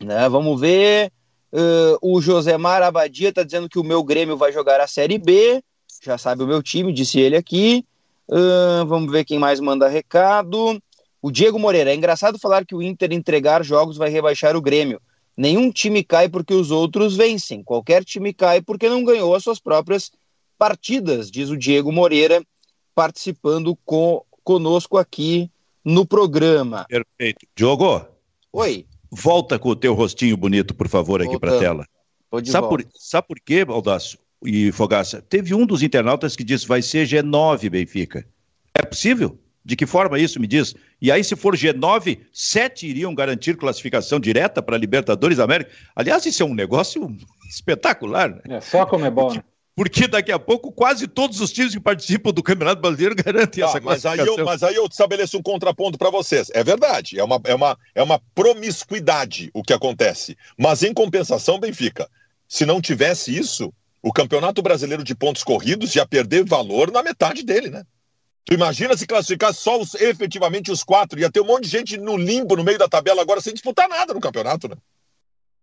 Né, 0.02 0.28
vamos 0.28 0.60
ver. 0.60 1.10
Uh, 1.52 1.98
o 2.00 2.20
Josemar 2.20 2.82
Abadia 2.82 3.30
está 3.30 3.42
dizendo 3.42 3.68
que 3.68 3.78
o 3.78 3.84
meu 3.84 4.04
Grêmio 4.04 4.36
vai 4.36 4.52
jogar 4.52 4.80
a 4.80 4.86
Série 4.86 5.18
B. 5.18 5.62
Já 6.02 6.16
sabe 6.16 6.42
o 6.42 6.46
meu 6.46 6.62
time, 6.62 6.92
disse 6.92 7.18
ele 7.18 7.36
aqui. 7.36 7.84
Uh, 8.28 8.86
vamos 8.86 9.10
ver 9.10 9.24
quem 9.24 9.38
mais 9.38 9.58
manda 9.58 9.88
recado. 9.88 10.80
O 11.20 11.30
Diego 11.30 11.58
Moreira. 11.58 11.90
É 11.90 11.94
engraçado 11.94 12.38
falar 12.38 12.64
que 12.64 12.74
o 12.74 12.82
Inter 12.82 13.12
entregar 13.12 13.64
jogos 13.64 13.96
vai 13.96 14.08
rebaixar 14.08 14.56
o 14.56 14.62
Grêmio. 14.62 15.00
Nenhum 15.36 15.70
time 15.72 16.04
cai 16.04 16.28
porque 16.28 16.54
os 16.54 16.70
outros 16.70 17.16
vencem. 17.16 17.62
Qualquer 17.62 18.04
time 18.04 18.32
cai 18.32 18.60
porque 18.60 18.88
não 18.88 19.04
ganhou 19.04 19.34
as 19.34 19.42
suas 19.42 19.58
próprias 19.58 20.10
partidas, 20.60 21.30
diz 21.30 21.48
o 21.48 21.56
Diego 21.56 21.90
Moreira, 21.90 22.44
participando 22.94 23.74
com, 23.82 24.22
conosco 24.44 24.98
aqui 24.98 25.50
no 25.82 26.04
programa. 26.04 26.84
Perfeito. 26.86 27.46
Diogo. 27.56 28.06
Oi. 28.52 28.84
Volta 29.10 29.58
com 29.58 29.70
o 29.70 29.74
teu 29.74 29.94
rostinho 29.94 30.36
bonito, 30.36 30.74
por 30.74 30.86
favor, 30.86 31.22
aqui 31.22 31.38
para 31.38 31.56
a 31.56 31.58
tela. 31.58 31.86
Sabe 32.44 32.68
por, 32.68 32.86
sabe 32.94 33.26
por 33.26 33.40
quê, 33.40 33.64
Baldasso 33.64 34.18
e 34.44 34.70
Fogaça? 34.70 35.22
Teve 35.22 35.54
um 35.54 35.64
dos 35.64 35.82
internautas 35.82 36.36
que 36.36 36.44
disse 36.44 36.66
vai 36.66 36.82
ser 36.82 37.06
G9, 37.08 37.70
Benfica. 37.70 38.26
É 38.74 38.82
possível? 38.82 39.38
De 39.64 39.74
que 39.74 39.86
forma 39.86 40.18
isso 40.18 40.38
me 40.38 40.46
diz? 40.46 40.74
E 41.00 41.10
aí, 41.10 41.24
se 41.24 41.34
for 41.36 41.56
G9, 41.56 42.20
sete 42.32 42.86
iriam 42.86 43.14
garantir 43.14 43.56
classificação 43.56 44.20
direta 44.20 44.62
para 44.62 44.76
a 44.76 44.78
Libertadores 44.78 45.38
da 45.38 45.44
América. 45.44 45.70
Aliás, 45.96 46.26
isso 46.26 46.42
é 46.42 46.46
um 46.46 46.54
negócio 46.54 47.16
espetacular. 47.48 48.28
Né? 48.28 48.56
É 48.56 48.60
só 48.60 48.84
como 48.84 49.06
é 49.06 49.10
bom. 49.10 49.32
Né? 49.32 49.42
Porque 49.74 50.08
daqui 50.08 50.32
a 50.32 50.38
pouco 50.38 50.72
quase 50.72 51.06
todos 51.06 51.40
os 51.40 51.52
times 51.52 51.72
que 51.72 51.80
participam 51.80 52.32
do 52.32 52.42
Campeonato 52.42 52.82
Brasileiro 52.82 53.14
garantem 53.22 53.62
ah, 53.62 53.66
essa 53.66 53.80
mas 53.80 54.04
aí, 54.04 54.18
eu, 54.18 54.44
mas 54.44 54.62
aí 54.62 54.74
eu 54.74 54.86
estabeleço 54.86 55.38
um 55.38 55.42
contraponto 55.42 55.96
para 55.96 56.10
vocês. 56.10 56.50
É 56.52 56.62
verdade, 56.62 57.18
é 57.18 57.24
uma, 57.24 57.40
é, 57.44 57.54
uma, 57.54 57.78
é 57.94 58.02
uma 58.02 58.20
promiscuidade 58.34 59.50
o 59.54 59.62
que 59.62 59.72
acontece. 59.72 60.36
Mas 60.58 60.82
em 60.82 60.92
compensação, 60.92 61.58
Benfica, 61.58 62.08
se 62.48 62.66
não 62.66 62.80
tivesse 62.80 63.36
isso, 63.36 63.72
o 64.02 64.12
Campeonato 64.12 64.60
Brasileiro 64.60 65.04
de 65.04 65.14
Pontos 65.14 65.44
Corridos 65.44 65.94
ia 65.94 66.06
perder 66.06 66.44
valor 66.44 66.90
na 66.90 67.02
metade 67.02 67.42
dele, 67.42 67.70
né? 67.70 67.84
Tu 68.44 68.54
imagina 68.54 68.96
se 68.96 69.06
classificar 69.06 69.54
só 69.54 69.80
os, 69.80 69.94
efetivamente 69.94 70.70
os 70.72 70.82
quatro, 70.82 71.20
ia 71.20 71.30
ter 71.30 71.40
um 71.40 71.46
monte 71.46 71.64
de 71.64 71.70
gente 71.70 71.96
no 71.96 72.16
limbo 72.16 72.56
no 72.56 72.64
meio 72.64 72.78
da 72.78 72.88
tabela 72.88 73.22
agora 73.22 73.40
sem 73.40 73.52
disputar 73.52 73.88
nada 73.88 74.12
no 74.12 74.20
campeonato, 74.20 74.68
né? 74.68 74.76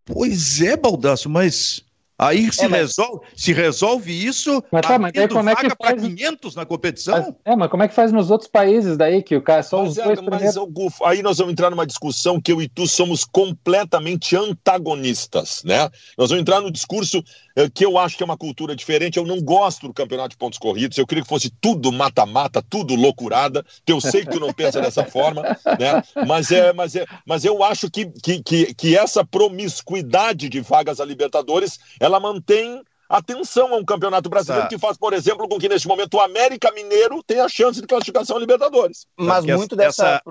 Pois 0.05 0.61
é, 0.61 0.77
Baldaço, 0.77 1.29
mas 1.29 1.83
Aí 2.19 2.51
se, 2.51 2.65
é, 2.65 2.67
mas... 2.67 2.79
resolve, 2.79 3.25
se 3.35 3.53
resolve 3.53 4.25
isso, 4.25 4.63
mas 4.71 4.81
tá, 4.81 4.97
mas 4.97 5.13
daí 5.13 5.27
como 5.27 5.49
é 5.49 5.55
que 5.55 5.69
faz 5.69 6.01
500 6.01 6.55
na 6.55 6.65
competição? 6.65 7.15
Mas, 7.15 7.53
é, 7.53 7.55
mas 7.55 7.69
como 7.69 7.83
é 7.83 7.87
que 7.87 7.93
faz 7.93 8.11
nos 8.11 8.31
outros 8.31 8.49
países 8.49 8.97
daí 8.97 9.21
que 9.21 9.35
o 9.35 9.41
cara 9.41 9.61
só 9.61 9.83
mas 9.83 9.91
os 9.91 9.97
é, 9.99 10.03
dois 10.03 10.21
mas, 10.21 10.55
Gufo, 10.55 11.05
aí 11.05 11.21
nós 11.21 11.37
vamos 11.37 11.53
entrar 11.53 11.69
numa 11.69 11.85
discussão 11.85 12.41
que 12.41 12.51
eu 12.51 12.61
e 12.61 12.67
tu 12.67 12.87
somos 12.87 13.23
completamente 13.23 14.35
antagonistas, 14.35 15.61
né? 15.63 15.89
Nós 16.17 16.29
vamos 16.29 16.41
entrar 16.41 16.59
no 16.59 16.71
discurso 16.71 17.23
eh, 17.55 17.69
que 17.73 17.85
eu 17.85 17.97
acho 17.97 18.15
que 18.15 18.23
é 18.23 18.25
uma 18.25 18.37
cultura 18.37 18.75
diferente. 18.75 19.17
Eu 19.17 19.25
não 19.25 19.41
gosto 19.41 19.87
do 19.87 19.93
campeonato 19.93 20.29
de 20.29 20.37
pontos 20.37 20.59
corridos. 20.59 20.97
Eu 20.97 21.07
queria 21.07 21.23
que 21.23 21.29
fosse 21.29 21.49
tudo 21.49 21.91
mata-mata, 21.91 22.63
tudo 22.67 22.95
loucurada. 22.95 23.65
Eu 23.85 23.99
sei 23.99 24.23
que 24.23 24.31
tu 24.31 24.39
não 24.39 24.53
pensa 24.53 24.79
dessa 24.81 25.03
forma, 25.09 25.41
né? 25.41 26.03
Mas 26.27 26.51
é, 26.51 26.71
mas 26.73 26.95
é, 26.95 27.05
mas 27.25 27.43
eu 27.45 27.63
acho 27.63 27.89
que 27.89 28.05
que, 28.05 28.43
que, 28.43 28.73
que 28.73 28.97
essa 28.97 29.25
promiscuidade 29.25 30.49
de 30.49 30.61
vagas 30.61 30.99
a 30.99 31.05
Libertadores 31.05 31.79
ela 32.07 32.19
mantém 32.19 32.81
atenção 33.09 33.73
a 33.73 33.77
um 33.77 33.85
campeonato 33.85 34.29
brasileiro 34.29 34.67
que 34.67 34.77
faz, 34.77 34.97
por 34.97 35.13
exemplo, 35.13 35.47
com 35.47 35.57
que 35.57 35.69
neste 35.69 35.87
momento 35.87 36.15
o 36.15 36.21
América 36.21 36.71
Mineiro 36.71 37.23
tenha 37.23 37.45
a 37.45 37.49
chance 37.49 37.79
de 37.79 37.87
classificação 37.87 38.35
a 38.35 38.39
Libertadores. 38.39 39.05
Mas 39.17 39.45
muito 39.45 39.75
dessa. 39.75 40.21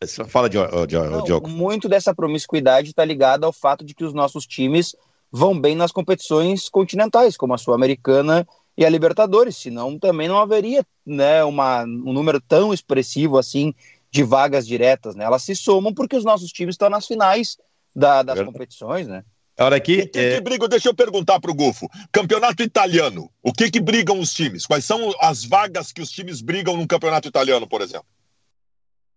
Essa... 0.00 0.24
Fala, 0.26 0.48
Diogo. 0.48 1.48
Muito 1.48 1.88
dessa 1.88 2.14
promiscuidade 2.14 2.90
está 2.90 3.04
ligada 3.04 3.46
ao 3.46 3.52
fato 3.52 3.84
de 3.84 3.94
que 3.94 4.04
os 4.04 4.12
nossos 4.12 4.46
times 4.46 4.94
vão 5.32 5.58
bem 5.58 5.74
nas 5.74 5.90
competições 5.90 6.68
continentais, 6.68 7.36
como 7.36 7.54
a 7.54 7.58
Sul-Americana 7.58 8.46
e 8.76 8.84
a 8.84 8.90
Libertadores, 8.90 9.56
senão 9.56 9.98
também 9.98 10.28
não 10.28 10.38
haveria 10.38 10.84
né, 11.04 11.42
uma, 11.44 11.82
um 11.84 12.12
número 12.12 12.40
tão 12.40 12.74
expressivo 12.74 13.38
assim 13.38 13.74
de 14.10 14.22
vagas 14.22 14.66
diretas. 14.66 15.14
Né? 15.14 15.24
Elas 15.24 15.42
se 15.42 15.56
somam 15.56 15.94
porque 15.94 16.16
os 16.16 16.24
nossos 16.24 16.50
times 16.52 16.74
estão 16.74 16.90
nas 16.90 17.06
finais 17.06 17.56
da, 17.94 18.22
das 18.22 18.42
competições, 18.42 19.08
né? 19.08 19.24
Olha 19.58 19.76
aqui. 19.76 20.02
O 20.02 20.08
que, 20.08 20.18
é... 20.18 20.34
que 20.34 20.40
briga? 20.40 20.68
Deixa 20.68 20.88
eu 20.88 20.94
perguntar 20.94 21.40
para 21.40 21.50
o 21.50 21.54
Gufo. 21.54 21.88
Campeonato 22.12 22.62
italiano. 22.62 23.30
O 23.42 23.52
que 23.52 23.70
que 23.70 23.80
brigam 23.80 24.20
os 24.20 24.32
times? 24.32 24.66
Quais 24.66 24.84
são 24.84 25.12
as 25.20 25.44
vagas 25.44 25.92
que 25.92 26.02
os 26.02 26.10
times 26.10 26.40
brigam 26.40 26.76
no 26.76 26.86
campeonato 26.86 27.26
italiano, 27.28 27.66
por 27.66 27.80
exemplo? 27.80 28.06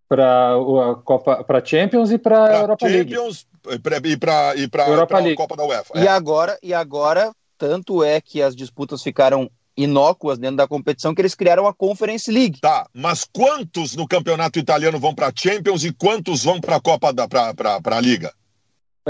Para 0.08 0.54
a 0.54 0.94
Copa, 1.04 1.44
para 1.44 1.64
Champions 1.64 2.10
e 2.10 2.18
para 2.18 2.58
Europa 2.58 2.88
Champions, 2.88 3.46
League. 3.64 3.76
e 3.76 4.16
para 4.16 4.56
e 4.56 4.68
para 4.68 4.84
a 4.94 5.36
Copa 5.36 5.56
da 5.56 5.64
UEFA. 5.64 5.98
E 6.00 6.06
é. 6.06 6.08
agora 6.08 6.58
e 6.62 6.74
agora 6.74 7.32
tanto 7.56 8.02
é 8.02 8.20
que 8.20 8.42
as 8.42 8.56
disputas 8.56 9.02
ficaram 9.02 9.48
inócuas 9.76 10.38
dentro 10.38 10.56
da 10.56 10.66
competição 10.66 11.14
que 11.14 11.20
eles 11.20 11.34
criaram 11.34 11.66
a 11.66 11.72
Conference 11.72 12.30
League. 12.30 12.60
Tá, 12.60 12.88
mas 12.92 13.24
quantos 13.24 13.94
no 13.94 14.08
campeonato 14.08 14.58
italiano 14.58 14.98
vão 14.98 15.14
para 15.14 15.32
Champions 15.34 15.84
e 15.84 15.92
quantos 15.92 16.42
vão 16.42 16.60
para 16.60 16.76
a 16.76 16.80
Copa 16.80 17.12
da 17.12 17.28
para 17.28 17.80
a 17.84 18.00
Liga? 18.00 18.32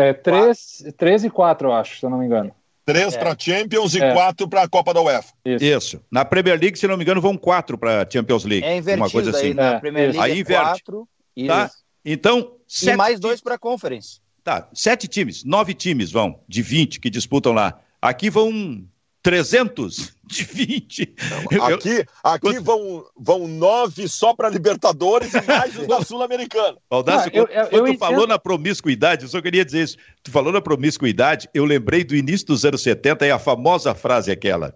É, 0.01 0.13
três, 0.13 0.85
três 0.97 1.25
e 1.25 1.31
quatro, 1.31 1.69
eu 1.69 1.73
acho, 1.73 1.99
se 1.99 2.07
eu 2.07 2.11
não 2.11 2.19
me 2.19 2.27
engano. 2.27 2.53
Três 2.85 3.15
é. 3.15 3.19
para 3.19 3.37
Champions 3.39 3.95
e 3.95 4.03
é. 4.03 4.13
quatro 4.13 4.49
para 4.49 4.63
a 4.63 4.69
Copa 4.69 4.93
da 4.93 5.01
UEFA. 5.01 5.33
Isso. 5.45 5.65
Isso. 5.65 6.01
Na 6.11 6.25
Premier 6.25 6.59
League, 6.59 6.79
se 6.79 6.89
não 6.89 6.97
me 6.97 7.05
engano, 7.05 7.21
vão 7.21 7.37
quatro 7.37 7.79
para 7.79 8.07
Champions 8.11 8.45
League. 8.45 8.67
É 8.67 8.77
invertido 8.77 9.05
uma 9.05 9.11
coisa 9.11 9.31
assim. 9.31 9.49
Aí, 9.49 9.55
na 9.55 9.75
é. 9.75 9.79
Premier 9.79 10.13
League 10.13 10.19
aí 10.19 10.41
é 10.41 10.45
quatro. 10.45 11.09
Tá? 11.47 11.71
Então, 12.05 12.57
e 12.83 12.97
mais 12.97 13.21
dois 13.21 13.41
para 13.41 13.55
a 13.55 13.59
Conference. 13.59 14.21
Tá, 14.43 14.69
sete 14.73 15.07
times, 15.07 15.45
nove 15.45 15.75
times 15.75 16.11
vão, 16.11 16.41
de 16.49 16.63
20 16.63 16.99
que 16.99 17.11
disputam 17.11 17.53
lá. 17.53 17.79
Aqui 18.01 18.31
vão 18.31 18.83
300 19.23 20.17
de 20.31 20.45
20. 20.45 21.14
Aqui, 21.61 22.07
aqui 22.23 22.59
vão, 22.61 23.05
vão 23.19 23.49
nove 23.49 24.09
só 24.09 24.33
para 24.33 24.49
Libertadores 24.49 25.35
e 25.35 25.43
mais 25.43 25.77
os 25.79 25.87
da 25.87 26.03
Sul-Americana. 26.03 26.79
Baldassio, 26.88 27.29
ah, 27.29 27.66
quando, 27.66 27.87
eu, 27.88 27.93
tu 27.93 27.99
falou 27.99 28.27
na 28.27 28.38
promiscuidade, 28.38 29.25
eu 29.25 29.29
só 29.29 29.43
queria 29.43 29.64
dizer 29.64 29.83
isso. 29.83 29.97
Tu 30.23 30.31
falou 30.31 30.53
na 30.53 30.61
promiscuidade, 30.61 31.49
eu 31.53 31.64
lembrei 31.64 32.05
do 32.05 32.14
início 32.14 32.47
dos 32.47 32.64
anos 32.64 32.83
70 32.83 33.27
e 33.27 33.31
a 33.31 33.38
famosa 33.38 33.95
frase 33.95 34.31
aquela: 34.31 34.75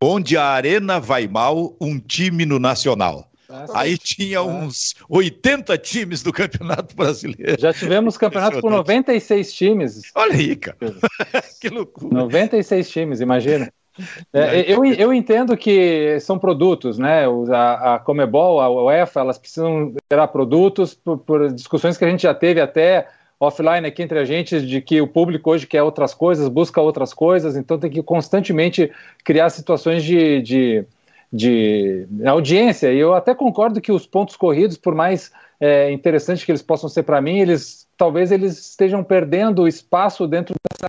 onde 0.00 0.36
a 0.36 0.44
arena 0.44 1.00
vai 1.00 1.26
mal, 1.26 1.76
um 1.80 1.98
time 1.98 2.46
no 2.46 2.58
Nacional. 2.58 3.28
Aí 3.72 3.96
tinha 3.96 4.42
uns 4.42 4.94
80 5.08 5.78
times 5.78 6.22
do 6.22 6.30
Campeonato 6.32 6.94
Brasileiro. 6.94 7.58
Já 7.58 7.72
tivemos 7.72 8.18
campeonato 8.18 8.60
com 8.60 8.68
96 8.68 9.52
times. 9.54 10.02
Olha 10.14 10.34
aí, 10.34 10.54
cara. 10.54 10.76
que 11.58 11.70
loucura. 11.70 12.14
96 12.14 12.90
times, 12.90 13.20
imagina. 13.20 13.72
É, 14.32 14.72
eu, 14.72 14.84
eu 14.84 15.12
entendo 15.12 15.56
que 15.56 16.18
são 16.20 16.38
produtos, 16.38 16.98
né? 16.98 17.24
A, 17.50 17.94
a 17.94 17.98
Comebol, 17.98 18.60
a 18.60 18.70
UEFA, 18.70 19.20
elas 19.20 19.38
precisam 19.38 19.94
gerar 20.10 20.28
produtos 20.28 20.94
por, 20.94 21.18
por, 21.18 21.52
discussões 21.52 21.96
que 21.96 22.04
a 22.04 22.10
gente 22.10 22.22
já 22.22 22.34
teve 22.34 22.60
até 22.60 23.08
offline 23.40 23.86
aqui 23.86 24.02
entre 24.02 24.18
a 24.18 24.24
gente, 24.24 24.60
de 24.60 24.80
que 24.80 25.00
o 25.00 25.06
público 25.08 25.50
hoje 25.50 25.66
quer 25.66 25.82
outras 25.82 26.14
coisas, 26.14 26.48
busca 26.48 26.80
outras 26.80 27.14
coisas, 27.14 27.56
então 27.56 27.78
tem 27.78 27.90
que 27.90 28.02
constantemente 28.02 28.90
criar 29.24 29.50
situações 29.50 30.04
de, 30.04 30.42
de 30.42 30.86
de 31.32 32.06
audiência. 32.24 32.92
E 32.92 32.98
eu 32.98 33.14
até 33.14 33.34
concordo 33.34 33.80
que 33.80 33.92
os 33.92 34.06
pontos 34.06 34.36
corridos, 34.36 34.76
por 34.76 34.94
mais 34.94 35.30
é, 35.60 35.92
interessantes 35.92 36.44
que 36.44 36.50
eles 36.50 36.62
possam 36.62 36.88
ser 36.88 37.02
para 37.02 37.20
mim, 37.20 37.38
eles 37.38 37.86
talvez 37.96 38.30
eles 38.30 38.58
estejam 38.58 39.02
perdendo 39.02 39.66
espaço 39.66 40.26
dentro 40.26 40.54
dessa 40.70 40.86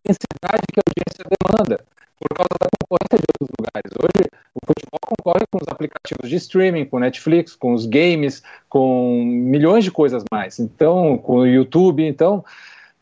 intensidade 0.00 0.62
que 0.72 0.80
a 0.80 0.82
audiência 0.88 1.24
demanda 1.38 1.84
por 2.18 2.36
causa 2.36 2.56
da 2.60 2.68
concorrência 2.80 3.18
de 3.18 3.24
outros 3.32 3.48
lugares. 3.58 3.92
Hoje, 3.98 4.30
o 4.54 4.60
futebol 4.66 5.00
concorre 5.06 5.46
com 5.50 5.58
os 5.58 5.68
aplicativos 5.68 6.28
de 6.28 6.36
streaming, 6.36 6.84
com 6.86 6.98
Netflix, 6.98 7.54
com 7.54 7.72
os 7.72 7.86
games, 7.86 8.42
com 8.68 9.24
milhões 9.24 9.84
de 9.84 9.90
coisas 9.90 10.24
mais. 10.30 10.58
Então, 10.58 11.18
com 11.18 11.38
o 11.38 11.46
YouTube. 11.46 12.06
Então, 12.06 12.44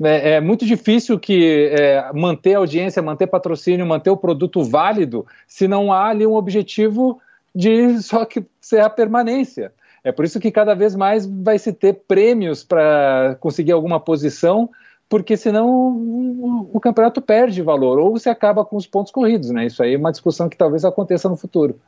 é, 0.02 0.32
é 0.32 0.40
muito 0.40 0.66
difícil 0.66 1.18
que 1.18 1.70
é, 1.72 2.12
manter 2.12 2.54
audiência, 2.54 3.02
manter 3.02 3.26
patrocínio, 3.26 3.86
manter 3.86 4.10
o 4.10 4.16
produto 4.16 4.62
válido, 4.62 5.26
se 5.46 5.66
não 5.66 5.92
há 5.92 6.08
ali 6.08 6.26
um 6.26 6.34
objetivo 6.34 7.20
de 7.54 8.02
só 8.02 8.24
que 8.24 8.44
ser 8.60 8.80
a 8.80 8.90
permanência. 8.90 9.72
É 10.04 10.12
por 10.12 10.24
isso 10.24 10.38
que 10.38 10.52
cada 10.52 10.74
vez 10.74 10.94
mais 10.94 11.26
vai 11.26 11.58
se 11.58 11.72
ter 11.72 11.94
prêmios 12.06 12.62
para 12.62 13.36
conseguir 13.40 13.72
alguma 13.72 13.98
posição, 13.98 14.70
porque 15.08 15.36
senão 15.36 15.68
o, 15.68 16.70
o, 16.72 16.80
campeonato 16.80 17.20
perde 17.20 17.62
valor, 17.62 17.98
ou 17.98 18.12
você 18.12 18.28
acaba 18.28 18.64
com 18.64 18.76
os 18.76 18.86
pontos 18.86 19.12
corridos, 19.12 19.50
né? 19.50 19.66
Isso 19.66 19.82
aí 19.82 19.94
é 19.94 19.98
uma 19.98 20.10
discussão 20.10 20.48
que 20.48 20.56
talvez 20.56 20.84
aconteça 20.84 21.28
no 21.28 21.36
futuro. 21.36 21.78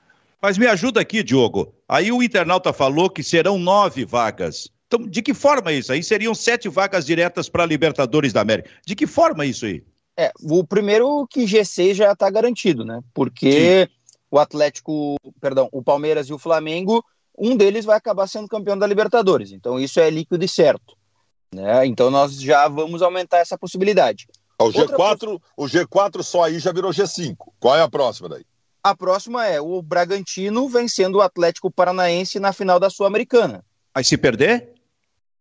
Mas 0.41 0.57
me 0.57 0.67
ajuda 0.67 1.01
aqui, 1.01 1.23
Diogo. 1.23 1.73
Aí 1.89 2.13
o 2.13 2.23
internauta 2.23 2.73
falou 2.73 3.11
que 3.11 3.25
serão 3.25 3.59
nove 3.59 4.05
vagas. 4.05 4.71
Então, 4.87 5.07
de 5.07 5.21
que 5.21 5.35
forma 5.35 5.73
isso? 5.73 5.93
Aí 5.93 6.03
seriam 6.03 6.35
sete 6.35 6.69
vagas 6.69 7.05
diretas 7.05 7.49
para 7.49 7.65
a 7.65 7.67
Libertadores 7.67 8.33
da 8.33 8.41
América. 8.41 8.71
De 8.87 8.95
que 8.95 9.07
forma 9.07 9.45
isso 9.45 9.67
aí? 9.67 9.83
É, 10.17 10.33
o 10.43 10.65
primeiro 10.65 11.27
que 11.29 11.45
G6 11.45 11.95
já 11.95 12.13
está 12.13 12.31
garantido, 12.31 12.85
né? 12.85 13.01
Porque 13.13 13.87
Sim. 13.87 13.93
o 14.31 14.39
Atlético, 14.39 15.17
perdão, 15.41 15.69
o 15.73 15.83
Palmeiras 15.83 16.29
e 16.29 16.33
o 16.33 16.39
Flamengo, 16.39 17.05
um 17.37 17.57
deles 17.57 17.85
vai 17.85 17.97
acabar 17.97 18.27
sendo 18.27 18.49
campeão 18.49 18.79
da 18.79 18.87
Libertadores. 18.87 19.53
Então 19.53 19.79
isso 19.79 20.01
é 20.01 20.09
líquido 20.09 20.45
e 20.45 20.49
certo. 20.49 20.98
Né? 21.55 21.87
Então 21.87 22.11
nós 22.11 22.41
já 22.41 22.69
vamos 22.69 23.03
aumentar 23.03 23.39
essa 23.39 23.57
possibilidade. 23.57 24.27
O 24.61 24.71
G4, 24.71 25.41
o 25.57 25.65
G4 25.67 26.23
só 26.23 26.45
aí 26.45 26.59
já 26.59 26.73
virou 26.73 26.91
G5. 26.91 27.37
Qual 27.61 27.77
é 27.77 27.81
a 27.81 27.89
próxima 27.89 28.29
daí? 28.29 28.45
A 28.83 28.95
próxima 28.97 29.47
é 29.47 29.61
o 29.61 29.81
Bragantino 29.83 30.69
vencendo 30.69 31.17
o 31.17 31.21
Atlético 31.21 31.71
Paranaense 31.71 32.41
na 32.41 32.53
final 32.53 32.81
da 32.81 32.91
Sul-Americana. 32.91 33.65
Aí 33.95 34.05
se 34.05 34.17
perder? 34.17 34.73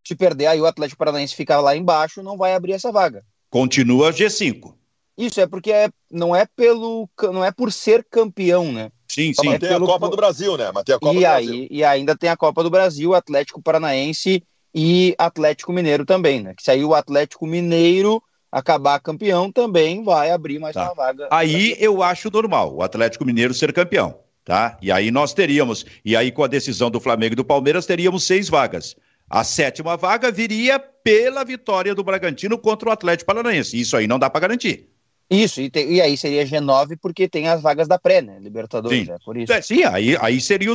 Se 0.06 0.16
perder, 0.16 0.48
aí 0.48 0.62
o 0.62 0.66
Atlético 0.66 1.00
Paranaense 1.00 1.36
fica 1.36 1.60
lá 1.60 1.76
embaixo, 1.76 2.24
não 2.24 2.38
vai 2.38 2.54
abrir 2.54 2.74
essa 2.74 2.92
vaga. 2.92 3.24
Continua 3.50 4.12
G5. 4.12 4.74
Isso 5.18 5.42
é 5.42 5.48
porque 5.48 5.72
é, 5.72 5.90
não 6.12 6.36
é 6.36 6.46
pelo 6.46 7.10
não 7.24 7.44
é 7.44 7.52
por 7.52 7.72
ser 7.72 8.06
campeão, 8.10 8.72
né? 8.72 8.92
Sim, 9.08 9.34
sim. 9.34 9.48
Mas 9.48 9.60
tem 9.60 9.74
a 9.74 9.80
Copa 9.80 10.10
do 10.10 10.16
Brasil, 10.16 10.58
né? 10.58 10.72
Mas 10.72 10.84
tem 10.84 10.96
a 10.96 11.00
Copa 11.00 11.16
e 11.16 11.20
do 11.20 11.26
aí 11.26 11.48
Brasil. 11.48 11.68
e 11.72 11.84
ainda 11.84 12.16
tem 12.16 12.30
a 12.30 12.38
Copa 12.38 12.62
do 12.62 12.70
Brasil, 12.70 13.16
Atlético 13.16 13.62
Paranaense 13.62 14.44
e 14.80 15.16
Atlético 15.18 15.74
Mineiro 15.74 16.06
também, 16.06 16.40
né? 16.40 16.54
Que 16.56 16.62
se 16.62 16.70
aí 16.70 16.86
o 16.86 16.94
Atlético 16.94 17.48
Mineiro 17.48 18.22
acabar 18.52 19.00
campeão 19.00 19.52
também 19.52 20.04
vai 20.04 20.30
abrir 20.30 20.60
mais 20.60 20.76
Tá. 20.76 20.84
uma 20.84 20.94
vaga. 20.94 21.28
Aí 21.32 21.76
eu 21.80 22.04
acho 22.04 22.30
normal 22.32 22.76
o 22.76 22.84
Atlético 22.84 23.26
Mineiro 23.26 23.56
ser 23.56 23.74
campeão, 23.74 24.20
tá? 24.46 24.78
E 24.80 24.92
aí 24.92 25.10
nós 25.10 25.34
teríamos, 25.34 25.84
e 26.06 26.16
aí 26.16 26.32
com 26.32 26.44
a 26.44 26.48
decisão 26.48 26.92
do 26.92 27.00
Flamengo 27.00 27.34
e 27.34 27.36
do 27.36 27.44
Palmeiras, 27.44 27.88
teríamos 27.88 28.24
seis 28.24 28.50
vagas. 28.50 28.96
A 29.28 29.44
sétima 29.44 29.98
vaga 29.98 30.32
viria 30.32 30.78
pela 30.80 31.44
vitória 31.44 31.96
do 31.96 32.04
Bragantino 32.04 32.56
contra 32.56 32.90
o 32.90 32.92
Atlético 32.92 33.26
Paranaense. 33.34 33.80
Isso 33.80 33.98
aí 33.98 34.06
não 34.06 34.20
dá 34.20 34.30
para 34.30 34.42
garantir. 34.42 34.88
Isso, 35.30 35.60
e, 35.60 35.70
tem- 35.70 35.92
e 35.92 36.02
aí 36.02 36.16
seria 36.16 36.46
G9 36.46 36.98
porque 37.02 37.28
tem 37.28 37.50
as 37.50 37.62
vagas 37.62 37.86
da 37.88 38.00
pré, 38.00 38.22
né? 38.22 38.38
Libertadores, 38.40 39.06
Sim. 39.06 39.12
é 39.12 39.18
por 39.26 39.36
isso. 39.36 39.52
É, 39.52 39.62
sim, 39.62 39.84
aí, 39.84 40.16
aí 40.22 40.40
seria, 40.40 40.72
o, 40.72 40.74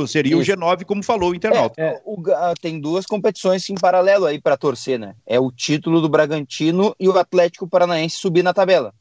o- 0.00 0.06
seria 0.08 0.36
o 0.36 0.42
Isso. 0.42 0.50
G9, 0.50 0.84
como 0.84 1.04
falou 1.04 1.30
o 1.30 1.34
internauta. 1.36 1.80
É, 1.80 2.00
o 2.04 2.20
Ga- 2.20 2.52
tem 2.60 2.80
duas 2.80 3.06
competições 3.06 3.68
em 3.70 3.76
paralelo 3.76 4.26
aí 4.26 4.40
para 4.40 4.56
torcer, 4.56 4.98
né? 4.98 5.14
É 5.24 5.38
o 5.38 5.52
título 5.52 6.00
do 6.00 6.08
Bragantino 6.08 6.96
e 6.98 7.08
o 7.08 7.16
Atlético 7.16 7.68
Paranaense 7.68 8.16
subir 8.16 8.42
na 8.42 8.52
tabela. 8.52 8.92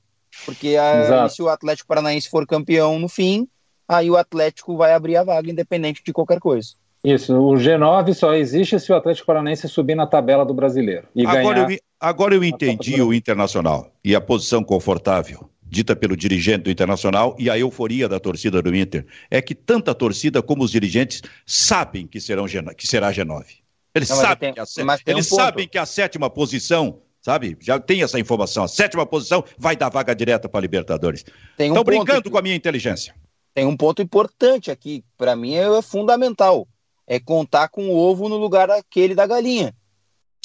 Porque 0.46 0.76
a- 0.78 1.02
Exato. 1.02 1.34
se 1.34 1.42
o 1.42 1.50
Atlético 1.50 1.88
Paranaense 1.88 2.30
for 2.30 2.46
campeão 2.46 3.00
no 3.00 3.10
fim, 3.10 3.48
aí 3.88 4.12
o 4.12 4.18
Atlético 4.18 4.78
vai 4.78 4.94
abrir 4.94 5.16
a 5.18 5.24
vaga 5.24 5.50
independente 5.50 6.04
de 6.06 6.14
qualquer 6.14 6.40
coisa. 6.40 6.70
Isso, 7.04 7.36
o 7.36 7.54
G9 7.54 8.14
só 8.14 8.34
existe 8.34 8.80
se 8.80 8.92
o 8.92 8.96
Atlético 8.96 9.28
Paranaense 9.28 9.68
subir 9.70 9.94
na 9.96 10.08
tabela 10.08 10.44
do 10.44 10.54
brasileiro. 10.56 11.08
E 11.16 11.24
Agora, 11.26 11.64
ganhar. 11.66 11.72
eu, 11.72 11.80
agora 12.00 12.36
eu 12.36 12.40
Copa 12.42 12.46
entendi 12.48 13.02
o 13.02 13.14
Internacional 13.14 13.92
e 14.04 14.16
a 14.16 14.22
posição 14.22 14.64
confortável 14.64 15.50
dita 15.68 15.96
pelo 15.96 16.16
dirigente 16.16 16.64
do 16.64 16.70
Internacional 16.72 17.36
e 17.40 17.50
a 17.50 17.58
euforia 17.58 18.08
da 18.08 18.20
torcida 18.20 18.62
do 18.62 18.74
Inter. 18.76 19.06
É 19.30 19.42
que 19.42 19.56
tanto 19.56 19.90
a 19.90 19.94
torcida 19.96 20.42
como 20.42 20.64
os 20.64 20.72
dirigentes 20.72 21.22
sabem 21.46 22.06
que, 22.08 22.22
serão 22.22 22.46
que 22.78 22.88
será 22.88 23.12
G9. 23.12 23.46
Eles 23.94 24.10
Não, 24.10 24.18
sabem, 24.18 24.38
tem- 24.38 24.54
que, 24.54 24.60
a, 24.60 24.64
um 24.64 24.98
eles 25.08 25.30
ponto. 25.30 25.42
sabem 25.42 25.68
que 25.68 25.78
a 25.78 25.86
sétima 25.86 26.30
posição, 26.30 27.02
sabe? 27.22 27.58
Já 27.60 27.80
tem 27.80 28.04
essa 28.04 28.20
informação. 28.20 28.64
A 28.64 28.68
sétima 28.68 29.06
posição 29.06 29.44
vai 29.58 29.76
dar 29.76 29.90
vaga 29.90 30.14
direta 30.16 30.48
para 30.48 30.60
a 30.60 30.62
Libertadores. 30.62 31.26
Tem 31.58 31.72
um 31.72 31.74
Estão 31.74 31.84
brincando 31.84 32.20
aqui- 32.20 32.30
com 32.30 32.38
a 32.38 32.42
minha 32.42 32.56
inteligência. 32.56 33.16
Tem 33.54 33.66
um 33.66 33.76
ponto 33.76 34.02
importante 34.02 34.70
aqui, 34.70 35.04
para 35.18 35.36
mim 35.36 35.56
é 35.56 35.82
fundamental. 35.82 36.68
É 37.08 37.20
contar 37.20 37.70
com 37.70 37.88
o 37.88 37.96
ovo 37.98 38.28
no 38.30 38.38
lugar 38.38 38.68
daquele 38.68 39.16
da 39.16 39.26
galinha. 39.26 39.74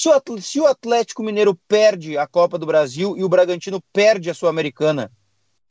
Se 0.01 0.09
o, 0.09 0.13
Atl- 0.13 0.39
se 0.41 0.59
o 0.59 0.65
Atlético 0.65 1.21
Mineiro 1.21 1.53
perde 1.67 2.17
a 2.17 2.25
Copa 2.25 2.57
do 2.57 2.65
Brasil 2.65 3.15
e 3.15 3.23
o 3.23 3.29
Bragantino 3.29 3.79
perde 3.93 4.31
a 4.31 4.33
Sul-Americana, 4.33 5.11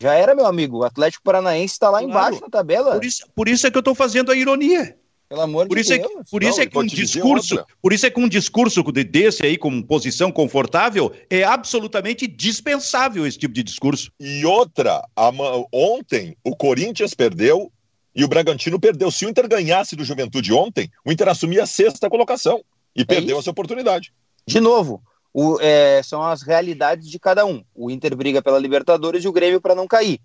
já 0.00 0.14
era, 0.14 0.36
meu 0.36 0.46
amigo. 0.46 0.78
O 0.78 0.84
Atlético 0.84 1.24
Paranaense 1.24 1.72
está 1.74 1.90
lá 1.90 1.98
Claro. 1.98 2.08
embaixo 2.10 2.40
na 2.40 2.48
tabela. 2.48 2.92
Por 2.94 3.04
isso, 3.04 3.26
por 3.34 3.48
isso 3.48 3.66
é 3.66 3.72
que 3.72 3.76
eu 3.76 3.80
estou 3.80 3.92
fazendo 3.92 4.30
a 4.30 4.36
ironia. 4.36 4.96
Pelo 5.28 5.40
amor 5.40 5.66
Por 5.66 5.74
de 5.74 5.80
isso, 5.80 5.92
é 5.94 5.98
Deus. 5.98 6.12
que, 6.12 6.30
por 6.30 6.42
isso 6.44 6.56
Não, 6.58 6.62
é 6.62 6.64
e 6.64 6.70
que 6.70 6.78
um 6.78 6.86
discurso, 6.86 7.64
por 7.82 7.92
isso 7.92 8.06
é 8.06 8.10
que 8.10 8.20
um 8.20 8.28
discurso 8.28 8.82
de- 8.92 9.02
desse 9.02 9.44
aí 9.44 9.58
com 9.58 9.82
posição 9.82 10.30
confortável 10.30 11.12
é 11.28 11.42
absolutamente 11.42 12.28
dispensável 12.28 13.26
esse 13.26 13.36
tipo 13.36 13.52
de 13.52 13.64
discurso. 13.64 14.12
E 14.20 14.46
outra, 14.46 15.02
ama- 15.16 15.64
ontem 15.72 16.36
o 16.44 16.54
Corinthians 16.54 17.14
perdeu 17.14 17.70
e 18.14 18.22
o 18.24 18.28
Bragantino 18.28 18.78
perdeu. 18.78 19.10
Se 19.10 19.26
o 19.26 19.28
Inter 19.28 19.48
ganhasse 19.48 19.96
do 19.96 20.04
Juventude 20.04 20.52
ontem, 20.52 20.88
o 21.04 21.10
Inter 21.10 21.28
assumia 21.28 21.64
a 21.64 21.66
sexta 21.66 22.08
colocação 22.08 22.62
e 22.94 23.04
perdeu 23.04 23.30
isso. 23.36 23.40
essa 23.40 23.50
oportunidade. 23.50 24.12
De 24.46 24.60
novo, 24.60 25.02
o- 25.32 25.58
é, 25.60 26.02
são 26.02 26.22
as 26.22 26.42
realidades 26.42 27.08
de 27.08 27.18
cada 27.18 27.44
um. 27.46 27.64
O 27.74 27.90
Inter 27.90 28.16
briga 28.16 28.42
pela 28.42 28.58
Libertadores 28.58 29.24
e 29.24 29.28
o 29.28 29.32
Grêmio 29.32 29.60
para 29.60 29.74
não 29.74 29.86
cair. 29.86 30.20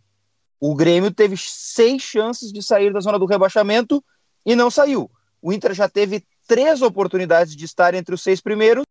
O 0.60 0.74
Grêmio 0.74 1.12
teve 1.12 1.36
seis 1.38 2.02
chances 2.02 2.52
de 2.52 2.62
sair 2.64 2.92
da 2.92 3.00
zona 3.00 3.20
do 3.20 3.26
rebaixamento 3.26 4.04
e 4.46 4.56
não 4.56 4.72
saiu. 4.72 5.10
O 5.42 5.54
Inter 5.54 5.74
já 5.74 5.88
teve 5.88 6.26
três 6.48 6.82
oportunidades 6.82 7.56
de 7.56 7.66
estar 7.66 7.94
entre 7.94 8.16
os 8.16 8.22
seis 8.22 8.42
primeiros 8.42 8.86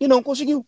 e 0.00 0.08
não 0.08 0.22
conseguiu. 0.22 0.64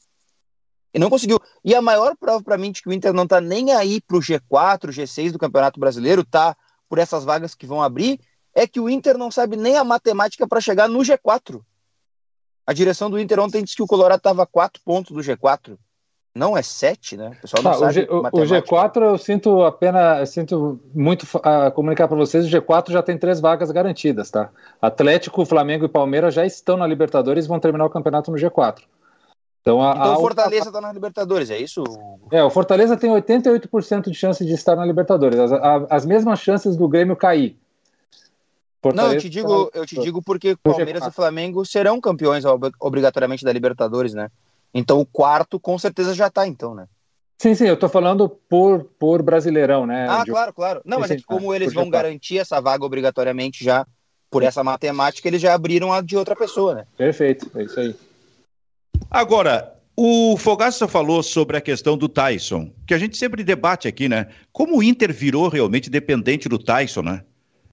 E 0.95 0.99
não 0.99 1.09
conseguiu. 1.09 1.41
E 1.65 1.75
a 1.75 1.81
maior 1.81 2.15
prova 2.17 2.43
para 2.45 2.59
mim 2.59 2.71
de 2.71 2.83
que 2.83 2.89
o 2.89 2.93
Inter 2.93 3.13
não 3.15 3.25
está 3.25 3.41
nem 3.41 3.73
aí 3.73 4.01
para 4.01 4.17
o 4.17 4.21
G4, 4.21 4.91
G6 4.93 5.33
do 5.33 5.39
Campeonato 5.39 5.81
Brasileiro, 5.81 6.23
tá 6.25 6.55
por 6.89 6.99
essas 6.99 7.25
vagas 7.25 7.55
que 7.55 7.67
vão 7.67 7.83
abrir, 7.83 8.21
é 8.55 8.67
que 8.67 8.79
o 8.79 8.91
Inter 8.91 9.17
não 9.17 9.31
sabe 9.31 9.57
nem 9.57 9.77
a 9.77 9.85
matemática 9.85 10.47
para 10.47 10.61
chegar 10.61 10.89
no 10.89 10.99
G4. 10.99 11.65
A 12.67 12.73
direção 12.73 13.11
do 13.11 13.19
Inter 13.19 13.41
ontem 13.41 13.63
disse 13.63 13.77
que 13.77 13.83
o 13.83 13.87
Colorado 13.87 14.19
estava 14.19 14.43
a 14.43 14.47
quatro 14.47 14.81
pontos 14.85 15.13
do 15.13 15.21
G4. 15.23 15.77
Não 16.35 16.57
é 16.57 16.63
sete, 16.63 17.15
né? 17.17 17.33
O 17.37 17.41
pessoal 17.43 17.63
não 17.63 17.71
Tá, 17.73 17.77
o, 17.77 17.81
sabe 17.81 17.93
G- 17.93 18.07
o- 18.11 18.19
o 18.21 18.23
matemática. 18.23 18.57
G4 18.77 19.03
eu 19.03 19.19
sinto 19.19 19.63
apenas, 19.65 20.21
eu 20.21 20.27
sinto 20.27 20.81
muito 20.95 21.27
a 21.43 21.71
comunicar 21.71 22.09
para 22.09 22.17
vocês, 22.17 22.47
o 22.47 22.49
G4 22.49 22.91
já 22.91 23.03
tem 23.03 23.19
três 23.19 23.39
vagas 23.39 23.71
garantidas, 23.71 24.31
tá? 24.31 24.49
Atlético, 24.81 25.45
Flamengo 25.45 25.85
e 25.85 25.89
Palmeiras 25.89 26.33
já 26.33 26.47
estão 26.47 26.77
na 26.79 26.87
Libertadores 26.87 27.45
e 27.45 27.49
vão 27.49 27.61
terminar 27.61 27.85
o 27.85 27.91
campeonato 27.91 28.31
no 28.31 28.39
G4. 28.39 28.83
Então, 29.61 29.83
a, 29.83 29.93
Então 29.93 30.15
o 30.17 30.21
Fortaleza 30.21 30.69
está 30.69 30.81
na 30.81 30.93
Libertadores, 30.93 31.51
é 31.51 31.59
isso? 31.59 31.85
É, 32.31 32.43
o 32.43 32.49
Fortaleza 32.51 32.97
tem 32.97 33.11
88% 33.11 34.11
de 34.11 34.15
chance 34.15 34.45
de 34.45 34.53
estar 34.55 34.75
na 34.75 34.87
Libertadores, 34.87 35.39
as, 35.39 35.53
a- 35.53 35.87
as 35.91 36.07
mesmas 36.07 36.41
chances 36.41 36.77
do 36.77 36.89
Grêmio 36.89 37.15
cair. 37.15 37.59
Não, 38.85 38.91
Fortaleza 38.91 39.15
eu 39.15 39.21
te 39.21 39.29
digo, 39.29 39.67
tá- 39.71 39.79
eu 39.79 39.87
te 39.87 39.99
digo 39.99 40.23
porque 40.23 40.57
Palmeiras 40.57 41.03
G4. 41.05 41.09
e 41.09 41.15
Flamengo 41.15 41.65
serão 41.65 42.01
campeões 42.01 42.45
ob- 42.45 42.73
obrigatoriamente 42.81 43.45
da 43.45 43.53
Libertadores, 43.53 44.13
né? 44.13 44.29
Então 44.75 44.99
o 45.01 45.07
quarto 45.07 45.61
com 45.61 45.79
certeza 45.79 46.15
já 46.15 46.29
tá, 46.29 46.47
então, 46.47 46.75
né? 46.75 46.87
Sim, 47.39 47.55
sim, 47.55 47.67
eu 47.67 47.77
tô 47.77 47.89
falando 47.89 48.29
por, 48.29 48.85
por 48.99 49.23
Brasileirão, 49.23 49.87
né? 49.87 50.07
ah, 50.09 50.25
de- 50.25 50.31
claro, 50.31 50.53
claro. 50.53 50.81
Não, 50.85 50.97
Sim, 50.97 51.01
mas 51.01 51.11
é 51.13 51.17
que 51.17 51.23
como 51.25 51.53
ah, 51.53 51.57
eles 51.57 51.73
vão 51.73 51.85
G4. 51.85 51.91
garantir 51.91 52.39
essa 52.39 52.61
vaga 52.61 52.85
obrigatoriamente 52.85 53.65
já 53.65 53.87
por 54.31 54.43
essa 54.43 54.65
matemática, 54.65 55.29
eles 55.29 55.41
já 55.43 55.53
abriram 55.55 55.93
a 55.93 56.01
de 56.01 56.17
outra 56.17 56.35
pessoa, 56.35 56.75
né? 56.75 56.87
Perfeito, 56.97 57.51
é 57.55 57.65
isso 57.65 57.79
aí. 57.79 57.95
Agora, 59.11 59.77
o 59.97 60.37
Fogaça 60.39 60.89
falou 60.89 61.23
sobre 61.23 61.57
a 61.57 61.61
questão 61.61 61.99
do 61.99 62.09
Tyson, 62.09 62.73
que 62.87 62.95
a 62.95 62.99
gente 62.99 63.17
sempre 63.17 63.45
debate 63.45 63.87
aqui, 63.87 64.09
né? 64.09 64.29
Como 64.53 64.79
o 64.79 64.83
Inter 64.83 65.13
virou 65.13 65.49
realmente 65.49 65.91
dependente 65.91 66.49
do 66.49 66.59
Tyson, 66.59 67.03
né? 67.03 67.23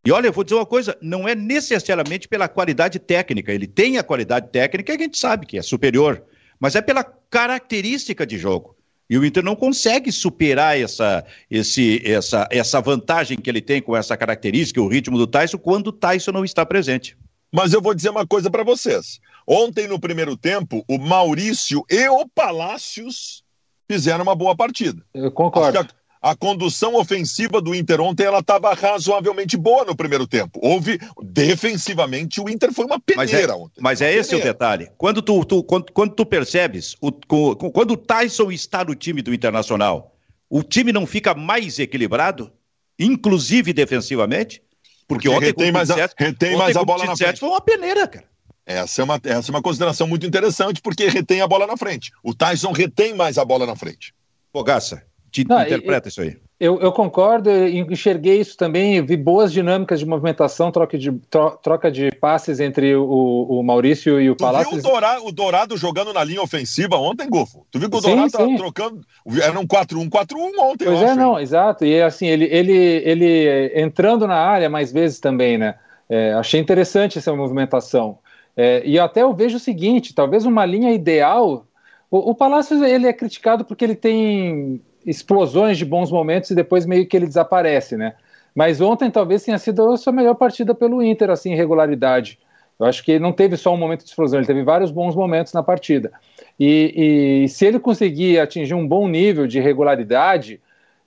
E 0.06 0.12
olha, 0.12 0.28
eu 0.28 0.34
vou 0.34 0.43
dizer 0.43 0.56
uma 0.56 0.66
coisa, 0.66 0.97
não 1.02 1.28
é 1.28 1.36
necessariamente 1.36 2.28
pela 2.28 2.47
qualidade 2.47 3.00
técnica, 3.00 3.52
ele 3.52 3.68
tem 3.68 3.97
a 3.97 4.04
qualidade 4.04 4.50
técnica, 4.50 4.93
a 4.93 4.97
gente 4.97 5.18
sabe 5.18 5.45
que 5.45 5.58
é 5.58 5.62
superior, 5.62 6.24
mas 6.60 6.76
é 6.76 6.82
pela 6.82 7.04
característica 7.04 8.26
de 8.26 8.38
jogo. 8.38 8.76
E 9.10 9.18
o 9.18 9.26
Inter 9.26 9.43
não 9.43 9.56
consegue 9.56 10.12
superar 10.12 10.80
essa, 10.80 11.26
esse, 11.50 12.02
essa, 12.06 12.47
essa 12.52 12.80
vantagem 12.80 13.38
que 13.39 13.50
ele 13.50 13.62
tem 13.62 13.82
com 13.82 13.97
essa 13.97 14.16
característica, 14.16 14.80
o 14.80 14.88
ritmo 14.88 15.18
do 15.18 15.26
Tyson, 15.26 15.58
quando 15.58 15.88
o 15.88 15.91
Tyson 15.91 16.32
não 16.32 16.45
está 16.45 16.64
presente. 16.64 17.18
Mas 17.52 17.74
eu 17.74 17.82
vou 17.82 17.95
dizer 17.95 18.12
uma 18.12 18.28
coisa 18.28 18.52
para 18.52 18.64
vocês. 18.64 19.20
Ontem, 19.47 19.88
no 19.88 20.00
primeiro 20.00 20.38
tempo, 20.38 20.86
o 20.88 21.00
Maurício 21.00 21.84
e 21.89 22.08
o 22.08 22.28
Palácios 22.28 23.43
fizeram 23.89 24.22
uma 24.22 24.36
boa 24.36 24.56
partida. 24.56 25.04
Eu 25.12 25.26
Acho 25.26 25.32
concordo. 25.32 25.86
que 25.86 25.93
a, 26.22 26.36
condução 26.36 26.95
ofensiva 26.95 27.61
do 27.61 27.74
Inter 27.76 28.01
ontem 28.01 28.24
ela 28.26 28.39
estava 28.39 28.74
razoavelmente 28.74 29.55
boa 29.57 29.86
no 29.86 29.95
primeiro 29.95 30.28
tempo. 30.28 30.59
Houve 30.61 30.99
defensivamente 31.22 32.41
o 32.41 32.49
Inter 32.49 32.72
foi 32.74 32.86
uma 32.86 33.01
Mas 33.15 33.30
peneira 33.32 33.53
é, 33.53 33.55
ontem. 33.55 33.82
mas 33.82 34.01
é 34.01 34.11
Uma 34.11 34.20
esse 34.20 34.30
o 34.30 34.38
peneira. 34.38 34.53
detalhe. 34.53 34.91
Quando 34.97 35.22
tu, 35.22 35.43
tu- 35.45 35.63
quando, 35.63 35.91
quando 35.91 36.13
tu 36.15 36.26
percebes, 36.26 36.95
o, 37.01 37.11
quando 37.11 37.91
o 37.91 37.97
Tyson 37.97 38.51
está 38.51 38.84
no 38.84 38.95
time 38.95 39.22
do 39.22 39.34
Internacional, 39.34 40.15
o 40.49 40.63
time 40.63 40.91
não 40.91 41.05
fica 41.05 41.34
mais 41.34 41.80
equilibrado, 41.80 42.51
inclusive 42.97 43.72
defensivamente? 43.74 44.61
Porque, 45.07 45.28
Porque 45.28 45.30
ontem, 45.30 45.45
retém 45.47 45.72
mais 45.72 45.89
a- 45.89 46.09
retém 46.17 46.55
mais 46.55 46.76
a 46.78 46.84
bola 46.84 47.05
na 47.05 47.15
frente. 47.17 47.39
foi 47.39 47.49
uma 47.49 47.61
peneira, 47.61 48.07
cara. 48.07 48.26
Essa 48.65 49.01
é, 49.01 49.03
uma, 49.03 49.20
essa 49.24 49.49
é 49.49 49.51
uma 49.51 49.61
consideração 49.63 50.07
muito 50.07 50.28
interessante, 50.28 50.80
porque 50.82 51.07
retém 51.07 51.41
a 51.41 51.47
bola 51.47 51.65
na 51.65 51.76
frente. 51.76 52.11
O 52.24 52.36
Tyson 52.36 52.72
retém 52.72 53.15
mais 53.15 53.39
a 53.39 53.43
bola 53.45 53.65
na 53.65 53.76
frente. 53.76 54.13
Fogaça, 54.53 55.01
te 55.30 55.47
Não, 55.47 55.61
interpreta 55.61 56.07
isso 56.09 56.21
aí. 56.21 56.38
Eu, 56.59 56.77
eu 56.82 56.91
concordo, 56.91 57.49
eu 57.49 57.67
enxerguei 57.89 58.41
isso 58.41 58.57
também, 58.57 59.01
vi 59.01 59.15
boas 59.15 59.49
dinâmicas 59.49 59.97
de 59.97 60.05
movimentação, 60.05 60.69
troca 60.71 60.97
de, 60.97 61.09
tro- 61.30 61.57
troca 61.63 61.89
de 61.89 62.11
passes 62.11 62.59
entre 62.59 62.93
o, 62.95 63.47
o 63.49 63.63
Maurício 63.63 64.19
e 64.19 64.30
o 64.30 64.36
Tu 64.36 64.45
viu 64.45 64.71
o. 64.73 64.82
Dourado, 64.82 65.25
o 65.25 65.32
Dourado 65.32 65.77
jogando 65.77 66.11
na 66.11 66.21
linha 66.21 66.41
ofensiva 66.41 66.97
ontem, 66.97 67.30
Gofo? 67.30 67.65
Tu 67.71 67.80
viu 67.80 67.89
que 67.89 67.95
o 67.95 68.01
Dourado 68.01 68.30
tava 68.30 68.45
sim. 68.45 68.57
trocando. 68.57 68.99
Era 69.41 69.57
um 69.57 69.65
4-1, 69.65 70.09
4-1 70.09 70.59
ontem, 70.59 70.84
Pois 70.84 70.99
eu 70.99 71.07
é, 71.07 71.11
acho, 71.11 71.19
não, 71.19 71.38
hein? 71.38 71.43
exato. 71.43 71.86
E 71.86 72.01
assim, 72.01 72.27
ele, 72.27 72.43
ele, 72.51 72.73
ele 72.75 73.82
entrando 73.82 74.27
na 74.27 74.36
área 74.36 74.69
mais 74.69 74.91
vezes 74.91 75.21
também, 75.21 75.57
né? 75.57 75.75
É, 76.09 76.34
achei 76.34 76.59
interessante 76.59 77.19
essa 77.19 77.34
movimentação. 77.34 78.17
É, 78.57 78.82
e 78.86 78.99
até 78.99 79.21
eu 79.21 79.34
vejo 79.34 79.55
o 79.55 79.61
seguinte: 79.61 80.13
talvez 80.13 80.43
uma 80.45 80.65
linha 80.65 80.91
ideal. 80.91 81.65
O, 82.11 82.32
o 82.32 82.36
Palácios 82.36 82.82
ele 82.82 83.07
é 83.07 83.13
criticado 83.13 83.63
porque 83.63 83.86
ele 83.86 83.95
tem 83.95 84.82
explosões 85.06 85.78
de 85.78 85.86
bons 85.86 86.12
momentos 86.12 86.50
e 86.50 86.56
depois 86.56 86.86
meio 86.86 87.08
que 87.08 87.16
ele 87.16 87.28
desaparece, 87.28 87.97
né? 87.97 88.14
Mas 88.56 88.82
ontem 88.82 89.10
talvez 89.10 89.43
tenha 89.43 89.58
sido 89.58 89.91
a 89.91 89.97
sua 89.97 90.12
melhor 90.12 90.36
partida 90.36 90.74
pelo 90.74 91.02
Inter, 91.04 91.30
assim, 91.30 91.52
em 91.52 91.56
regularidade. 91.56 92.39
Eu 92.80 92.86
acho 92.86 93.04
que 93.04 93.12
ele 93.12 93.20
não 93.20 93.34
teve 93.34 93.58
só 93.58 93.74
um 93.74 93.78
momento 93.78 94.04
de 94.04 94.10
explosão, 94.10 94.39
ele 94.39 94.47
teve 94.47 94.64
vários 94.64 94.89
bons 94.89 95.16
momentos 95.16 95.54
na 95.54 95.62
partida. 95.62 96.12
E, 96.60 97.43
e 97.43 97.50
se 97.50 97.66
ele 97.66 97.80
conseguir 97.80 98.39
atingir 98.39 98.74
um 98.74 98.88
bom 98.88 99.08
nível 99.08 99.45
de 99.45 99.60
regularidade, 99.60 100.62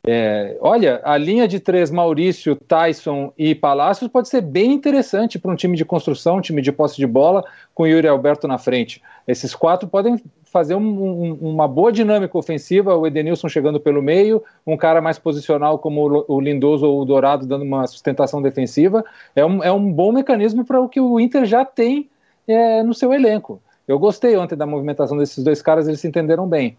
é, 0.05 0.57
olha, 0.61 1.01
a 1.05 1.16
linha 1.16 1.47
de 1.47 1.61
três, 1.61 1.90
Maurício, 1.90 2.57
Tyson 2.57 3.32
e 3.38 3.55
Palácios 3.55 4.11
pode 4.11 4.28
ser 4.28 4.40
bem 4.40 4.72
interessante 4.72 5.38
para 5.38 5.51
um 5.51 5.57
time 5.57 5.76
de 5.76 5.84
construção, 5.84 6.38
um 6.38 6.40
time 6.40 6.61
de 6.61 6.72
posse 6.72 6.97
de 6.97 7.07
bola, 7.07 7.45
com 7.74 7.86
Yuri 7.86 8.09
Alberto 8.09 8.49
na 8.49 8.59
frente. 8.59 9.01
Esses 9.26 9.55
quatro 9.55 9.88
podem 9.88 10.20
fazer 10.53 10.74
um, 10.74 10.80
um, 10.80 11.32
uma 11.40 11.66
boa 11.66 11.90
dinâmica 11.90 12.36
ofensiva, 12.36 12.94
o 12.94 13.07
Edenilson 13.07 13.48
chegando 13.48 13.80
pelo 13.80 14.03
meio, 14.03 14.44
um 14.66 14.76
cara 14.76 15.00
mais 15.00 15.18
posicional 15.18 15.78
como 15.78 16.26
o 16.28 16.40
Lindoso 16.40 16.86
ou 16.86 17.00
o 17.00 17.05
Dourado 17.07 17.46
dando 17.46 17.62
uma 17.64 17.86
sustentação 17.86 18.42
defensiva. 18.42 19.03
É 19.34 19.44
um, 19.44 19.64
é 19.64 19.72
um 19.72 19.90
bom 19.90 20.12
mecanismo 20.12 20.64
para 20.64 20.80
o 20.80 20.88
que 20.88 21.00
o 21.00 21.18
Inter 21.18 21.46
já 21.46 21.64
tem 21.64 22.11
é, 22.46 22.82
no 22.82 22.92
seu 22.92 23.14
elenco. 23.14 23.62
Eu 23.88 23.98
gostei 23.98 24.36
ontem 24.36 24.55
da 24.55 24.66
movimentação 24.66 25.16
desses 25.16 25.42
dois 25.42 25.62
caras, 25.62 25.88
eles 25.88 26.00
se 26.00 26.07
entenderam 26.07 26.46
bem. 26.46 26.76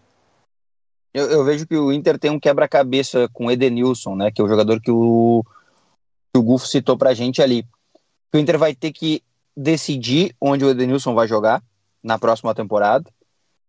Eu, 1.12 1.30
eu, 1.30 1.44
vejo 1.44 1.66
que 1.66 1.76
o 1.76 1.92
Inter 1.92 2.18
tem 2.18 2.30
um 2.30 2.40
quebra-cabeça 2.40 3.28
com 3.32 3.46
o 3.46 3.50
Edenilson, 3.50 4.16
né? 4.16 4.30
Que 4.30 4.40
é 4.40 4.44
o 4.44 4.48
jogador 4.48 4.80
que 4.80 4.90
o, 4.90 5.44
que 6.32 6.38
o 6.38 6.42
Gufo 6.42 6.66
citou 6.66 6.96
pra 6.96 7.14
gente 7.14 7.42
ali. 7.42 7.64
O 8.32 8.38
Inter 8.38 8.58
vai 8.58 8.74
ter 8.74 8.92
que 8.92 9.22
decidir 9.56 10.34
onde 10.40 10.64
o 10.64 10.70
Edenilson 10.70 11.14
vai 11.14 11.28
jogar 11.28 11.62
na 12.02 12.18
próxima 12.18 12.54
temporada. 12.54 13.08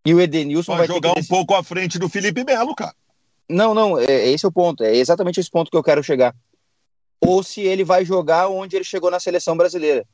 E 0.06 0.14
o 0.14 0.22
Edenilson 0.22 0.74
vai, 0.74 0.86
vai 0.86 0.96
jogar 0.96 1.18
um 1.18 1.24
pouco 1.24 1.56
à 1.56 1.64
frente 1.64 1.98
do 1.98 2.08
Felipe 2.08 2.44
Melo, 2.44 2.76
cara. 2.76 2.94
Não, 3.50 3.74
não, 3.74 3.98
é, 3.98 4.06
é, 4.06 4.30
esse 4.32 4.46
é 4.46 4.48
o 4.48 4.52
ponto. 4.52 4.84
É 4.84 4.96
exatamente 4.96 5.40
esse 5.40 5.50
ponto 5.50 5.72
que 5.72 5.78
eu 5.78 5.84
quero 5.84 6.04
chegar. 6.04 6.36
Ou 7.20 7.42
se 7.42 7.62
ele 7.62 7.84
vai 7.84 8.06
jogar 8.06 8.48
onde 8.48 8.76
ele 8.76 8.86
chegou 8.86 9.10
na 9.10 9.20
seleção 9.20 9.58
brasileira. 9.58 10.06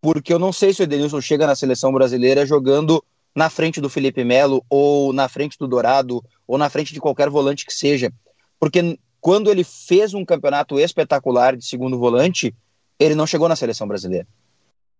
Porque 0.00 0.32
eu 0.32 0.38
não 0.38 0.52
sei 0.52 0.74
se 0.74 0.82
o 0.82 0.84
Edenilson 0.84 1.20
chega 1.20 1.46
na 1.46 1.54
seleção 1.54 1.92
brasileira 1.92 2.44
jogando 2.44 3.02
na 3.34 3.48
frente 3.48 3.80
do 3.80 3.88
Felipe 3.88 4.24
Melo, 4.24 4.64
ou 4.68 5.12
na 5.12 5.28
frente 5.28 5.56
do 5.56 5.66
Dourado, 5.66 6.22
ou 6.46 6.58
na 6.58 6.68
frente 6.68 6.92
de 6.92 7.00
qualquer 7.00 7.30
volante 7.30 7.64
que 7.64 7.72
seja. 7.72 8.12
Porque 8.58 8.98
quando 9.20 9.50
ele 9.50 9.64
fez 9.64 10.12
um 10.12 10.24
campeonato 10.24 10.78
espetacular 10.78 11.56
de 11.56 11.64
segundo 11.64 11.98
volante, 11.98 12.54
ele 12.98 13.14
não 13.14 13.26
chegou 13.26 13.48
na 13.48 13.56
seleção 13.56 13.86
brasileira. 13.86 14.26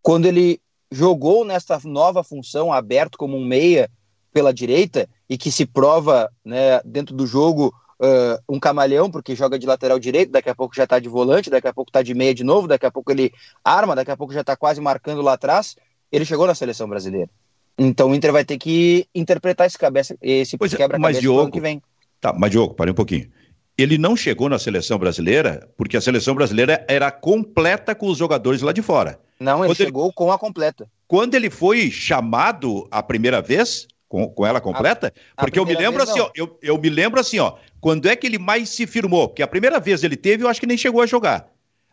Quando 0.01 0.27
ele 0.27 0.61
jogou 0.91 1.45
nessa 1.45 1.81
nova 1.85 2.23
função, 2.23 2.73
aberto 2.73 3.19
como 3.19 3.37
um 3.37 3.45
meia 3.45 3.91
pela 4.33 4.53
direita, 4.53 5.09
e 5.29 5.37
que 5.37 5.51
se 5.51 5.67
prova 5.67 6.31
né, 6.45 6.81
dentro 6.85 7.15
do 7.15 7.27
jogo 7.27 7.75
uh, 8.01 8.43
um 8.49 8.59
camaleão, 8.59 9.11
porque 9.11 9.37
joga 9.37 9.59
de 9.59 9.67
lateral 9.67 9.99
direito, 9.99 10.33
daqui 10.33 10.51
a 10.51 10.55
pouco 10.55 10.75
já 10.75 10.85
está 10.85 10.99
de 10.99 11.09
volante, 11.09 11.51
daqui 11.51 11.69
a 11.69 11.73
pouco 11.73 11.91
está 11.91 12.03
de 12.03 12.15
meia 12.15 12.35
de 12.35 12.45
novo, 12.45 12.67
daqui 12.67 12.87
a 12.87 12.91
pouco 12.91 13.13
ele 13.13 13.33
arma, 13.65 13.95
daqui 13.95 14.11
a 14.11 14.17
pouco 14.17 14.33
já 14.33 14.41
está 14.41 14.57
quase 14.57 14.81
marcando 14.81 15.23
lá 15.23 15.35
atrás, 15.35 15.77
ele 16.11 16.25
chegou 16.25 16.47
na 16.47 16.55
seleção 16.55 16.89
brasileira. 16.89 17.31
Então 17.79 18.11
o 18.11 18.15
Inter 18.15 18.33
vai 18.33 18.45
ter 18.45 18.59
que 18.59 19.07
interpretar 19.15 19.67
esse, 19.67 19.79
cabeça, 19.79 20.17
esse 20.21 20.57
é, 20.57 20.69
quebra-cabeça 20.69 21.23
do 21.23 21.41
ano 21.41 21.51
que 21.51 21.61
vem. 21.61 21.83
Tá, 22.21 22.33
mas 22.33 22.51
Diogo, 22.51 22.75
parei 22.75 22.93
um 22.93 22.97
pouquinho. 22.97 23.31
Ele 23.77 23.97
não 23.97 24.15
chegou 24.15 24.51
na 24.51 24.59
seleção 24.59 24.99
brasileira 24.99 25.69
porque 25.77 25.97
a 25.97 26.01
seleção 26.01 26.35
brasileira 26.35 26.85
era 26.87 27.11
completa 27.11 27.95
com 27.95 28.07
os 28.07 28.19
jogadores 28.19 28.61
lá 28.61 28.73
de 28.73 28.83
fora. 28.83 29.19
Não, 29.41 29.65
ele 29.65 29.69
Quando 29.69 29.77
chegou 29.77 30.05
ele... 30.07 30.13
com 30.15 30.31
a 30.31 30.39
completa. 30.39 30.87
Quando 31.09 31.35
ele 31.35 31.49
foi 31.49 31.91
chamado 31.91 32.87
a 32.91 33.03
primeira 33.03 33.41
vez, 33.41 33.89
com, 34.13 34.29
com 34.29 34.47
ela 34.47 34.61
completa? 34.61 35.11
A, 35.35 35.43
porque 35.43 35.59
a 35.59 35.63
eu 35.63 35.65
me 35.65 35.75
lembro 35.75 36.03
assim, 36.03 36.21
ó, 36.21 36.31
eu, 36.35 36.59
eu 36.61 36.77
me 36.77 36.91
lembro 36.91 37.19
assim, 37.19 37.39
ó, 37.39 37.55
quando 37.81 38.07
é 38.07 38.15
que 38.15 38.27
ele 38.27 38.39
mais 38.39 38.69
se 38.69 38.87
firmou? 38.87 39.27
Porque 39.27 39.43
a 39.43 39.49
primeira 39.49 39.81
vez 39.81 40.05
ele 40.05 40.19
teve, 40.19 40.45
eu 40.45 40.49
acho 40.49 40.61
que 40.61 40.67
nem 40.67 40.77
chegou 40.77 41.01
a 41.01 41.07
jogar. 41.07 41.49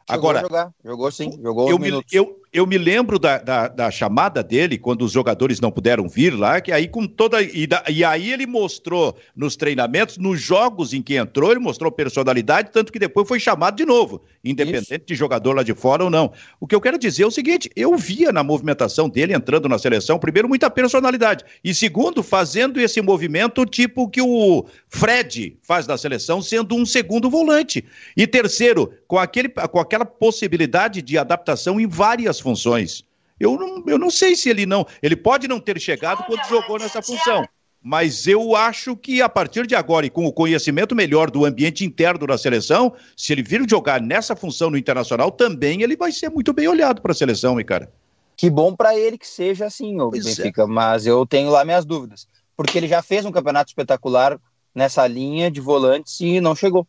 Chegou 0.05 0.29
Agora, 0.29 0.39
a 0.39 0.41
jogar. 0.41 0.73
jogou 0.83 1.09
sim, 1.11 1.39
jogou 1.41 1.69
eu 1.69 1.79
me, 1.79 2.03
eu, 2.11 2.41
eu 2.51 2.65
me 2.65 2.77
lembro 2.77 3.19
da, 3.19 3.37
da, 3.37 3.67
da, 3.67 3.91
chamada 3.91 4.41
dele, 4.41 4.77
quando 4.77 5.03
os 5.03 5.11
jogadores 5.11 5.59
não 5.59 5.71
puderam 5.71 6.09
vir 6.09 6.31
lá, 6.31 6.59
que 6.59 6.71
aí 6.71 6.87
com 6.87 7.05
toda. 7.05 7.41
E, 7.41 7.67
da, 7.67 7.83
e, 7.87 8.03
aí 8.03 8.31
ele 8.31 8.47
mostrou 8.47 9.15
nos 9.35 9.55
treinamentos, 9.55 10.17
nos 10.17 10.41
jogos 10.41 10.91
em 10.93 11.01
que 11.01 11.15
entrou, 11.15 11.51
ele 11.51 11.59
mostrou 11.59 11.91
personalidade, 11.91 12.71
tanto 12.71 12.91
que 12.91 12.97
depois 12.97 13.27
foi 13.27 13.39
chamado 13.39 13.75
de 13.75 13.85
novo, 13.85 14.23
independente 14.43 14.93
Isso. 14.93 15.05
de 15.05 15.15
jogador 15.15 15.53
lá 15.53 15.61
de 15.61 15.75
fora 15.75 16.03
ou 16.03 16.09
não. 16.09 16.31
O 16.59 16.65
que 16.65 16.73
eu 16.73 16.81
quero 16.81 16.97
dizer 16.97 17.23
é 17.23 17.27
o 17.27 17.31
seguinte: 17.31 17.69
eu 17.75 17.95
via 17.95 18.31
na 18.31 18.43
movimentação 18.43 19.07
dele 19.07 19.33
entrando 19.33 19.69
na 19.69 19.77
seleção, 19.77 20.17
primeiro, 20.17 20.49
muita 20.49 20.71
personalidade, 20.71 21.45
e 21.63 21.71
segundo, 21.73 22.23
fazendo 22.23 22.79
esse 22.79 22.99
movimento 22.99 23.63
tipo 23.63 24.09
que 24.09 24.21
o 24.21 24.65
Fred 24.87 25.55
faz 25.61 25.85
na 25.85 25.97
seleção, 25.99 26.41
sendo 26.41 26.75
um 26.75 26.85
segundo 26.85 27.29
volante. 27.29 27.85
E 28.17 28.25
terceiro, 28.25 28.91
com, 29.07 29.19
aquele, 29.19 29.49
com 29.49 29.79
aquela 29.79 30.05
possibilidade 30.05 31.03
de 31.03 31.15
adaptação 31.15 31.79
em 31.79 31.85
várias 31.85 32.38
funções. 32.39 33.03
Eu 33.39 33.57
não, 33.57 33.83
eu 33.87 33.97
não 33.97 34.09
sei 34.09 34.35
se 34.35 34.49
ele 34.49 34.65
não. 34.65 34.85
Ele 35.01 35.15
pode 35.15 35.47
não 35.47 35.59
ter 35.59 35.79
chegado 35.79 36.23
quando 36.25 36.45
jogou 36.47 36.77
nessa 36.77 37.01
função. 37.01 37.47
Mas 37.81 38.27
eu 38.27 38.55
acho 38.55 38.95
que 38.97 39.21
a 39.21 39.29
partir 39.29 39.65
de 39.65 39.73
agora, 39.73 40.05
e 40.05 40.09
com 40.09 40.25
o 40.25 40.33
conhecimento 40.33 40.93
melhor 40.93 41.31
do 41.31 41.45
ambiente 41.45 41.85
interno 41.85 42.27
da 42.27 42.37
seleção, 42.37 42.93
se 43.15 43.31
ele 43.31 43.41
vir 43.41 43.65
jogar 43.69 44.01
nessa 44.01 44.35
função 44.35 44.69
no 44.69 44.77
internacional, 44.77 45.31
também 45.31 45.81
ele 45.81 45.95
vai 45.95 46.11
ser 46.11 46.29
muito 46.29 46.51
bem 46.51 46.67
olhado 46.67 47.01
para 47.01 47.13
a 47.13 47.15
seleção, 47.15 47.57
hein, 47.57 47.65
cara. 47.65 47.89
Que 48.35 48.49
bom 48.49 48.75
para 48.75 48.97
ele 48.97 49.17
que 49.17 49.27
seja 49.27 49.65
assim, 49.65 49.99
o 49.99 50.09
é. 50.09 50.11
Benfica, 50.11 50.63
é. 50.63 50.65
mas 50.65 51.05
eu 51.05 51.25
tenho 51.25 51.49
lá 51.49 51.63
minhas 51.63 51.85
dúvidas. 51.85 52.27
Porque 52.55 52.77
ele 52.77 52.87
já 52.87 53.01
fez 53.01 53.25
um 53.25 53.31
campeonato 53.31 53.69
espetacular 53.69 54.37
nessa 54.75 55.07
linha 55.07 55.49
de 55.49 55.61
volantes 55.61 56.19
e 56.19 56.41
não 56.41 56.55
chegou. 56.55 56.85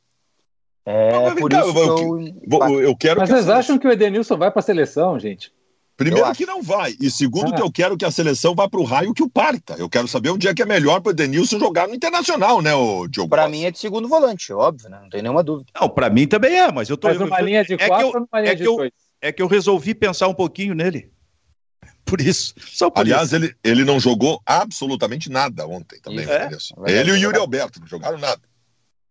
É, 0.91 1.12
não, 1.12 1.34
por 1.36 1.51
cá, 1.51 1.61
isso 1.61 1.78
eu, 1.78 2.20
eu, 2.51 2.80
eu, 2.80 2.97
quero. 2.97 3.20
Mas 3.20 3.28
vocês 3.28 3.49
acham 3.49 3.78
que 3.78 3.86
o 3.86 3.93
Edenilson 3.93 4.36
vai 4.36 4.51
para 4.51 4.59
a 4.59 4.62
seleção, 4.62 5.18
gente? 5.18 5.53
Primeiro 5.97 6.32
que 6.32 6.47
não 6.47 6.62
vai. 6.62 6.97
E 6.99 7.11
segundo 7.11 7.53
ah. 7.53 7.57
que 7.57 7.62
eu 7.62 7.70
quero 7.70 7.97
que 7.97 8.07
a 8.07 8.11
seleção 8.11 8.55
vá 8.55 8.66
para 8.66 8.80
o 8.80 8.84
raio 8.84 9.12
que 9.12 9.22
o 9.22 9.28
parta. 9.28 9.74
Eu 9.78 9.88
quero 9.88 10.09
saber 10.09 10.30
onde 10.30 10.49
é 10.49 10.55
que 10.55 10.62
é 10.62 10.66
melhor 10.66 11.01
para 11.01 11.11
o 11.11 11.12
Edenilson 11.12 11.59
jogar 11.59 11.86
no 11.86 11.95
Internacional, 11.95 12.62
né, 12.62 12.74
o 12.74 13.07
Diogo? 13.07 13.28
Para 13.28 13.47
mim 13.49 13.64
é 13.64 13.70
de 13.70 13.78
segundo 13.78 14.09
volante, 14.09 14.51
óbvio, 14.51 14.88
né? 14.88 14.99
Não 15.03 15.11
tem 15.11 15.20
nenhuma 15.20 15.45
dúvida. 15.45 15.70
Não, 15.78 15.91
para 15.91 16.09
mim 16.09 16.26
também 16.26 16.59
é, 16.59 16.72
mas 16.72 16.88
eu 16.88 16.97
tô... 16.97 17.09
Mas 17.09 17.18
numa 17.18 17.38
eu, 17.38 17.45
linha 17.45 17.62
de 17.62 17.74
é 17.74 17.86
quatro 17.86 18.07
ou 18.07 18.12
numa 18.14 18.41
linha 18.41 18.53
é 18.53 18.55
de 18.55 18.64
dois? 18.64 18.91
É 19.20 19.30
que 19.30 19.43
eu 19.43 19.47
resolvi 19.47 19.95
pensar 19.95 20.26
um 20.26 20.34
pouquinho 20.34 20.74
nele. 20.74 21.12
Por 22.07 22.18
isso. 22.20 22.55
Só 22.59 22.88
por 22.91 23.03
Aliás, 23.03 23.26
isso. 23.26 23.36
Ele, 23.36 23.55
ele 23.62 23.84
não 23.84 24.01
jogou 24.01 24.41
absolutamente 24.47 25.30
nada 25.30 25.66
ontem 25.66 26.01
também, 26.01 26.26
é? 26.26 26.49
Ele 26.86 27.11
e 27.11 27.12
o 27.12 27.16
Yuri 27.16 27.36
Alberto 27.36 27.78
não 27.78 27.86
jogaram 27.86 28.16
nada. 28.16 28.41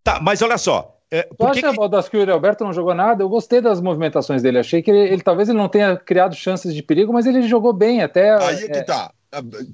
Tá, 0.03 0.19
mas 0.19 0.41
olha 0.41 0.57
só, 0.57 0.98
é, 1.12 1.24
tu 1.24 1.45
acha, 1.45 1.72
que... 1.72 1.76
Baldas, 1.76 2.07
que 2.07 2.18
o 2.18 2.20
Yuri 2.20 2.32
Alberto 2.32 2.64
não 2.64 2.74
jogou 2.74 2.93
nada? 2.93 3.24
Eu 3.24 3.30
gostei 3.30 3.62
das 3.62 3.82
movimentações 3.82 4.41
dele. 4.41 4.60
Achei 4.60 4.82
que 4.82 4.91
ele, 4.91 5.14
ele, 5.14 5.22
talvez 5.22 5.49
ele 5.49 5.57
não 5.57 5.68
tenha 5.68 5.97
criado 5.97 6.36
chances 6.36 6.74
de 6.74 6.84
perigo, 6.84 7.12
mas 7.12 7.26
ele 7.26 7.41
jogou 7.43 7.74
bem 7.74 8.01
até. 8.01 8.32
Aí 8.43 8.64
é 8.64 8.68
que 8.68 8.78
é... 8.78 8.84
tá. 8.84 9.12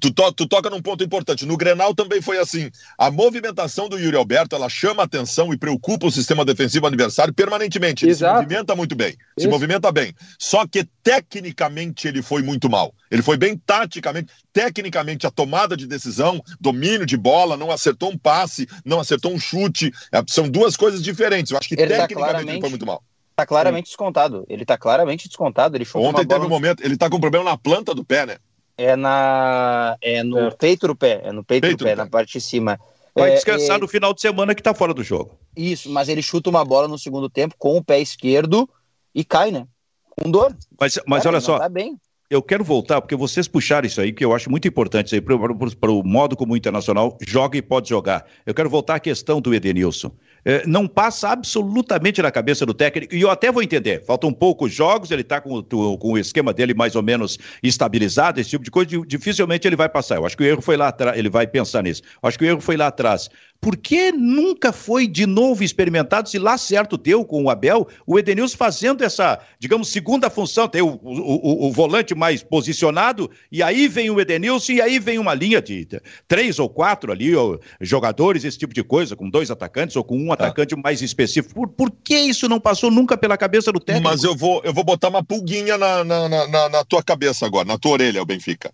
Tu, 0.00 0.12
to, 0.12 0.32
tu, 0.32 0.46
toca 0.46 0.68
num 0.68 0.82
ponto 0.82 1.02
importante. 1.02 1.46
No 1.46 1.56
Grenal 1.56 1.94
também 1.94 2.20
foi 2.20 2.38
assim. 2.38 2.70
A 2.98 3.10
movimentação 3.10 3.88
do 3.88 3.98
Yuri 3.98 4.16
Alberto, 4.16 4.54
ela 4.54 4.68
chama 4.68 5.02
atenção 5.02 5.52
e 5.52 5.56
preocupa 5.56 6.06
o 6.06 6.10
sistema 6.10 6.44
defensivo 6.44 6.86
adversário 6.86 7.32
permanentemente. 7.32 8.04
Ele 8.04 8.12
Exato. 8.12 8.36
se 8.36 8.42
movimenta 8.42 8.76
muito 8.76 8.94
bem. 8.94 9.10
Isso. 9.10 9.46
Se 9.46 9.48
movimenta 9.48 9.90
bem. 9.90 10.14
Só 10.38 10.66
que 10.66 10.86
tecnicamente 11.02 12.06
ele 12.06 12.20
foi 12.20 12.42
muito 12.42 12.68
mal. 12.68 12.94
Ele 13.10 13.22
foi 13.22 13.38
bem 13.38 13.56
taticamente, 13.56 14.30
tecnicamente 14.52 15.26
a 15.26 15.30
tomada 15.30 15.74
de 15.74 15.86
decisão, 15.86 16.42
domínio 16.60 17.06
de 17.06 17.16
bola, 17.16 17.56
não 17.56 17.70
acertou 17.70 18.10
um 18.10 18.18
passe, 18.18 18.68
não 18.84 19.00
acertou 19.00 19.32
um 19.32 19.38
chute. 19.38 19.90
É, 20.12 20.22
são 20.28 20.48
duas 20.50 20.76
coisas 20.76 21.02
diferentes. 21.02 21.52
Eu 21.52 21.58
acho 21.58 21.68
que 21.68 21.74
ele 21.74 21.86
tá 21.86 22.06
tecnicamente 22.06 22.46
tá 22.46 22.52
ele 22.52 22.60
foi 22.60 22.70
muito 22.70 22.84
mal. 22.84 23.02
Tá 23.34 23.46
claramente 23.46 23.86
Sim. 23.86 23.90
descontado. 23.90 24.46
Ele 24.48 24.64
tá 24.64 24.76
claramente 24.78 25.28
descontado. 25.28 25.76
Ele 25.76 25.86
Ontem 25.94 26.26
teve 26.26 26.44
um 26.44 26.48
momento, 26.48 26.82
ele 26.82 26.96
tá 26.96 27.08
com 27.08 27.20
problema 27.20 27.44
na 27.44 27.56
planta 27.56 27.94
do 27.94 28.04
pé, 28.04 28.24
né? 28.24 28.36
É 28.76 28.94
na 28.96 29.96
é 30.00 30.22
no 30.22 30.38
é. 30.38 30.50
peito 30.50 30.86
do 30.86 30.96
pé, 30.96 31.20
é 31.24 31.32
no 31.32 31.42
peito, 31.42 31.62
peito 31.62 31.78
do 31.78 31.84
pé, 31.84 31.90
pé, 31.90 31.96
na 31.96 32.06
parte 32.06 32.34
de 32.34 32.40
cima. 32.40 32.78
Vai 33.14 33.30
é, 33.30 33.34
descansar 33.34 33.76
é... 33.76 33.80
no 33.80 33.88
final 33.88 34.12
de 34.12 34.20
semana 34.20 34.54
que 34.54 34.62
tá 34.62 34.74
fora 34.74 34.92
do 34.92 35.02
jogo. 35.02 35.38
Isso, 35.56 35.90
mas 35.90 36.08
ele 36.08 36.20
chuta 36.20 36.50
uma 36.50 36.64
bola 36.64 36.86
no 36.86 36.98
segundo 36.98 37.30
tempo 37.30 37.54
com 37.58 37.76
o 37.76 37.84
pé 37.84 37.98
esquerdo 38.00 38.68
e 39.14 39.24
cai, 39.24 39.50
né? 39.50 39.66
Com 40.10 40.30
dor. 40.30 40.54
Mas, 40.78 40.98
mas 41.06 41.22
Cara, 41.22 41.36
olha 41.36 41.40
só. 41.40 41.58
Tá 41.58 41.68
bem. 41.68 41.98
Eu 42.28 42.42
quero 42.42 42.64
voltar, 42.64 43.00
porque 43.00 43.14
vocês 43.14 43.46
puxaram 43.46 43.86
isso 43.86 44.00
aí, 44.00 44.12
que 44.12 44.24
eu 44.24 44.34
acho 44.34 44.50
muito 44.50 44.66
importante 44.66 45.06
isso 45.06 45.14
aí, 45.14 45.20
para 45.20 45.90
o 45.92 46.02
modo 46.02 46.36
como 46.36 46.54
o 46.54 46.56
Internacional 46.56 47.16
joga 47.24 47.56
e 47.56 47.62
pode 47.62 47.88
jogar. 47.88 48.26
Eu 48.44 48.52
quero 48.52 48.68
voltar 48.68 48.96
à 48.96 49.00
questão 49.00 49.40
do 49.40 49.54
Edenilson. 49.54 50.10
É, 50.48 50.64
não 50.64 50.86
passa 50.86 51.30
absolutamente 51.30 52.22
na 52.22 52.30
cabeça 52.30 52.64
do 52.64 52.72
técnico, 52.72 53.12
e 53.12 53.20
eu 53.20 53.28
até 53.28 53.50
vou 53.50 53.64
entender, 53.64 54.04
faltam 54.04 54.32
poucos 54.32 54.72
jogos, 54.72 55.10
ele 55.10 55.22
está 55.22 55.40
com, 55.40 55.60
com, 55.60 56.12
o 56.12 56.16
esquema 56.16 56.52
dele 56.52 56.72
mais 56.72 56.94
ou 56.94 57.02
menos 57.02 57.36
estabilizado, 57.60 58.40
esse 58.40 58.50
tipo 58.50 58.62
de 58.62 58.70
coisa, 58.70 58.88
dificilmente 59.08 59.66
ele 59.66 59.74
vai 59.74 59.88
passar. 59.88 60.14
Eu 60.14 60.24
acho 60.24 60.36
que 60.36 60.44
o 60.44 60.46
erro 60.46 60.62
foi 60.62 60.76
lá 60.76 60.86
atrás, 60.86 61.18
ele 61.18 61.28
vai 61.28 61.48
pensar 61.48 61.82
nisso. 61.82 62.02
Eu 62.22 62.28
acho 62.28 62.38
que 62.38 62.44
o 62.44 62.46
erro 62.46 62.60
foi 62.60 62.76
lá 62.76 62.86
atrás. 62.86 63.28
Por 63.60 63.76
que 63.76 64.12
nunca 64.12 64.72
foi 64.72 65.06
de 65.06 65.26
novo 65.26 65.62
experimentado, 65.62 66.28
se 66.28 66.38
lá 66.38 66.56
certo 66.58 66.96
deu 66.96 67.24
com 67.24 67.44
o 67.44 67.50
Abel, 67.50 67.88
o 68.06 68.18
Edenilson 68.18 68.56
fazendo 68.56 69.02
essa, 69.02 69.40
digamos, 69.58 69.88
segunda 69.88 70.30
função, 70.30 70.68
tem 70.68 70.82
o, 70.82 70.98
o, 71.02 71.66
o, 71.66 71.72
volante 71.72 72.14
mais 72.14 72.42
posicionado, 72.42 73.30
e 73.50 73.62
aí 73.62 73.88
vem 73.88 74.10
o 74.10 74.20
Edenilson, 74.20 74.72
e 74.72 74.80
aí 74.80 74.98
vem 74.98 75.18
uma 75.18 75.34
linha 75.34 75.60
de 75.60 75.86
três 76.28 76.58
ou 76.58 76.68
quatro 76.68 77.12
ali, 77.12 77.34
ou, 77.34 77.60
jogadores, 77.80 78.44
esse 78.44 78.58
tipo 78.58 78.74
de 78.74 78.82
coisa, 78.82 79.16
com 79.16 79.28
dois 79.28 79.50
atacantes 79.50 79.96
ou 79.96 80.04
com 80.04 80.16
um 80.16 80.28
tá. 80.28 80.34
atacante 80.34 80.76
mais 80.76 81.02
específico. 81.02 81.54
Por, 81.54 81.68
por 81.68 81.90
que 81.90 82.16
isso 82.16 82.48
não 82.48 82.60
passou 82.60 82.90
nunca 82.90 83.16
pela 83.16 83.36
cabeça 83.36 83.72
do 83.72 83.80
técnico? 83.80 84.08
Mas 84.08 84.22
eu 84.24 84.34
vou, 84.34 84.60
eu 84.64 84.72
vou 84.72 84.84
botar 84.84 85.08
uma 85.08 85.24
pulguinha 85.24 85.76
na, 85.76 86.04
na, 86.04 86.28
na, 86.28 86.68
na 86.68 86.84
tua 86.84 87.02
cabeça 87.02 87.46
agora, 87.46 87.66
na 87.66 87.78
tua 87.78 87.92
orelha, 87.92 88.22
o 88.22 88.26
Benfica. 88.26 88.72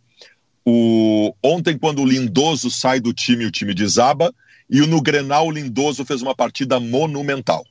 O... 0.64 1.34
Ontem, 1.42 1.76
quando 1.76 2.02
o 2.02 2.06
Lindoso 2.06 2.70
sai 2.70 3.00
do 3.00 3.12
time, 3.12 3.44
o 3.44 3.50
time 3.50 3.74
desaba, 3.74 4.32
e 4.68 4.80
no 4.86 5.02
Grenal, 5.02 5.46
o 5.46 5.50
Lindoso 5.50 6.04
fez 6.04 6.22
uma 6.22 6.34
partida 6.34 6.78
monumental. 6.80 7.64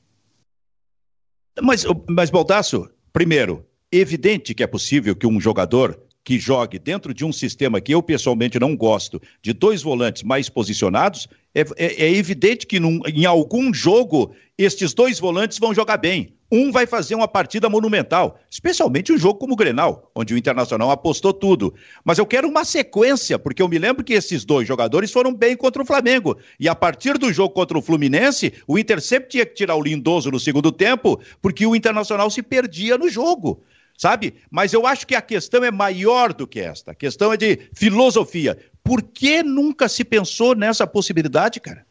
Mas, 1.60 1.84
mas 2.08 2.30
Baldasso, 2.30 2.88
primeiro, 3.12 3.66
evidente 3.90 4.54
que 4.54 4.62
é 4.62 4.66
possível 4.66 5.14
que 5.14 5.26
um 5.26 5.40
jogador 5.40 6.00
que 6.24 6.38
jogue 6.38 6.78
dentro 6.78 7.12
de 7.12 7.24
um 7.24 7.32
sistema 7.32 7.80
que 7.80 7.92
eu 7.92 8.02
pessoalmente 8.02 8.58
não 8.58 8.76
gosto, 8.76 9.20
de 9.42 9.52
dois 9.52 9.82
volantes 9.82 10.22
mais 10.22 10.48
posicionados, 10.48 11.28
é, 11.54 11.60
é, 11.76 12.06
é 12.06 12.14
evidente 12.14 12.66
que 12.66 12.80
num, 12.80 13.00
em 13.06 13.24
algum 13.24 13.72
jogo 13.72 14.34
estes 14.56 14.94
dois 14.94 15.18
volantes 15.18 15.58
vão 15.58 15.74
jogar 15.74 15.96
bem. 15.96 16.34
Um 16.54 16.70
vai 16.70 16.86
fazer 16.86 17.14
uma 17.14 17.26
partida 17.26 17.66
monumental, 17.70 18.38
especialmente 18.50 19.10
um 19.10 19.16
jogo 19.16 19.38
como 19.38 19.54
o 19.54 19.56
Grenal, 19.56 20.10
onde 20.14 20.34
o 20.34 20.36
Internacional 20.36 20.90
apostou 20.90 21.32
tudo. 21.32 21.72
Mas 22.04 22.18
eu 22.18 22.26
quero 22.26 22.46
uma 22.46 22.62
sequência, 22.62 23.38
porque 23.38 23.62
eu 23.62 23.68
me 23.68 23.78
lembro 23.78 24.04
que 24.04 24.12
esses 24.12 24.44
dois 24.44 24.68
jogadores 24.68 25.10
foram 25.10 25.32
bem 25.32 25.56
contra 25.56 25.82
o 25.82 25.86
Flamengo. 25.86 26.36
E 26.60 26.68
a 26.68 26.74
partir 26.74 27.16
do 27.16 27.32
jogo 27.32 27.54
contra 27.54 27.78
o 27.78 27.82
Fluminense, 27.82 28.52
o 28.66 28.78
Inter 28.78 29.00
sempre 29.00 29.30
tinha 29.30 29.46
que 29.46 29.54
tirar 29.54 29.76
o 29.76 29.82
Lindoso 29.82 30.30
no 30.30 30.38
segundo 30.38 30.70
tempo, 30.70 31.18
porque 31.40 31.66
o 31.66 31.74
Internacional 31.74 32.28
se 32.28 32.42
perdia 32.42 32.98
no 32.98 33.08
jogo 33.08 33.62
sabe? 33.96 34.34
Mas 34.50 34.72
eu 34.72 34.86
acho 34.86 35.06
que 35.06 35.14
a 35.14 35.22
questão 35.22 35.62
é 35.64 35.70
maior 35.70 36.32
do 36.32 36.46
que 36.46 36.60
esta. 36.60 36.92
A 36.92 36.94
questão 36.94 37.32
é 37.32 37.36
de 37.36 37.68
filosofia. 37.72 38.58
Por 38.82 39.02
que 39.02 39.42
nunca 39.42 39.88
se 39.88 40.04
pensou 40.04 40.54
nessa 40.54 40.86
possibilidade, 40.86 41.60
cara? 41.60 41.86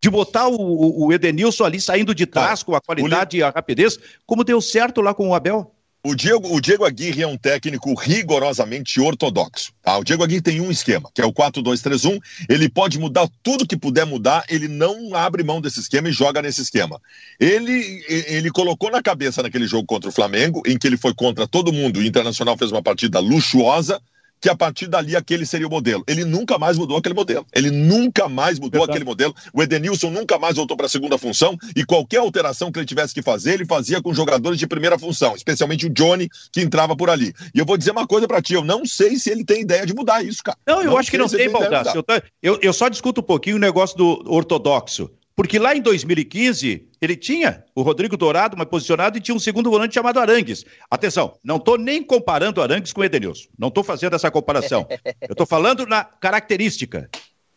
De 0.00 0.10
botar 0.10 0.48
o, 0.48 1.06
o 1.06 1.12
Edenilson 1.12 1.64
ali 1.64 1.80
saindo 1.80 2.14
de 2.14 2.26
trás 2.26 2.62
com 2.62 2.74
a 2.74 2.80
qualidade 2.80 3.36
e 3.36 3.42
a 3.42 3.50
rapidez, 3.50 3.98
como 4.26 4.44
deu 4.44 4.60
certo 4.60 5.00
lá 5.00 5.12
com 5.12 5.28
o 5.28 5.34
Abel? 5.34 5.74
O 6.02 6.14
Diego, 6.14 6.54
o 6.54 6.60
Diego 6.60 6.84
Aguirre 6.84 7.22
é 7.22 7.26
um 7.26 7.36
técnico 7.36 7.92
rigorosamente 7.92 9.00
ortodoxo. 9.00 9.72
Tá? 9.82 9.98
O 9.98 10.04
Diego 10.04 10.22
Aguirre 10.22 10.40
tem 10.40 10.60
um 10.60 10.70
esquema, 10.70 11.10
que 11.12 11.20
é 11.20 11.26
o 11.26 11.32
4-2-3-1. 11.32 12.20
Ele 12.48 12.68
pode 12.68 12.98
mudar 12.98 13.28
tudo 13.42 13.66
que 13.66 13.76
puder 13.76 14.06
mudar, 14.06 14.44
ele 14.48 14.68
não 14.68 15.14
abre 15.14 15.42
mão 15.42 15.60
desse 15.60 15.80
esquema 15.80 16.08
e 16.08 16.12
joga 16.12 16.40
nesse 16.40 16.62
esquema. 16.62 17.00
Ele, 17.40 18.04
ele 18.08 18.50
colocou 18.50 18.90
na 18.90 19.02
cabeça 19.02 19.42
naquele 19.42 19.66
jogo 19.66 19.86
contra 19.86 20.08
o 20.08 20.12
Flamengo, 20.12 20.62
em 20.66 20.78
que 20.78 20.86
ele 20.86 20.96
foi 20.96 21.12
contra 21.12 21.48
todo 21.48 21.72
mundo, 21.72 21.98
o 21.98 22.04
Internacional 22.04 22.56
fez 22.56 22.70
uma 22.70 22.82
partida 22.82 23.18
luxuosa, 23.18 24.00
que 24.40 24.48
a 24.48 24.54
partir 24.54 24.86
dali 24.86 25.16
aquele 25.16 25.44
seria 25.44 25.66
o 25.66 25.70
modelo. 25.70 26.04
Ele 26.06 26.24
nunca 26.24 26.58
mais 26.58 26.76
mudou 26.76 26.96
aquele 26.96 27.14
modelo. 27.14 27.46
Ele 27.54 27.70
nunca 27.70 28.28
mais 28.28 28.58
mudou 28.58 28.80
Verdade. 28.80 28.90
aquele 28.90 29.04
modelo. 29.04 29.34
O 29.52 29.62
Edenilson 29.62 30.10
nunca 30.10 30.38
mais 30.38 30.56
voltou 30.56 30.76
para 30.76 30.86
a 30.86 30.88
segunda 30.88 31.18
função 31.18 31.56
e 31.74 31.84
qualquer 31.84 32.18
alteração 32.18 32.70
que 32.70 32.78
ele 32.78 32.86
tivesse 32.86 33.14
que 33.14 33.22
fazer, 33.22 33.54
ele 33.54 33.66
fazia 33.66 34.00
com 34.02 34.12
jogadores 34.14 34.58
de 34.58 34.66
primeira 34.66 34.98
função, 34.98 35.34
especialmente 35.34 35.86
o 35.86 35.90
Johnny, 35.90 36.28
que 36.52 36.60
entrava 36.60 36.96
por 36.96 37.10
ali. 37.10 37.34
E 37.54 37.58
eu 37.58 37.66
vou 37.66 37.76
dizer 37.76 37.90
uma 37.90 38.06
coisa 38.06 38.26
para 38.26 38.42
ti, 38.42 38.54
eu 38.54 38.64
não 38.64 38.84
sei 38.84 39.16
se 39.16 39.30
ele 39.30 39.44
tem 39.44 39.62
ideia 39.62 39.84
de 39.84 39.94
mudar 39.94 40.22
isso, 40.22 40.42
cara. 40.42 40.58
Não, 40.66 40.80
eu 40.80 40.90
não 40.90 40.98
acho 40.98 41.10
que 41.10 41.18
não 41.18 41.28
tem, 41.28 41.50
Baldassio. 41.50 42.04
Eu, 42.08 42.22
eu, 42.42 42.58
eu 42.62 42.72
só 42.72 42.88
discuto 42.88 43.20
um 43.20 43.24
pouquinho 43.24 43.56
o 43.56 43.60
negócio 43.60 43.96
do 43.96 44.24
ortodoxo. 44.26 45.10
Porque 45.38 45.56
lá 45.56 45.72
em 45.72 45.80
2015, 45.80 46.88
ele 47.00 47.14
tinha 47.14 47.64
o 47.72 47.82
Rodrigo 47.82 48.16
Dourado 48.16 48.56
mais 48.56 48.68
posicionado 48.68 49.16
e 49.16 49.20
tinha 49.20 49.36
um 49.36 49.38
segundo 49.38 49.70
volante 49.70 49.94
chamado 49.94 50.18
Arangues. 50.18 50.64
Atenção, 50.90 51.38
não 51.44 51.58
estou 51.58 51.78
nem 51.78 52.02
comparando 52.02 52.60
Arangues 52.60 52.92
com 52.92 53.04
Edenilson. 53.04 53.46
Não 53.56 53.68
estou 53.68 53.84
fazendo 53.84 54.16
essa 54.16 54.32
comparação. 54.32 54.84
Eu 54.90 55.30
estou 55.30 55.46
falando 55.46 55.86
na 55.86 56.02
característica. 56.02 57.08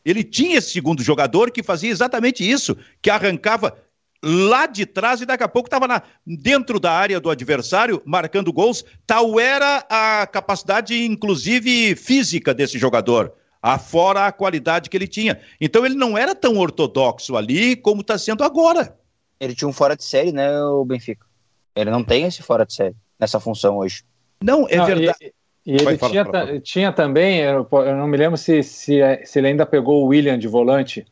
Ele 0.05 0.23
tinha 0.23 0.59
esse 0.59 0.69
segundo 0.69 1.01
jogador 1.01 1.49
que 1.49 1.63
fazia 1.63 1.89
exatamente 1.89 2.47
isso, 2.47 2.77
que 3.01 3.09
arrancava 3.09 3.75
lá 4.23 4.67
de 4.67 4.86
trás 4.86 5.19
e 5.21 5.25
daqui 5.25 5.43
a 5.43 5.47
pouco 5.47 5.65
estava 5.65 6.03
dentro 6.23 6.79
da 6.79 6.91
área 6.91 7.19
do 7.19 7.32
adversário 7.32 7.99
marcando 8.05 8.53
gols. 8.53 8.86
Tal 9.07 9.39
era 9.39 9.84
a 9.89 10.27
capacidade, 10.27 11.03
inclusive 11.03 11.95
física 11.95 12.53
desse 12.53 12.77
jogador 12.77 13.34
afora 13.62 14.26
a 14.26 14.32
qualidade 14.32 14.89
que 14.89 14.97
ele 14.97 15.07
tinha. 15.07 15.39
Então 15.59 15.86
ele 15.86 15.95
não 15.95 16.18
era 16.18 16.34
tão 16.34 16.57
ortodoxo 16.57 17.38
ali 17.38 17.76
como 17.76 18.01
está 18.01 18.18
sendo 18.18 18.43
agora. 18.43 18.97
Ele 19.39 19.53
tinha 19.53 19.68
um 19.68 19.74
fora 19.74 19.95
de 19.95 20.03
série, 20.03 20.32
né, 20.32 20.62
o 20.62 20.84
Benfica? 20.84 21.26
Ele 21.76 21.89
não 21.89 22.03
tem 22.03 22.26
esse 22.26 22.41
fora 22.41 22.66
de 22.66 22.74
série 22.74 22.95
nessa 23.20 23.39
função 23.39 23.78
hoje. 23.78 24.03
Não, 24.41 24.68
é 24.68 24.78
não, 24.78 24.86
verdade. 24.86 25.34
E, 25.66 25.74
e 25.74 25.76
ele 25.76 25.97
falar, 25.97 26.12
tinha, 26.12 26.26
falar. 26.26 26.62
tinha 26.62 26.91
também, 26.91 27.39
eu, 27.39 27.68
eu, 27.72 27.95
não 27.95 28.07
me 28.07 28.18
lembro 28.18 28.38
se, 28.38 28.64
se, 28.64 28.99
se, 29.26 29.39
ele 29.39 29.47
ainda 29.47 29.66
pegou 29.66 30.03
o 30.03 30.07
William 30.07 30.38
de 30.38 30.47
volante. 30.47 31.05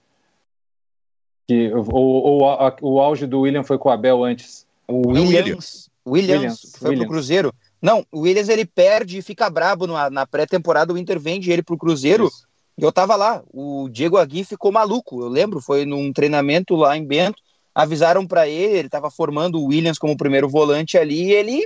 Que, 1.47 1.71
ou, 1.73 1.93
ou 1.93 2.49
a, 2.49 2.75
o 2.81 2.99
auge 2.99 3.25
do 3.25 3.41
William 3.41 3.63
foi 3.63 3.77
com 3.77 3.89
o 3.89 3.91
Abel 3.91 4.23
antes. 4.23 4.67
O 4.87 5.09
Williams, 5.09 5.27
Williams, 5.27 5.89
Williams 6.07 6.75
foi 6.77 6.89
Williams. 6.89 7.07
pro 7.07 7.15
Cruzeiro. 7.15 7.53
Não, 7.81 8.05
o 8.11 8.21
Williams 8.21 8.49
ele 8.49 8.65
perde 8.65 9.17
e 9.17 9.21
fica 9.21 9.49
brabo 9.49 9.87
na, 9.87 10.09
na 10.09 10.25
pré-temporada, 10.25 10.93
o 10.93 10.97
Inter 10.97 11.19
vende 11.19 11.51
ele 11.51 11.63
pro 11.63 11.77
Cruzeiro. 11.77 12.27
Isso. 12.27 12.47
E 12.77 12.83
eu 12.83 12.91
tava 12.91 13.15
lá, 13.15 13.43
o 13.53 13.89
Diego 13.89 14.17
Agui 14.17 14.43
ficou 14.43 14.71
maluco, 14.71 15.21
eu 15.21 15.27
lembro, 15.27 15.61
foi 15.61 15.85
num 15.85 16.13
treinamento 16.13 16.75
lá 16.75 16.95
em 16.95 17.05
Bento, 17.05 17.41
avisaram 17.75 18.25
para 18.25 18.47
ele, 18.47 18.77
ele 18.77 18.89
tava 18.89 19.11
formando 19.11 19.59
o 19.59 19.65
Williams 19.65 19.99
como 19.99 20.15
primeiro 20.15 20.47
volante 20.47 20.97
ali, 20.97 21.25
e 21.25 21.33
ele 21.33 21.65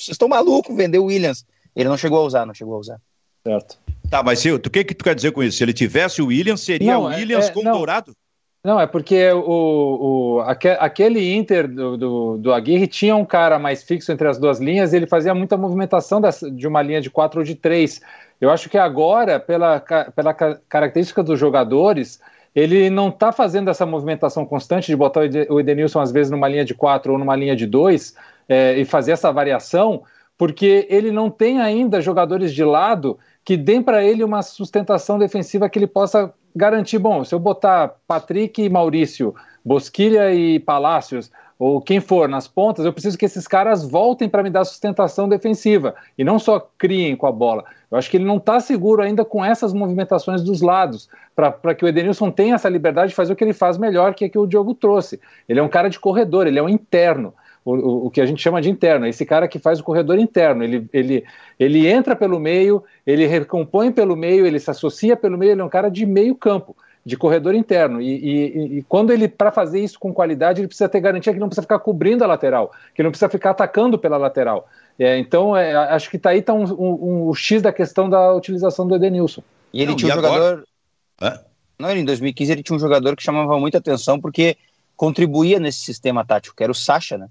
vocês 0.00 0.14
estão 0.14 0.28
malucos, 0.28 0.74
vendeu 0.74 1.02
o 1.02 1.06
Williams. 1.06 1.44
Ele 1.76 1.88
não 1.88 1.96
chegou 1.96 2.20
a 2.20 2.24
usar, 2.24 2.46
não 2.46 2.54
chegou 2.54 2.74
a 2.74 2.78
usar. 2.78 3.00
Certo. 3.44 3.78
Tá, 4.08 4.22
mas 4.22 4.38
se, 4.38 4.50
o 4.50 4.58
que 4.58 4.82
que 4.82 4.94
tu 4.94 5.04
quer 5.04 5.14
dizer 5.14 5.32
com 5.32 5.42
isso? 5.42 5.58
Se 5.58 5.64
ele 5.64 5.74
tivesse 5.74 6.22
o 6.22 6.26
Williams, 6.26 6.62
seria 6.62 6.94
não, 6.94 7.04
o 7.04 7.12
é, 7.12 7.16
Williams 7.16 7.48
é, 7.48 7.52
com 7.52 7.62
não. 7.62 7.72
Dourado? 7.72 8.16
Não, 8.62 8.78
é 8.78 8.86
porque 8.86 9.32
o, 9.32 10.36
o, 10.36 10.40
aquele 10.40 11.34
Inter 11.34 11.66
do, 11.66 11.96
do, 11.96 12.36
do, 12.36 12.52
Aguirre 12.52 12.86
tinha 12.86 13.16
um 13.16 13.24
cara 13.24 13.58
mais 13.58 13.82
fixo 13.82 14.12
entre 14.12 14.28
as 14.28 14.38
duas 14.38 14.60
linhas 14.60 14.92
e 14.92 14.96
ele 14.96 15.06
fazia 15.06 15.34
muita 15.34 15.56
movimentação 15.56 16.20
dessa, 16.20 16.50
de 16.50 16.68
uma 16.68 16.82
linha 16.82 17.00
de 17.00 17.08
quatro 17.08 17.40
ou 17.40 17.44
de 17.44 17.54
três. 17.54 18.02
Eu 18.38 18.50
acho 18.50 18.68
que 18.68 18.76
agora, 18.76 19.40
pela, 19.40 19.80
pela 20.14 20.34
característica 20.34 21.22
dos 21.22 21.38
jogadores, 21.38 22.20
ele 22.54 22.90
não 22.90 23.08
está 23.08 23.32
fazendo 23.32 23.70
essa 23.70 23.86
movimentação 23.86 24.44
constante 24.44 24.88
de 24.88 24.96
botar 24.96 25.22
o 25.48 25.58
Edenilson 25.58 26.00
às 26.00 26.12
vezes 26.12 26.30
numa 26.30 26.48
linha 26.48 26.64
de 26.64 26.74
quatro 26.74 27.12
ou 27.12 27.18
numa 27.18 27.36
linha 27.36 27.56
de 27.56 27.66
dois 27.66 28.14
é, 28.46 28.78
e 28.78 28.84
fazer 28.84 29.12
essa 29.12 29.32
variação, 29.32 30.02
porque 30.36 30.86
ele 30.90 31.10
não 31.10 31.30
tem 31.30 31.60
ainda 31.60 32.00
jogadores 32.02 32.52
de 32.52 32.64
lado 32.64 33.18
que 33.42 33.56
deem 33.56 33.82
para 33.82 34.04
ele 34.04 34.22
uma 34.22 34.42
sustentação 34.42 35.18
defensiva 35.18 35.68
que 35.68 35.78
ele 35.78 35.86
possa 35.86 36.32
garantir, 36.54 36.98
bom, 36.98 37.24
se 37.24 37.34
eu 37.34 37.38
botar 37.38 37.94
Patrick 38.06 38.62
e 38.62 38.68
Maurício, 38.68 39.34
Bosquilha 39.64 40.32
e 40.34 40.58
Palácios, 40.58 41.30
ou 41.58 41.78
quem 41.78 42.00
for 42.00 42.26
nas 42.26 42.48
pontas, 42.48 42.86
eu 42.86 42.92
preciso 42.92 43.18
que 43.18 43.26
esses 43.26 43.46
caras 43.46 43.84
voltem 43.84 44.30
para 44.30 44.42
me 44.42 44.48
dar 44.48 44.64
sustentação 44.64 45.28
defensiva 45.28 45.94
e 46.16 46.24
não 46.24 46.38
só 46.38 46.58
criem 46.78 47.14
com 47.14 47.26
a 47.26 47.32
bola. 47.32 47.66
Eu 47.90 47.98
acho 47.98 48.10
que 48.10 48.16
ele 48.16 48.24
não 48.24 48.38
está 48.38 48.60
seguro 48.60 49.02
ainda 49.02 49.26
com 49.26 49.44
essas 49.44 49.74
movimentações 49.74 50.42
dos 50.42 50.62
lados, 50.62 51.10
para 51.36 51.74
que 51.74 51.84
o 51.84 51.88
Edenilson 51.88 52.30
tenha 52.30 52.54
essa 52.54 52.68
liberdade 52.68 53.10
de 53.10 53.14
fazer 53.14 53.34
o 53.34 53.36
que 53.36 53.44
ele 53.44 53.52
faz 53.52 53.76
melhor, 53.76 54.14
que 54.14 54.24
é 54.24 54.28
que 54.30 54.38
o 54.38 54.46
Diogo 54.46 54.72
trouxe. 54.74 55.20
Ele 55.46 55.60
é 55.60 55.62
um 55.62 55.68
cara 55.68 55.90
de 55.90 56.00
corredor, 56.00 56.46
ele 56.46 56.58
é 56.58 56.62
um 56.62 56.68
interno 56.68 57.34
o, 57.76 58.06
o, 58.06 58.10
que 58.10 58.20
a 58.20 58.26
gente 58.26 58.42
chama 58.42 58.60
de 58.60 58.70
interno, 58.70 59.06
esse 59.06 59.24
cara 59.24 59.48
que 59.48 59.58
faz 59.58 59.80
o 59.80 59.84
corredor 59.84 60.18
interno. 60.18 60.62
Ele, 60.62 60.88
ele, 60.92 61.24
ele 61.58 61.86
entra 61.86 62.16
pelo 62.16 62.38
meio, 62.38 62.82
ele 63.06 63.26
recompõe 63.26 63.92
pelo 63.92 64.16
meio, 64.16 64.46
ele 64.46 64.58
se 64.58 64.70
associa 64.70 65.16
pelo 65.16 65.38
meio, 65.38 65.52
ele 65.52 65.60
é 65.60 65.64
um 65.64 65.68
cara 65.68 65.88
de 65.88 66.04
meio 66.06 66.34
campo, 66.34 66.76
de 67.04 67.16
corredor 67.16 67.54
interno. 67.54 68.00
E, 68.00 68.08
e, 68.08 68.78
e 68.78 68.82
quando 68.82 69.12
ele, 69.12 69.28
para 69.28 69.50
fazer 69.50 69.80
isso 69.80 69.98
com 69.98 70.12
qualidade, 70.12 70.60
ele 70.60 70.68
precisa 70.68 70.88
ter 70.88 71.00
garantia 71.00 71.32
que 71.32 71.38
não 71.38 71.48
precisa 71.48 71.62
ficar 71.62 71.78
cobrindo 71.78 72.24
a 72.24 72.26
lateral, 72.26 72.72
que 72.94 73.02
não 73.02 73.10
precisa 73.10 73.28
ficar 73.28 73.50
atacando 73.50 73.98
pela 73.98 74.16
lateral. 74.16 74.68
É, 74.98 75.18
então, 75.18 75.56
é, 75.56 75.74
acho 75.74 76.10
que 76.10 76.18
tá 76.18 76.30
aí 76.30 76.42
tá 76.42 76.52
um, 76.52 76.64
um, 76.64 77.28
um, 77.28 77.34
X 77.34 77.62
da 77.62 77.72
questão 77.72 78.08
da 78.08 78.34
utilização 78.34 78.86
do 78.86 78.94
Edenilson. 78.94 79.42
E 79.72 79.80
ele 79.80 79.92
não, 79.92 79.96
tinha 79.96 80.12
um 80.12 80.16
jogador. 80.16 80.64
Não, 81.78 81.90
em 81.90 82.04
2015 82.04 82.52
ele 82.52 82.62
tinha 82.62 82.76
um 82.76 82.80
jogador 82.80 83.16
que 83.16 83.22
chamava 83.22 83.58
muita 83.58 83.78
atenção 83.78 84.20
porque 84.20 84.58
contribuía 84.94 85.58
nesse 85.58 85.78
sistema 85.78 86.22
tático, 86.22 86.54
que 86.54 86.62
era 86.62 86.70
o 86.70 86.74
Sacha, 86.74 87.16
né? 87.16 87.26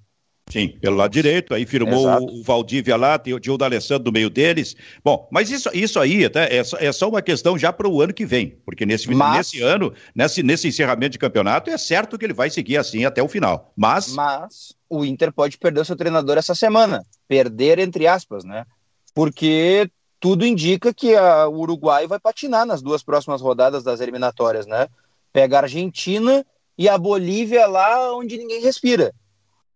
Sim, 0.51 0.69
pelo 0.81 0.95
lado 0.95 1.11
direito, 1.11 1.53
aí 1.53 1.65
firmou 1.65 2.09
Exato. 2.09 2.25
o 2.25 2.43
Valdívia 2.43 2.97
lá, 2.97 3.19
tem 3.19 3.33
o 3.33 3.57
D'Alessandro 3.57 4.05
no 4.05 4.11
meio 4.11 4.29
deles. 4.29 4.75
Bom, 5.03 5.27
mas 5.31 5.51
isso, 5.51 5.69
isso 5.73 5.99
aí 5.99 6.25
até 6.25 6.57
é, 6.57 6.63
só, 6.63 6.77
é 6.79 6.91
só 6.91 7.07
uma 7.07 7.21
questão 7.21 7.57
já 7.57 7.71
para 7.71 7.87
o 7.87 8.01
ano 8.01 8.13
que 8.13 8.25
vem, 8.25 8.57
porque 8.65 8.85
nesse, 8.85 9.09
mas... 9.13 9.37
nesse 9.37 9.61
ano, 9.61 9.93
nesse, 10.15 10.41
nesse 10.41 10.67
encerramento 10.67 11.11
de 11.11 11.19
campeonato, 11.19 11.69
é 11.69 11.77
certo 11.77 12.17
que 12.17 12.25
ele 12.25 12.33
vai 12.33 12.49
seguir 12.49 12.77
assim 12.77 13.05
até 13.05 13.21
o 13.21 13.27
final. 13.27 13.71
Mas... 13.75 14.13
mas 14.13 14.73
o 14.89 15.05
Inter 15.05 15.31
pode 15.31 15.57
perder 15.57 15.81
o 15.81 15.85
seu 15.85 15.95
treinador 15.95 16.37
essa 16.37 16.55
semana. 16.55 17.05
Perder, 17.27 17.77
entre 17.77 18.07
aspas, 18.07 18.43
né? 18.43 18.65
Porque 19.13 19.89
tudo 20.19 20.45
indica 20.45 20.91
que 20.93 21.15
a, 21.15 21.47
o 21.47 21.59
Uruguai 21.59 22.07
vai 22.07 22.19
patinar 22.19 22.65
nas 22.65 22.81
duas 22.81 23.03
próximas 23.03 23.39
rodadas 23.41 23.83
das 23.83 24.01
eliminatórias, 24.01 24.65
né? 24.65 24.87
pega 25.31 25.57
a 25.57 25.61
Argentina 25.61 26.45
e 26.77 26.87
a 26.87 26.97
Bolívia 26.97 27.67
lá 27.67 28.15
onde 28.15 28.37
ninguém 28.37 28.61
respira. 28.61 29.13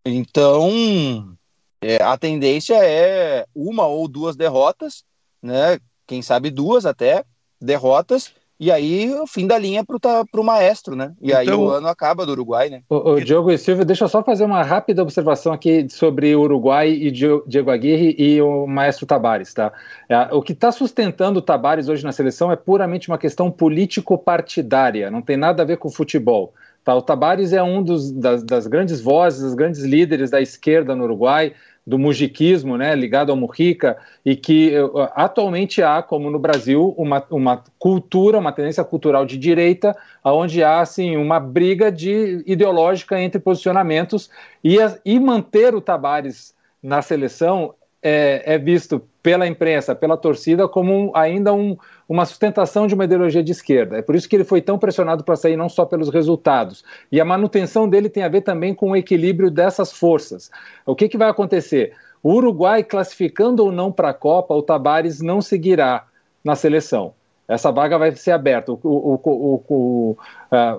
Então, 0.05 1.35
é, 1.81 2.01
a 2.01 2.17
tendência 2.17 2.75
é 2.75 3.45
uma 3.55 3.87
ou 3.87 4.07
duas 4.07 4.35
derrotas, 4.35 5.03
né? 5.41 5.79
Quem 6.05 6.21
sabe 6.21 6.49
duas 6.49 6.85
até 6.85 7.23
derrotas, 7.61 8.33
e 8.59 8.71
aí 8.71 9.13
o 9.13 9.25
fim 9.25 9.47
da 9.47 9.57
linha 9.57 9.83
para 9.83 10.25
o 10.33 10.43
maestro, 10.43 10.95
né? 10.95 11.13
E 11.21 11.31
então, 11.31 11.39
aí 11.39 11.49
o 11.49 11.69
ano 11.69 11.87
acaba 11.87 12.25
do 12.25 12.31
Uruguai, 12.31 12.69
né? 12.69 12.81
O, 12.89 13.11
o 13.11 13.21
Diogo 13.21 13.51
e 13.51 13.57
Silvio, 13.57 13.83
deixa 13.83 14.05
eu 14.05 14.09
só 14.09 14.23
fazer 14.23 14.45
uma 14.45 14.63
rápida 14.63 15.01
observação 15.01 15.51
aqui 15.51 15.87
sobre 15.89 16.35
o 16.35 16.41
Uruguai 16.41 16.89
e 16.89 17.11
Diego 17.11 17.71
Aguirre 17.71 18.15
e 18.17 18.41
o 18.41 18.67
maestro 18.67 19.05
Tabares, 19.05 19.53
tá? 19.53 19.73
É, 20.07 20.33
o 20.33 20.41
que 20.41 20.53
está 20.53 20.71
sustentando 20.71 21.39
o 21.39 21.41
Tabares 21.41 21.89
hoje 21.89 22.03
na 22.03 22.11
seleção 22.11 22.51
é 22.51 22.55
puramente 22.55 23.09
uma 23.09 23.17
questão 23.17 23.51
político-partidária, 23.51 25.09
não 25.09 25.21
tem 25.21 25.35
nada 25.35 25.63
a 25.63 25.65
ver 25.65 25.77
com 25.77 25.89
futebol. 25.89 26.53
Tá? 26.83 26.95
O 26.95 27.01
Tabares 27.01 27.53
é 27.53 27.63
um 27.63 27.81
dos, 27.81 28.11
das, 28.11 28.43
das 28.43 28.67
grandes 28.67 28.99
vozes, 28.99 29.41
das 29.41 29.53
grandes 29.53 29.83
líderes 29.83 30.29
da 30.29 30.41
esquerda 30.41 30.95
no 30.95 31.05
Uruguai, 31.05 31.53
do 31.85 31.99
mujiquismo, 31.99 32.77
né, 32.77 32.95
ligado 32.95 33.29
ao 33.29 33.35
Mujica, 33.35 33.97
e 34.25 34.37
que 34.37 34.77
uh, 34.79 35.09
atualmente 35.15 35.83
há, 35.83 36.01
como 36.01 36.31
no 36.31 36.39
Brasil, 36.39 36.93
uma, 36.97 37.25
uma 37.29 37.61
cultura, 37.77 38.39
uma 38.39 38.53
tendência 38.53 38.83
cultural 38.85 39.25
de 39.25 39.37
direita, 39.37 39.95
onde 40.23 40.63
há 40.63 40.79
assim, 40.79 41.17
uma 41.17 41.41
briga 41.41 41.91
de 41.91 42.41
ideológica 42.45 43.19
entre 43.19 43.39
posicionamentos, 43.39 44.29
e, 44.63 44.77
e 45.03 45.19
manter 45.19 45.75
o 45.75 45.81
Tabares 45.81 46.55
na 46.81 47.01
seleção 47.01 47.75
é, 48.03 48.43
é 48.45 48.57
visto 48.57 49.01
pela 49.23 49.47
imprensa, 49.47 49.95
pela 49.95 50.17
torcida, 50.17 50.67
como 50.67 50.93
um, 50.93 51.11
ainda 51.15 51.53
um, 51.53 51.77
uma 52.09 52.25
sustentação 52.25 52.85
de 52.85 52.93
uma 52.93 53.05
ideologia 53.05 53.41
de 53.41 53.53
esquerda. 53.53 53.97
É 53.97 54.01
por 54.01 54.15
isso 54.15 54.27
que 54.27 54.35
ele 54.35 54.43
foi 54.43 54.61
tão 54.61 54.77
pressionado 54.77 55.23
para 55.23 55.37
sair, 55.37 55.55
não 55.55 55.69
só 55.69 55.85
pelos 55.85 56.09
resultados. 56.09 56.83
E 57.09 57.21
a 57.21 57.25
manutenção 57.25 57.87
dele 57.87 58.09
tem 58.09 58.23
a 58.23 58.27
ver 58.27 58.41
também 58.41 58.75
com 58.75 58.91
o 58.91 58.95
equilíbrio 58.95 59.49
dessas 59.49 59.93
forças. 59.93 60.51
O 60.85 60.93
que, 60.93 61.07
que 61.07 61.17
vai 61.17 61.29
acontecer? 61.29 61.93
O 62.21 62.33
Uruguai, 62.33 62.83
classificando 62.83 63.63
ou 63.63 63.71
não 63.71 63.91
para 63.91 64.09
a 64.09 64.13
Copa, 64.13 64.53
o 64.53 64.61
Tabares 64.61 65.21
não 65.21 65.41
seguirá 65.41 66.05
na 66.43 66.55
seleção. 66.55 67.13
Essa 67.47 67.71
vaga 67.71 67.97
vai 67.97 68.13
ser 68.15 68.31
aberta. 68.31 68.71
O, 68.71 68.79
o, 68.83 69.65
o, 69.69 70.17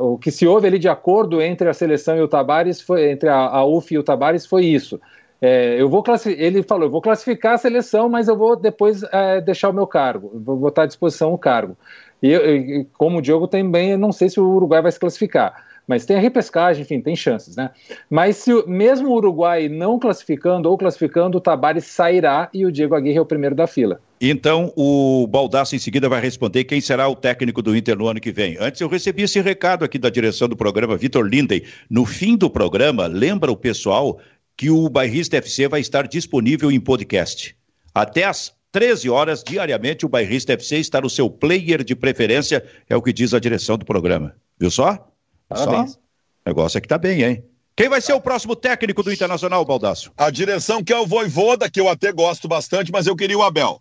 o, 0.01 0.19
que 0.19 0.31
se 0.31 0.47
houve 0.47 0.67
ali 0.67 0.79
de 0.79 0.89
acordo 0.89 1.41
entre 1.41 1.69
a 1.69 1.75
seleção 1.75 2.17
e 2.17 2.23
o 2.23 2.29
Tabares, 2.29 2.81
foi, 2.81 3.11
entre 3.11 3.29
a, 3.29 3.37
a 3.37 3.65
UF 3.65 3.95
e 3.95 3.99
o 3.99 4.03
Tabares, 4.03 4.47
foi 4.47 4.65
isso. 4.65 5.01
É, 5.47 5.77
eu 5.79 5.91
vou 5.91 6.03
ele 6.39 6.63
falou, 6.63 6.87
eu 6.87 6.91
vou 6.91 7.03
classificar 7.03 7.53
a 7.53 7.59
seleção, 7.59 8.09
mas 8.09 8.29
eu 8.29 8.37
vou 8.37 8.57
depois 8.57 9.03
é, 9.13 9.43
deixar 9.43 9.69
o 9.69 9.75
meu 9.75 9.87
cargo, 9.87 10.33
vou 10.43 10.57
botar 10.57 10.85
à 10.85 10.87
disposição 10.87 11.35
o 11.35 11.39
cargo. 11.39 11.77
E, 12.23 12.33
e 12.33 12.87
como 12.95 13.19
o 13.19 13.21
Diogo 13.21 13.47
também, 13.47 13.91
eu 13.91 13.99
não 13.99 14.11
sei 14.11 14.31
se 14.31 14.41
o 14.41 14.49
Uruguai 14.49 14.81
vai 14.81 14.91
se 14.91 14.99
classificar, 14.99 15.63
mas 15.87 16.07
tem 16.07 16.17
a 16.17 16.19
repescagem, 16.19 16.81
enfim, 16.81 16.99
tem 16.99 17.15
chances, 17.15 17.57
né? 17.57 17.73
Mas 18.09 18.37
se 18.39 18.67
mesmo 18.67 19.11
o 19.11 19.17
Uruguai 19.17 19.69
não 19.69 19.99
classificando 19.99 20.71
ou 20.71 20.79
classificando, 20.79 21.37
o 21.37 21.41
Tabares 21.43 21.85
sairá 21.85 22.49
e 22.55 22.65
o 22.65 22.73
Diego 22.73 22.95
Aguirre 22.95 23.19
é 23.19 23.21
o 23.21 23.27
primeiro 23.27 23.55
da 23.55 23.67
fila. 23.67 24.01
Então, 24.19 24.73
o 24.75 25.27
Baldasso 25.27 25.77
em 25.77 25.79
seguida 25.79 26.09
vai 26.09 26.23
responder 26.23 26.65
quem 26.65 26.81
será 26.81 27.07
o 27.07 27.15
técnico 27.15 27.61
do 27.61 27.77
Inter 27.77 27.99
no 27.99 28.09
ano 28.09 28.19
que 28.19 28.33
vem. 28.33 28.57
Antes, 28.59 28.81
eu 28.81 28.89
recebi 28.89 29.25
esse 29.25 29.39
recado 29.43 29.85
aqui 29.85 29.99
da 29.99 30.09
direção 30.09 30.49
do 30.49 30.57
programa, 30.57 30.97
Vitor 30.97 31.27
Linden. 31.27 31.63
No 31.91 32.07
fim 32.07 32.35
do 32.35 32.49
programa, 32.49 33.07
lembra 33.07 33.53
o 33.53 33.57
pessoal 33.57 34.19
que 34.57 34.71
o 34.71 34.89
Bairrista 34.89 35.37
FC 35.37 35.69
vai 35.69 35.81
estar 35.81 36.07
disponível 36.07 36.71
em 36.71 36.81
podcast. 36.81 37.57
Até 37.95 38.25
às 38.25 38.53
13 38.73 39.09
horas 39.09 39.43
diariamente, 39.43 40.05
o 40.05 40.09
Bairrista 40.09 40.53
FC 40.53 40.79
está 40.79 41.01
no 41.01 41.09
seu 41.09 41.31
player 41.31 41.85
de 41.85 41.95
preferência, 41.95 42.65
é 42.89 42.97
o 42.97 43.03
que 43.03 43.13
diz 43.13 43.33
a 43.33 43.39
direção 43.39 43.79
do 43.79 43.85
programa. 43.85 44.35
Viu 44.59 44.71
só? 44.71 45.09
Parabéns. 45.49 45.93
Só? 45.93 45.99
O 45.99 46.49
negócio 46.49 46.79
é 46.79 46.81
que 46.81 46.89
tá 46.89 46.99
bem, 46.99 47.23
hein? 47.23 47.45
Quem 47.77 47.89
vai 47.89 48.01
ser 48.01 48.13
o 48.13 48.21
próximo 48.21 48.55
técnico 48.55 49.03
do 49.03 49.13
Internacional, 49.13 49.65
Baldaço? 49.65 50.13
A 50.17 50.31
direção 50.31 50.83
que 50.83 50.93
é 50.93 50.99
o 50.99 51.07
Voivoda, 51.07 51.69
que 51.69 51.81
eu 51.81 51.89
até 51.89 52.13
gosto 52.13 52.47
bastante, 52.47 52.93
mas 52.93 53.07
eu 53.07 53.17
queria 53.17 53.39
o 53.39 53.43
Abel. 53.43 53.81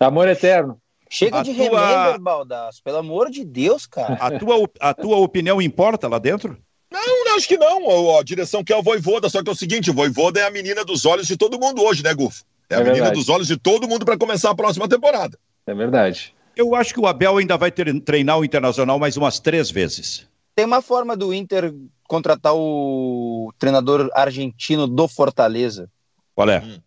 Amor 0.00 0.28
eterno. 0.28 0.80
Chega 1.08 1.40
a 1.40 1.42
de 1.42 1.54
tua... 1.54 1.64
remember, 1.64 2.20
Baldaço. 2.20 2.82
Pelo 2.82 2.96
amor 2.96 3.30
de 3.30 3.44
Deus, 3.44 3.86
cara. 3.86 4.14
A 4.14 4.38
tua, 4.38 4.68
a 4.80 4.94
tua 4.94 5.18
opinião 5.18 5.60
importa 5.60 6.08
lá 6.08 6.18
dentro? 6.18 6.56
Não, 6.92 7.36
acho 7.36 7.48
que 7.48 7.56
não. 7.56 8.18
A 8.18 8.22
direção 8.22 8.62
quer 8.62 8.76
o 8.76 8.82
Voivoda, 8.82 9.28
só 9.28 9.42
que 9.42 9.48
é 9.48 9.52
o 9.52 9.56
seguinte, 9.56 9.90
o 9.90 9.94
Voivoda 9.94 10.40
é 10.40 10.46
a 10.46 10.50
menina 10.50 10.84
dos 10.84 11.06
olhos 11.06 11.26
de 11.26 11.36
todo 11.36 11.58
mundo 11.58 11.82
hoje, 11.82 12.02
né, 12.02 12.12
Gufo? 12.12 12.44
É, 12.68 12.74
é 12.74 12.76
a 12.76 12.78
verdade. 12.78 13.00
menina 13.00 13.14
dos 13.14 13.28
olhos 13.28 13.48
de 13.48 13.56
todo 13.56 13.88
mundo 13.88 14.04
para 14.04 14.18
começar 14.18 14.50
a 14.50 14.54
próxima 14.54 14.88
temporada. 14.88 15.38
É 15.66 15.74
verdade. 15.74 16.34
Eu 16.54 16.74
acho 16.74 16.92
que 16.92 17.00
o 17.00 17.06
Abel 17.06 17.38
ainda 17.38 17.56
vai 17.56 17.70
ter, 17.70 18.00
treinar 18.00 18.38
o 18.38 18.44
Internacional 18.44 18.98
mais 18.98 19.16
umas 19.16 19.40
três 19.40 19.70
vezes. 19.70 20.28
Tem 20.54 20.66
uma 20.66 20.82
forma 20.82 21.16
do 21.16 21.32
Inter 21.32 21.72
contratar 22.04 22.54
o 22.54 23.52
treinador 23.58 24.10
argentino 24.12 24.86
do 24.86 25.08
Fortaleza. 25.08 25.88
Qual 26.34 26.48
é? 26.50 26.60
Hum. 26.60 26.78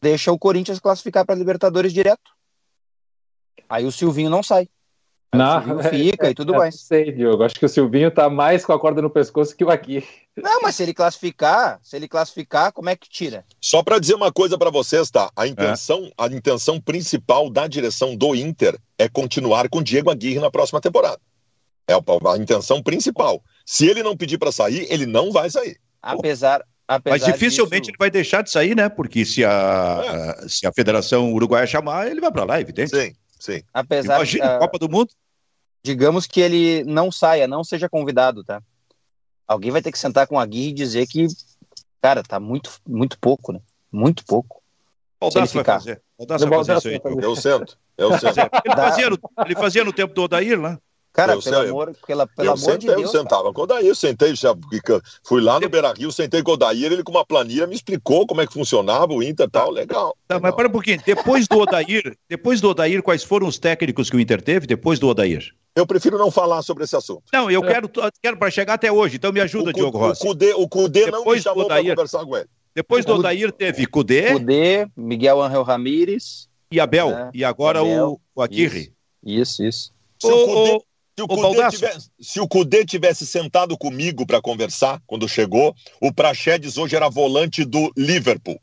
Deixa 0.00 0.30
o 0.30 0.38
Corinthians 0.38 0.78
classificar 0.78 1.24
para 1.24 1.34
Libertadores 1.34 1.92
direto. 1.92 2.32
Aí 3.66 3.86
o 3.86 3.92
Silvinho 3.92 4.28
não 4.28 4.42
sai. 4.42 4.68
Não, 5.36 5.82
fica 5.82 6.26
é, 6.26 6.30
e 6.30 6.34
tudo 6.34 6.54
é, 6.54 6.58
mais. 6.58 6.74
Não 6.74 6.82
sei, 6.82 7.12
Diogo. 7.12 7.42
Acho 7.42 7.54
que 7.54 7.66
o 7.66 7.68
Silvinho 7.68 8.10
tá 8.10 8.28
mais 8.30 8.64
com 8.64 8.72
a 8.72 8.78
corda 8.78 9.02
no 9.02 9.10
pescoço 9.10 9.56
que 9.56 9.64
o 9.64 9.70
aqui. 9.70 10.04
Não, 10.36 10.62
mas 10.62 10.74
se 10.74 10.82
ele 10.82 10.94
classificar, 10.94 11.78
se 11.82 11.96
ele 11.96 12.08
classificar, 12.08 12.72
como 12.72 12.88
é 12.88 12.96
que 12.96 13.08
tira? 13.08 13.44
Só 13.60 13.82
para 13.82 13.98
dizer 13.98 14.14
uma 14.14 14.32
coisa 14.32 14.58
para 14.58 14.70
vocês, 14.70 15.10
tá? 15.10 15.30
A 15.36 15.46
intenção, 15.46 16.06
é. 16.06 16.12
a 16.18 16.26
intenção 16.26 16.80
principal 16.80 17.48
da 17.48 17.66
direção 17.66 18.16
do 18.16 18.34
Inter 18.34 18.78
é 18.98 19.08
continuar 19.08 19.68
com 19.68 19.82
Diego 19.82 20.10
Aguirre 20.10 20.40
na 20.40 20.50
próxima 20.50 20.80
temporada. 20.80 21.20
É 21.86 21.94
a 21.94 22.38
intenção 22.38 22.82
principal. 22.82 23.42
Se 23.66 23.86
ele 23.86 24.02
não 24.02 24.16
pedir 24.16 24.38
para 24.38 24.50
sair, 24.50 24.86
ele 24.90 25.06
não 25.06 25.30
vai 25.30 25.50
sair. 25.50 25.78
Apesar, 26.02 26.64
Apesar 26.86 27.16
Mas 27.16 27.24
dificilmente 27.24 27.82
disso... 27.82 27.90
ele 27.92 27.98
vai 27.98 28.10
deixar 28.10 28.42
de 28.42 28.50
sair, 28.50 28.76
né? 28.76 28.88
Porque 28.88 29.24
se 29.24 29.44
a, 29.44 30.36
é. 30.42 30.48
se 30.48 30.66
a 30.66 30.72
Federação 30.72 31.32
Uruguaia 31.32 31.66
chamar, 31.66 32.10
ele 32.10 32.20
vai 32.20 32.30
para 32.30 32.44
lá, 32.44 32.60
evidente. 32.60 32.90
Sim, 32.90 33.14
sim. 33.38 33.62
Apesar 33.72 34.16
Imagina, 34.16 34.56
a 34.56 34.58
Copa 34.58 34.78
do 34.78 34.88
Mundo 34.88 35.10
digamos 35.84 36.26
que 36.26 36.40
ele 36.40 36.82
não 36.84 37.12
saia, 37.12 37.46
não 37.46 37.62
seja 37.62 37.88
convidado, 37.88 38.42
tá? 38.42 38.62
Alguém 39.46 39.70
vai 39.70 39.82
ter 39.82 39.92
que 39.92 39.98
sentar 39.98 40.26
com 40.26 40.38
a 40.40 40.46
Gui 40.46 40.68
e 40.68 40.72
dizer 40.72 41.06
que, 41.06 41.26
cara, 42.00 42.22
tá 42.22 42.40
muito, 42.40 42.80
muito 42.88 43.18
pouco, 43.18 43.52
né? 43.52 43.60
Muito 43.92 44.24
pouco. 44.24 44.62
Baldasso 45.20 45.54
vai 45.54 45.64
fazer. 45.64 46.02
Baldasso 46.18 46.48
vai 46.48 46.64
fazer 46.64 46.78
isso 46.78 46.88
aí. 46.88 47.00
Eu 47.22 47.36
sento. 47.36 47.78
Eu 47.98 48.10
sento. 48.18 48.38
Ele 48.64 48.74
fazia, 48.74 49.10
no, 49.10 49.18
ele 49.44 49.54
fazia 49.54 49.84
no 49.84 49.92
tempo 49.92 50.14
do 50.14 50.22
Odair 50.22 50.58
lá. 50.58 50.80
Cara, 51.14 51.34
eu 51.34 51.40
pelo 51.40 51.56
sei, 51.56 51.68
amor, 51.68 51.96
pela, 52.04 52.26
pelo 52.26 52.48
amor 52.48 52.58
sentei, 52.58 52.78
de 52.78 52.86
Deus. 52.86 53.02
Eu 53.02 53.20
sentava 53.20 53.42
cara. 53.42 53.54
com 53.54 53.60
o 53.60 53.64
Odair, 53.64 53.94
sentei, 53.94 54.34
já, 54.34 54.52
fui 55.22 55.40
lá 55.40 55.60
no 55.60 55.68
Beira 55.68 55.92
Rio, 55.92 56.10
sentei 56.10 56.42
com 56.42 56.50
o 56.50 56.54
Odair, 56.54 56.92
ele 56.92 57.04
com 57.04 57.12
uma 57.12 57.24
planilha 57.24 57.68
me 57.68 57.76
explicou 57.76 58.26
como 58.26 58.40
é 58.40 58.46
que 58.48 58.52
funcionava 58.52 59.12
o 59.12 59.22
Inter 59.22 59.46
e 59.46 59.50
tal, 59.50 59.70
legal. 59.70 60.16
Tá, 60.26 60.34
legal. 60.34 60.42
mas 60.42 60.56
para 60.56 60.68
um 60.68 60.72
pouquinho, 60.72 61.00
depois 61.06 61.46
do 61.46 61.60
Odair, 61.60 62.18
depois 62.28 62.60
do 62.60 62.68
Odair, 62.68 63.00
quais 63.00 63.22
foram 63.22 63.46
os 63.46 63.60
técnicos 63.60 64.10
que 64.10 64.16
o 64.16 64.20
Inter 64.20 64.42
teve 64.42 64.66
depois 64.66 64.98
do 64.98 65.06
Odair? 65.06 65.54
Eu 65.76 65.86
prefiro 65.86 66.18
não 66.18 66.32
falar 66.32 66.62
sobre 66.62 66.82
esse 66.82 66.96
assunto. 66.96 67.22
Não, 67.32 67.48
eu 67.48 67.62
é. 67.62 67.66
quero, 67.68 67.88
quero 68.20 68.36
para 68.36 68.50
chegar 68.50 68.74
até 68.74 68.90
hoje, 68.90 69.14
então 69.14 69.30
me 69.30 69.40
ajuda, 69.40 69.70
o, 69.70 69.72
Diogo 69.72 69.96
Rossi. 69.96 70.20
O 70.20 70.26
Cudê, 70.26 70.52
o 70.52 70.68
Cudê 70.68 71.10
não 71.12 71.24
me 71.24 71.40
chamou 71.40 71.68
para 71.68 71.80
conversar 71.80 72.24
com 72.24 72.36
ele. 72.36 72.48
Depois 72.74 73.04
do 73.04 73.14
Odair 73.14 73.52
teve 73.52 73.86
Cudê. 73.86 74.32
Cudê, 74.32 74.88
Miguel 74.96 75.40
Angel 75.40 75.62
Ramírez. 75.62 76.48
E 76.72 76.80
Abel. 76.80 77.10
É, 77.10 77.30
e 77.32 77.44
agora 77.44 77.78
Abel, 77.78 78.20
o, 78.34 78.40
o 78.40 78.42
Aguirre. 78.42 78.92
Isso, 79.24 79.62
isso. 79.62 79.92
isso. 80.18 80.34
O, 80.34 80.76
o, 80.76 80.82
se 81.16 81.22
o, 81.22 81.28
Cudê 81.28 81.68
tivesse, 81.70 82.10
se 82.20 82.40
o 82.40 82.48
Cudê 82.48 82.84
tivesse 82.84 83.26
sentado 83.26 83.78
comigo 83.78 84.26
para 84.26 84.42
conversar 84.42 85.00
quando 85.06 85.28
chegou, 85.28 85.74
o 86.00 86.12
Praxedes 86.12 86.76
hoje 86.76 86.96
era 86.96 87.08
volante 87.08 87.64
do 87.64 87.92
Liverpool. 87.96 88.60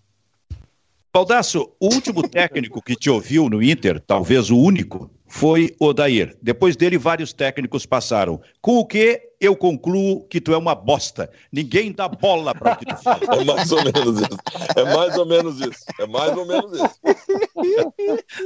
Baldasso, 1.14 1.72
o 1.80 1.93
último 1.93 2.28
técnico 2.28 2.82
que 2.82 2.95
te 2.95 3.10
ouviu 3.10 3.49
no 3.49 3.62
Inter, 3.62 3.99
talvez 3.99 4.49
o 4.49 4.58
único, 4.58 5.10
foi 5.28 5.76
Odair. 5.80 6.38
Depois 6.41 6.76
dele, 6.76 6.97
vários 6.97 7.34
técnicos 7.34 7.86
passaram. 7.86 8.41
Com 8.62 8.78
o 8.78 8.86
que 8.86 9.30
eu 9.42 9.56
concluo 9.56 10.24
que 10.28 10.39
tu 10.39 10.54
é 10.54 10.58
uma 10.58 10.76
bosta. 10.76 11.32
Ninguém 11.52 11.92
dá 11.92 12.08
bola 12.08 12.54
para 12.54 12.74
o 12.74 12.78
que 12.78 12.86
tu 12.86 12.96
faz. 12.98 13.22
É 13.32 13.44
mais 13.44 13.72
ou 13.72 13.84
menos 13.84 14.22
isso. 14.22 14.38
É 14.76 14.84
mais 14.84 15.18
ou 15.18 15.26
menos 15.26 15.60
isso. 15.60 15.86
É 16.00 16.06
mais 16.06 16.38
ou 16.38 16.46
menos 16.46 16.74
isso. 16.74 17.00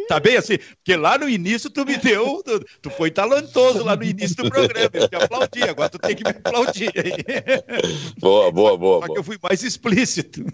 Tá 0.07 0.19
bem 0.19 0.37
assim? 0.37 0.57
Porque 0.57 0.95
lá 0.95 1.17
no 1.17 1.27
início 1.27 1.69
tu 1.69 1.85
me 1.85 1.97
deu. 1.97 2.41
Tu, 2.43 2.65
tu 2.83 2.89
foi 2.91 3.11
talentoso 3.11 3.83
lá 3.83 3.95
no 3.95 4.03
início 4.03 4.37
do 4.37 4.49
programa. 4.49 4.89
Eu 4.93 5.09
te 5.09 5.15
aplaudi. 5.15 5.63
Agora 5.63 5.89
tu 5.89 5.99
tem 5.99 6.15
que 6.15 6.23
me 6.23 6.29
aplaudir 6.29 6.93
aí. 6.95 7.11
Boa, 8.19 8.51
boa, 8.51 8.77
boa. 8.77 9.01
Só 9.01 9.07
boa. 9.07 9.13
que 9.13 9.19
eu 9.19 9.23
fui 9.23 9.37
mais 9.41 9.63
explícito. 9.63 10.45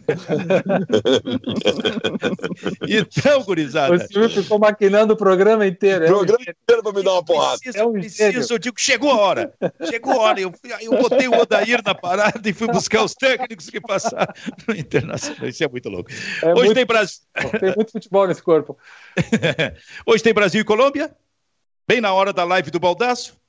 então, 2.88 3.44
gurizada. 3.44 3.94
O 3.96 4.08
senhor 4.08 4.30
ficou 4.30 4.58
maquinando 4.58 5.14
o 5.14 5.18
programa 5.18 5.68
inteiro. 5.68 6.06
É 6.06 6.12
o 6.12 6.18
programa 6.18 6.42
inteiro 6.42 6.84
pra 6.84 6.94
me 6.94 7.04
dar 7.04 7.14
uma 7.14 7.24
porrada. 7.24 7.60
Preciso, 7.60 7.78
é 7.78 7.86
um 7.86 7.94
preciso, 7.94 8.54
eu 8.54 8.60
digo, 8.60 8.80
chegou 8.80 9.12
a 9.12 9.18
hora. 9.18 9.54
Chegou 9.84 10.14
a 10.14 10.18
hora. 10.18 10.31
Eu, 10.40 10.54
eu 10.82 10.92
botei 10.98 11.28
o 11.28 11.38
Odair 11.38 11.82
na 11.84 11.96
parada 11.96 12.48
e 12.48 12.54
fui 12.54 12.68
buscar 12.68 13.04
os 13.04 13.14
técnicos 13.14 13.70
que 13.70 13.82
passaram 13.82 14.34
no 14.68 14.76
Internacional. 14.76 15.48
Isso 15.48 15.64
é 15.64 15.68
muito 15.68 15.90
louco. 15.90 16.10
É 16.42 16.54
Hoje 16.54 16.66
muito, 16.66 16.74
tem 16.76 16.86
Brasil. 16.86 17.22
Tem 17.60 17.76
muito 17.76 17.92
futebol 17.92 18.28
nesse 18.28 18.42
corpo. 18.42 18.78
Hoje 20.06 20.24
tem 20.24 20.34
Brasil 20.34 20.62
e 20.62 20.64
Colômbia. 20.64 21.16
Bem 21.88 22.00
na 22.00 22.14
hora 22.14 22.32
da 22.32 22.44
live 22.44 22.72
do 22.72 22.80
Baldaço. 22.80 23.42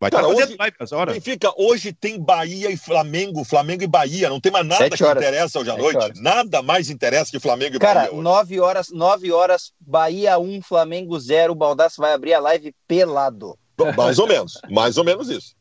Vai 0.00 0.10
Cara, 0.12 0.28
hoje, 0.28 0.56
live 0.56 0.76
essa 0.78 0.96
hora. 0.96 1.12
Benfica, 1.12 1.52
hoje 1.56 1.92
tem 1.92 2.20
Bahia 2.20 2.70
e 2.70 2.76
Flamengo, 2.76 3.42
Flamengo 3.42 3.82
e 3.82 3.86
Bahia. 3.88 4.28
Não 4.28 4.40
tem 4.40 4.52
mais 4.52 4.64
nada 4.64 4.88
que 4.88 5.04
interessa 5.04 5.58
hoje 5.58 5.70
à 5.70 5.76
noite. 5.76 5.96
Horas. 5.96 6.20
Nada 6.20 6.62
mais 6.62 6.88
interessa 6.88 7.32
que 7.32 7.40
Flamengo 7.40 7.76
e 7.76 7.78
Cara, 7.80 7.94
Bahia. 7.94 8.10
Cara, 8.10 8.22
9 8.22 8.60
horas, 8.60 8.88
9 8.90 9.32
horas, 9.32 9.72
Bahia 9.80 10.38
1, 10.38 10.62
Flamengo 10.62 11.18
0. 11.18 11.52
O 11.52 11.56
Baldaço 11.56 12.00
vai 12.00 12.12
abrir 12.12 12.32
a 12.32 12.38
live 12.38 12.72
pelado. 12.86 13.58
Mais 13.96 14.20
ou 14.20 14.28
menos, 14.28 14.60
mais 14.70 14.96
ou 14.98 15.04
menos 15.04 15.28
isso. 15.28 15.57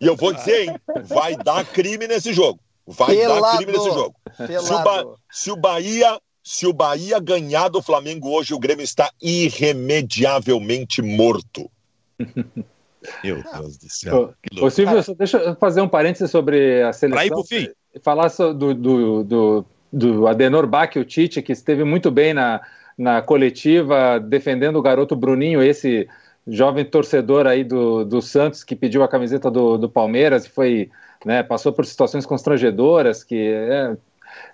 E 0.00 0.06
eu 0.06 0.16
vou 0.16 0.32
dizer, 0.32 0.68
hein, 0.68 0.76
vai 1.04 1.36
dar 1.36 1.64
crime 1.64 2.06
nesse 2.06 2.32
jogo. 2.32 2.60
Vai 2.86 3.16
pelado. 3.16 3.40
dar 3.42 3.56
crime 3.56 3.72
nesse 3.72 3.90
jogo. 3.90 4.14
Se 4.36 4.72
o, 4.72 4.82
ba 4.82 5.04
se 5.30 5.50
o 5.50 5.56
Bahia 5.56 6.18
se 6.42 6.66
o 6.66 6.72
Bahia 6.72 7.20
ganhar 7.20 7.68
do 7.68 7.82
Flamengo 7.82 8.30
hoje, 8.30 8.54
o 8.54 8.58
Grêmio 8.58 8.82
está 8.82 9.10
irremediavelmente 9.20 11.02
morto. 11.02 11.70
Meu 13.22 13.42
Deus 13.42 13.76
do 13.76 13.90
céu. 13.90 14.34
Ô, 14.58 14.64
ô 14.64 14.70
Silvio, 14.70 15.02
deixa 15.14 15.36
eu 15.36 15.54
fazer 15.56 15.82
um 15.82 15.88
parênteses 15.88 16.30
sobre 16.30 16.82
a 16.82 16.92
seleção. 16.92 17.16
Pra 17.18 17.26
ir 17.26 17.30
pro 17.30 17.44
fim. 17.44 17.68
Falar 18.02 18.28
do, 18.28 18.74
do, 18.74 19.24
do, 19.24 19.64
do 19.92 20.26
Adenor 20.26 20.66
Bach, 20.66 20.96
o 20.96 21.04
Tite, 21.04 21.42
que 21.42 21.52
esteve 21.52 21.84
muito 21.84 22.10
bem 22.10 22.32
na, 22.32 22.62
na 22.96 23.20
coletiva, 23.20 24.18
defendendo 24.18 24.76
o 24.76 24.82
garoto 24.82 25.14
Bruninho, 25.14 25.62
esse 25.62 26.08
jovem 26.48 26.84
torcedor 26.84 27.46
aí 27.46 27.62
do, 27.62 28.04
do 28.04 28.20
Santos, 28.22 28.64
que 28.64 28.74
pediu 28.74 29.02
a 29.02 29.08
camiseta 29.08 29.50
do, 29.50 29.76
do 29.76 29.88
Palmeiras 29.88 30.46
e 30.46 30.50
foi, 30.50 30.90
né, 31.24 31.42
passou 31.42 31.72
por 31.72 31.84
situações 31.84 32.24
constrangedoras, 32.26 33.22
que 33.22 33.36
é, 33.36 33.96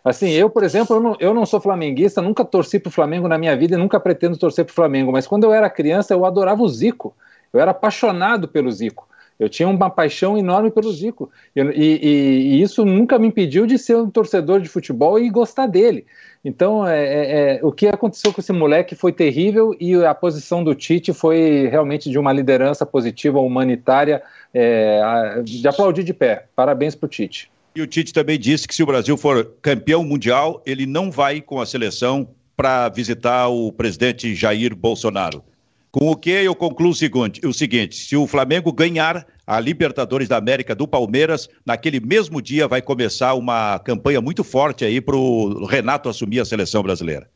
Assim, 0.04 0.30
eu, 0.30 0.50
por 0.50 0.62
exemplo, 0.62 0.96
eu 0.96 1.00
não, 1.00 1.16
eu 1.18 1.34
não 1.34 1.46
sou 1.46 1.60
flamenguista, 1.60 2.20
nunca 2.20 2.44
torci 2.44 2.78
para 2.78 2.88
o 2.88 2.92
Flamengo 2.92 3.26
na 3.26 3.38
minha 3.38 3.56
vida 3.56 3.74
e 3.74 3.78
nunca 3.78 3.98
pretendo 3.98 4.36
torcer 4.36 4.64
para 4.64 4.72
o 4.72 4.74
Flamengo, 4.74 5.10
mas 5.10 5.26
quando 5.26 5.44
eu 5.44 5.52
era 5.52 5.68
criança 5.70 6.12
eu 6.12 6.24
adorava 6.24 6.62
o 6.62 6.68
Zico. 6.68 7.14
Eu 7.52 7.60
era 7.60 7.70
apaixonado 7.70 8.48
pelo 8.48 8.70
Zico. 8.70 9.08
Eu 9.44 9.48
tinha 9.48 9.68
uma 9.68 9.90
paixão 9.90 10.38
enorme 10.38 10.70
pelo 10.70 10.92
Zico. 10.92 11.30
E, 11.54 11.60
e, 11.60 12.56
e, 12.56 12.62
isso 12.62 12.84
nunca 12.84 13.18
me 13.18 13.28
impediu 13.28 13.66
de 13.66 13.78
ser 13.78 13.96
um 13.96 14.08
torcedor 14.08 14.60
de 14.60 14.68
futebol 14.68 15.18
e 15.18 15.28
gostar 15.28 15.66
dele. 15.66 16.06
Então, 16.44 16.86
é, 16.86 17.04
é, 17.04 17.56
é, 17.56 17.60
o 17.62 17.70
que 17.70 17.86
aconteceu 17.86 18.32
com 18.32 18.40
esse 18.40 18.52
moleque 18.52 18.94
foi 18.94 19.12
terrível 19.12 19.74
e 19.78 19.94
a 20.04 20.14
posição 20.14 20.64
do 20.64 20.74
Tite 20.74 21.12
foi 21.12 21.68
realmente 21.70 22.10
de 22.10 22.18
uma 22.18 22.32
liderança 22.32 22.84
positiva, 22.84 23.38
humanitária, 23.40 24.22
é, 24.52 25.40
de 25.42 25.66
aplaudir 25.68 26.04
de 26.04 26.12
pé. 26.12 26.46
Parabéns 26.56 26.94
para 26.94 27.06
o 27.06 27.08
Tite. 27.08 27.50
E 27.74 27.82
o 27.82 27.86
Tite 27.86 28.12
também 28.12 28.38
disse 28.38 28.68
que 28.68 28.74
se 28.74 28.82
o 28.82 28.86
Brasil 28.86 29.16
for 29.16 29.52
campeão 29.60 30.04
mundial, 30.04 30.62
ele 30.64 30.86
não 30.86 31.10
vai 31.10 31.40
com 31.40 31.60
a 31.60 31.66
seleção 31.66 32.28
para 32.56 32.88
visitar 32.88 33.48
o 33.48 33.72
presidente 33.72 34.34
Jair 34.34 34.76
Bolsonaro. 34.76 35.42
Com 35.90 36.10
o 36.10 36.16
que 36.16 36.30
eu 36.30 36.54
concluo 36.54 36.90
o 36.90 36.94
seguinte, 36.94 37.46
o 37.46 37.52
seguinte: 37.52 37.94
se 37.94 38.16
o 38.16 38.26
Flamengo 38.26 38.72
ganhar 38.72 39.24
a 39.46 39.60
Libertadores 39.60 40.28
da 40.28 40.36
América 40.36 40.74
do 40.74 40.88
Palmeiras, 40.88 41.48
naquele 41.64 42.00
mesmo 42.00 42.40
dia 42.40 42.66
vai 42.66 42.80
começar 42.80 43.34
uma 43.34 43.78
campanha 43.78 44.20
muito 44.20 44.42
forte 44.42 44.84
aí 44.84 45.00
para 45.00 45.16
o 45.16 45.66
Renato 45.66 46.08
assumir 46.08 46.40
a 46.40 46.44
seleção 46.44 46.82
brasileira. 46.82 47.28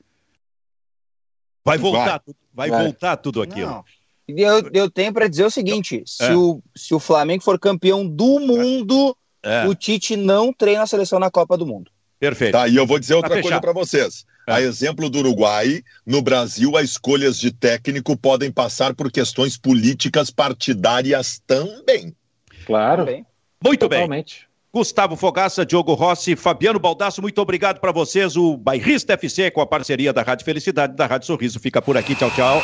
Vai 1.64 1.76
voltar, 1.76 2.22
vai, 2.52 2.70
vai 2.70 2.82
voltar 2.84 3.16
tudo 3.16 3.42
aquilo. 3.42 3.84
Eu, 4.26 4.70
eu 4.72 4.90
tenho 4.90 5.12
para 5.12 5.28
dizer 5.28 5.44
o 5.44 5.50
seguinte: 5.50 6.02
se, 6.06 6.24
é. 6.24 6.34
o, 6.34 6.62
se 6.74 6.94
o 6.94 6.98
Flamengo 6.98 7.42
for 7.42 7.58
campeão 7.58 8.06
do 8.06 8.40
mundo, 8.40 9.16
é. 9.42 9.66
o 9.66 9.74
Tite 9.74 10.16
não 10.16 10.52
treina 10.52 10.82
a 10.82 10.86
seleção 10.86 11.18
na 11.18 11.30
Copa 11.30 11.56
do 11.56 11.66
Mundo. 11.66 11.90
Perfeito. 12.18 12.52
Tá, 12.52 12.66
e 12.66 12.76
eu 12.76 12.86
vou 12.86 12.98
dizer 12.98 13.14
outra 13.14 13.36
tá 13.36 13.42
coisa 13.42 13.60
para 13.60 13.72
vocês. 13.72 14.26
É. 14.48 14.52
A 14.54 14.60
exemplo 14.62 15.10
do 15.10 15.18
Uruguai, 15.18 15.82
no 16.06 16.22
Brasil, 16.22 16.74
as 16.76 16.84
escolhas 16.90 17.38
de 17.38 17.52
técnico 17.52 18.16
podem 18.16 18.50
passar 18.50 18.94
por 18.94 19.12
questões 19.12 19.58
políticas 19.58 20.30
partidárias 20.30 21.40
também. 21.46 22.14
Claro. 22.64 23.04
Também. 23.04 23.26
Muito 23.62 23.80
Totalmente. 23.80 24.40
bem. 24.40 24.48
Gustavo 24.72 25.16
Fogaça, 25.16 25.66
Diogo 25.66 25.94
Rossi, 25.94 26.36
Fabiano 26.36 26.78
Baldasso, 26.78 27.20
muito 27.20 27.40
obrigado 27.40 27.80
para 27.80 27.92
vocês. 27.92 28.36
O 28.36 28.56
Bairrista 28.56 29.14
FC 29.14 29.50
com 29.50 29.60
a 29.60 29.66
parceria 29.66 30.12
da 30.12 30.22
Rádio 30.22 30.44
Felicidade 30.44 30.94
da 30.94 31.06
Rádio 31.06 31.26
Sorriso 31.26 31.58
fica 31.60 31.82
por 31.82 31.96
aqui. 31.96 32.14
Tchau, 32.14 32.30
tchau. 32.30 32.62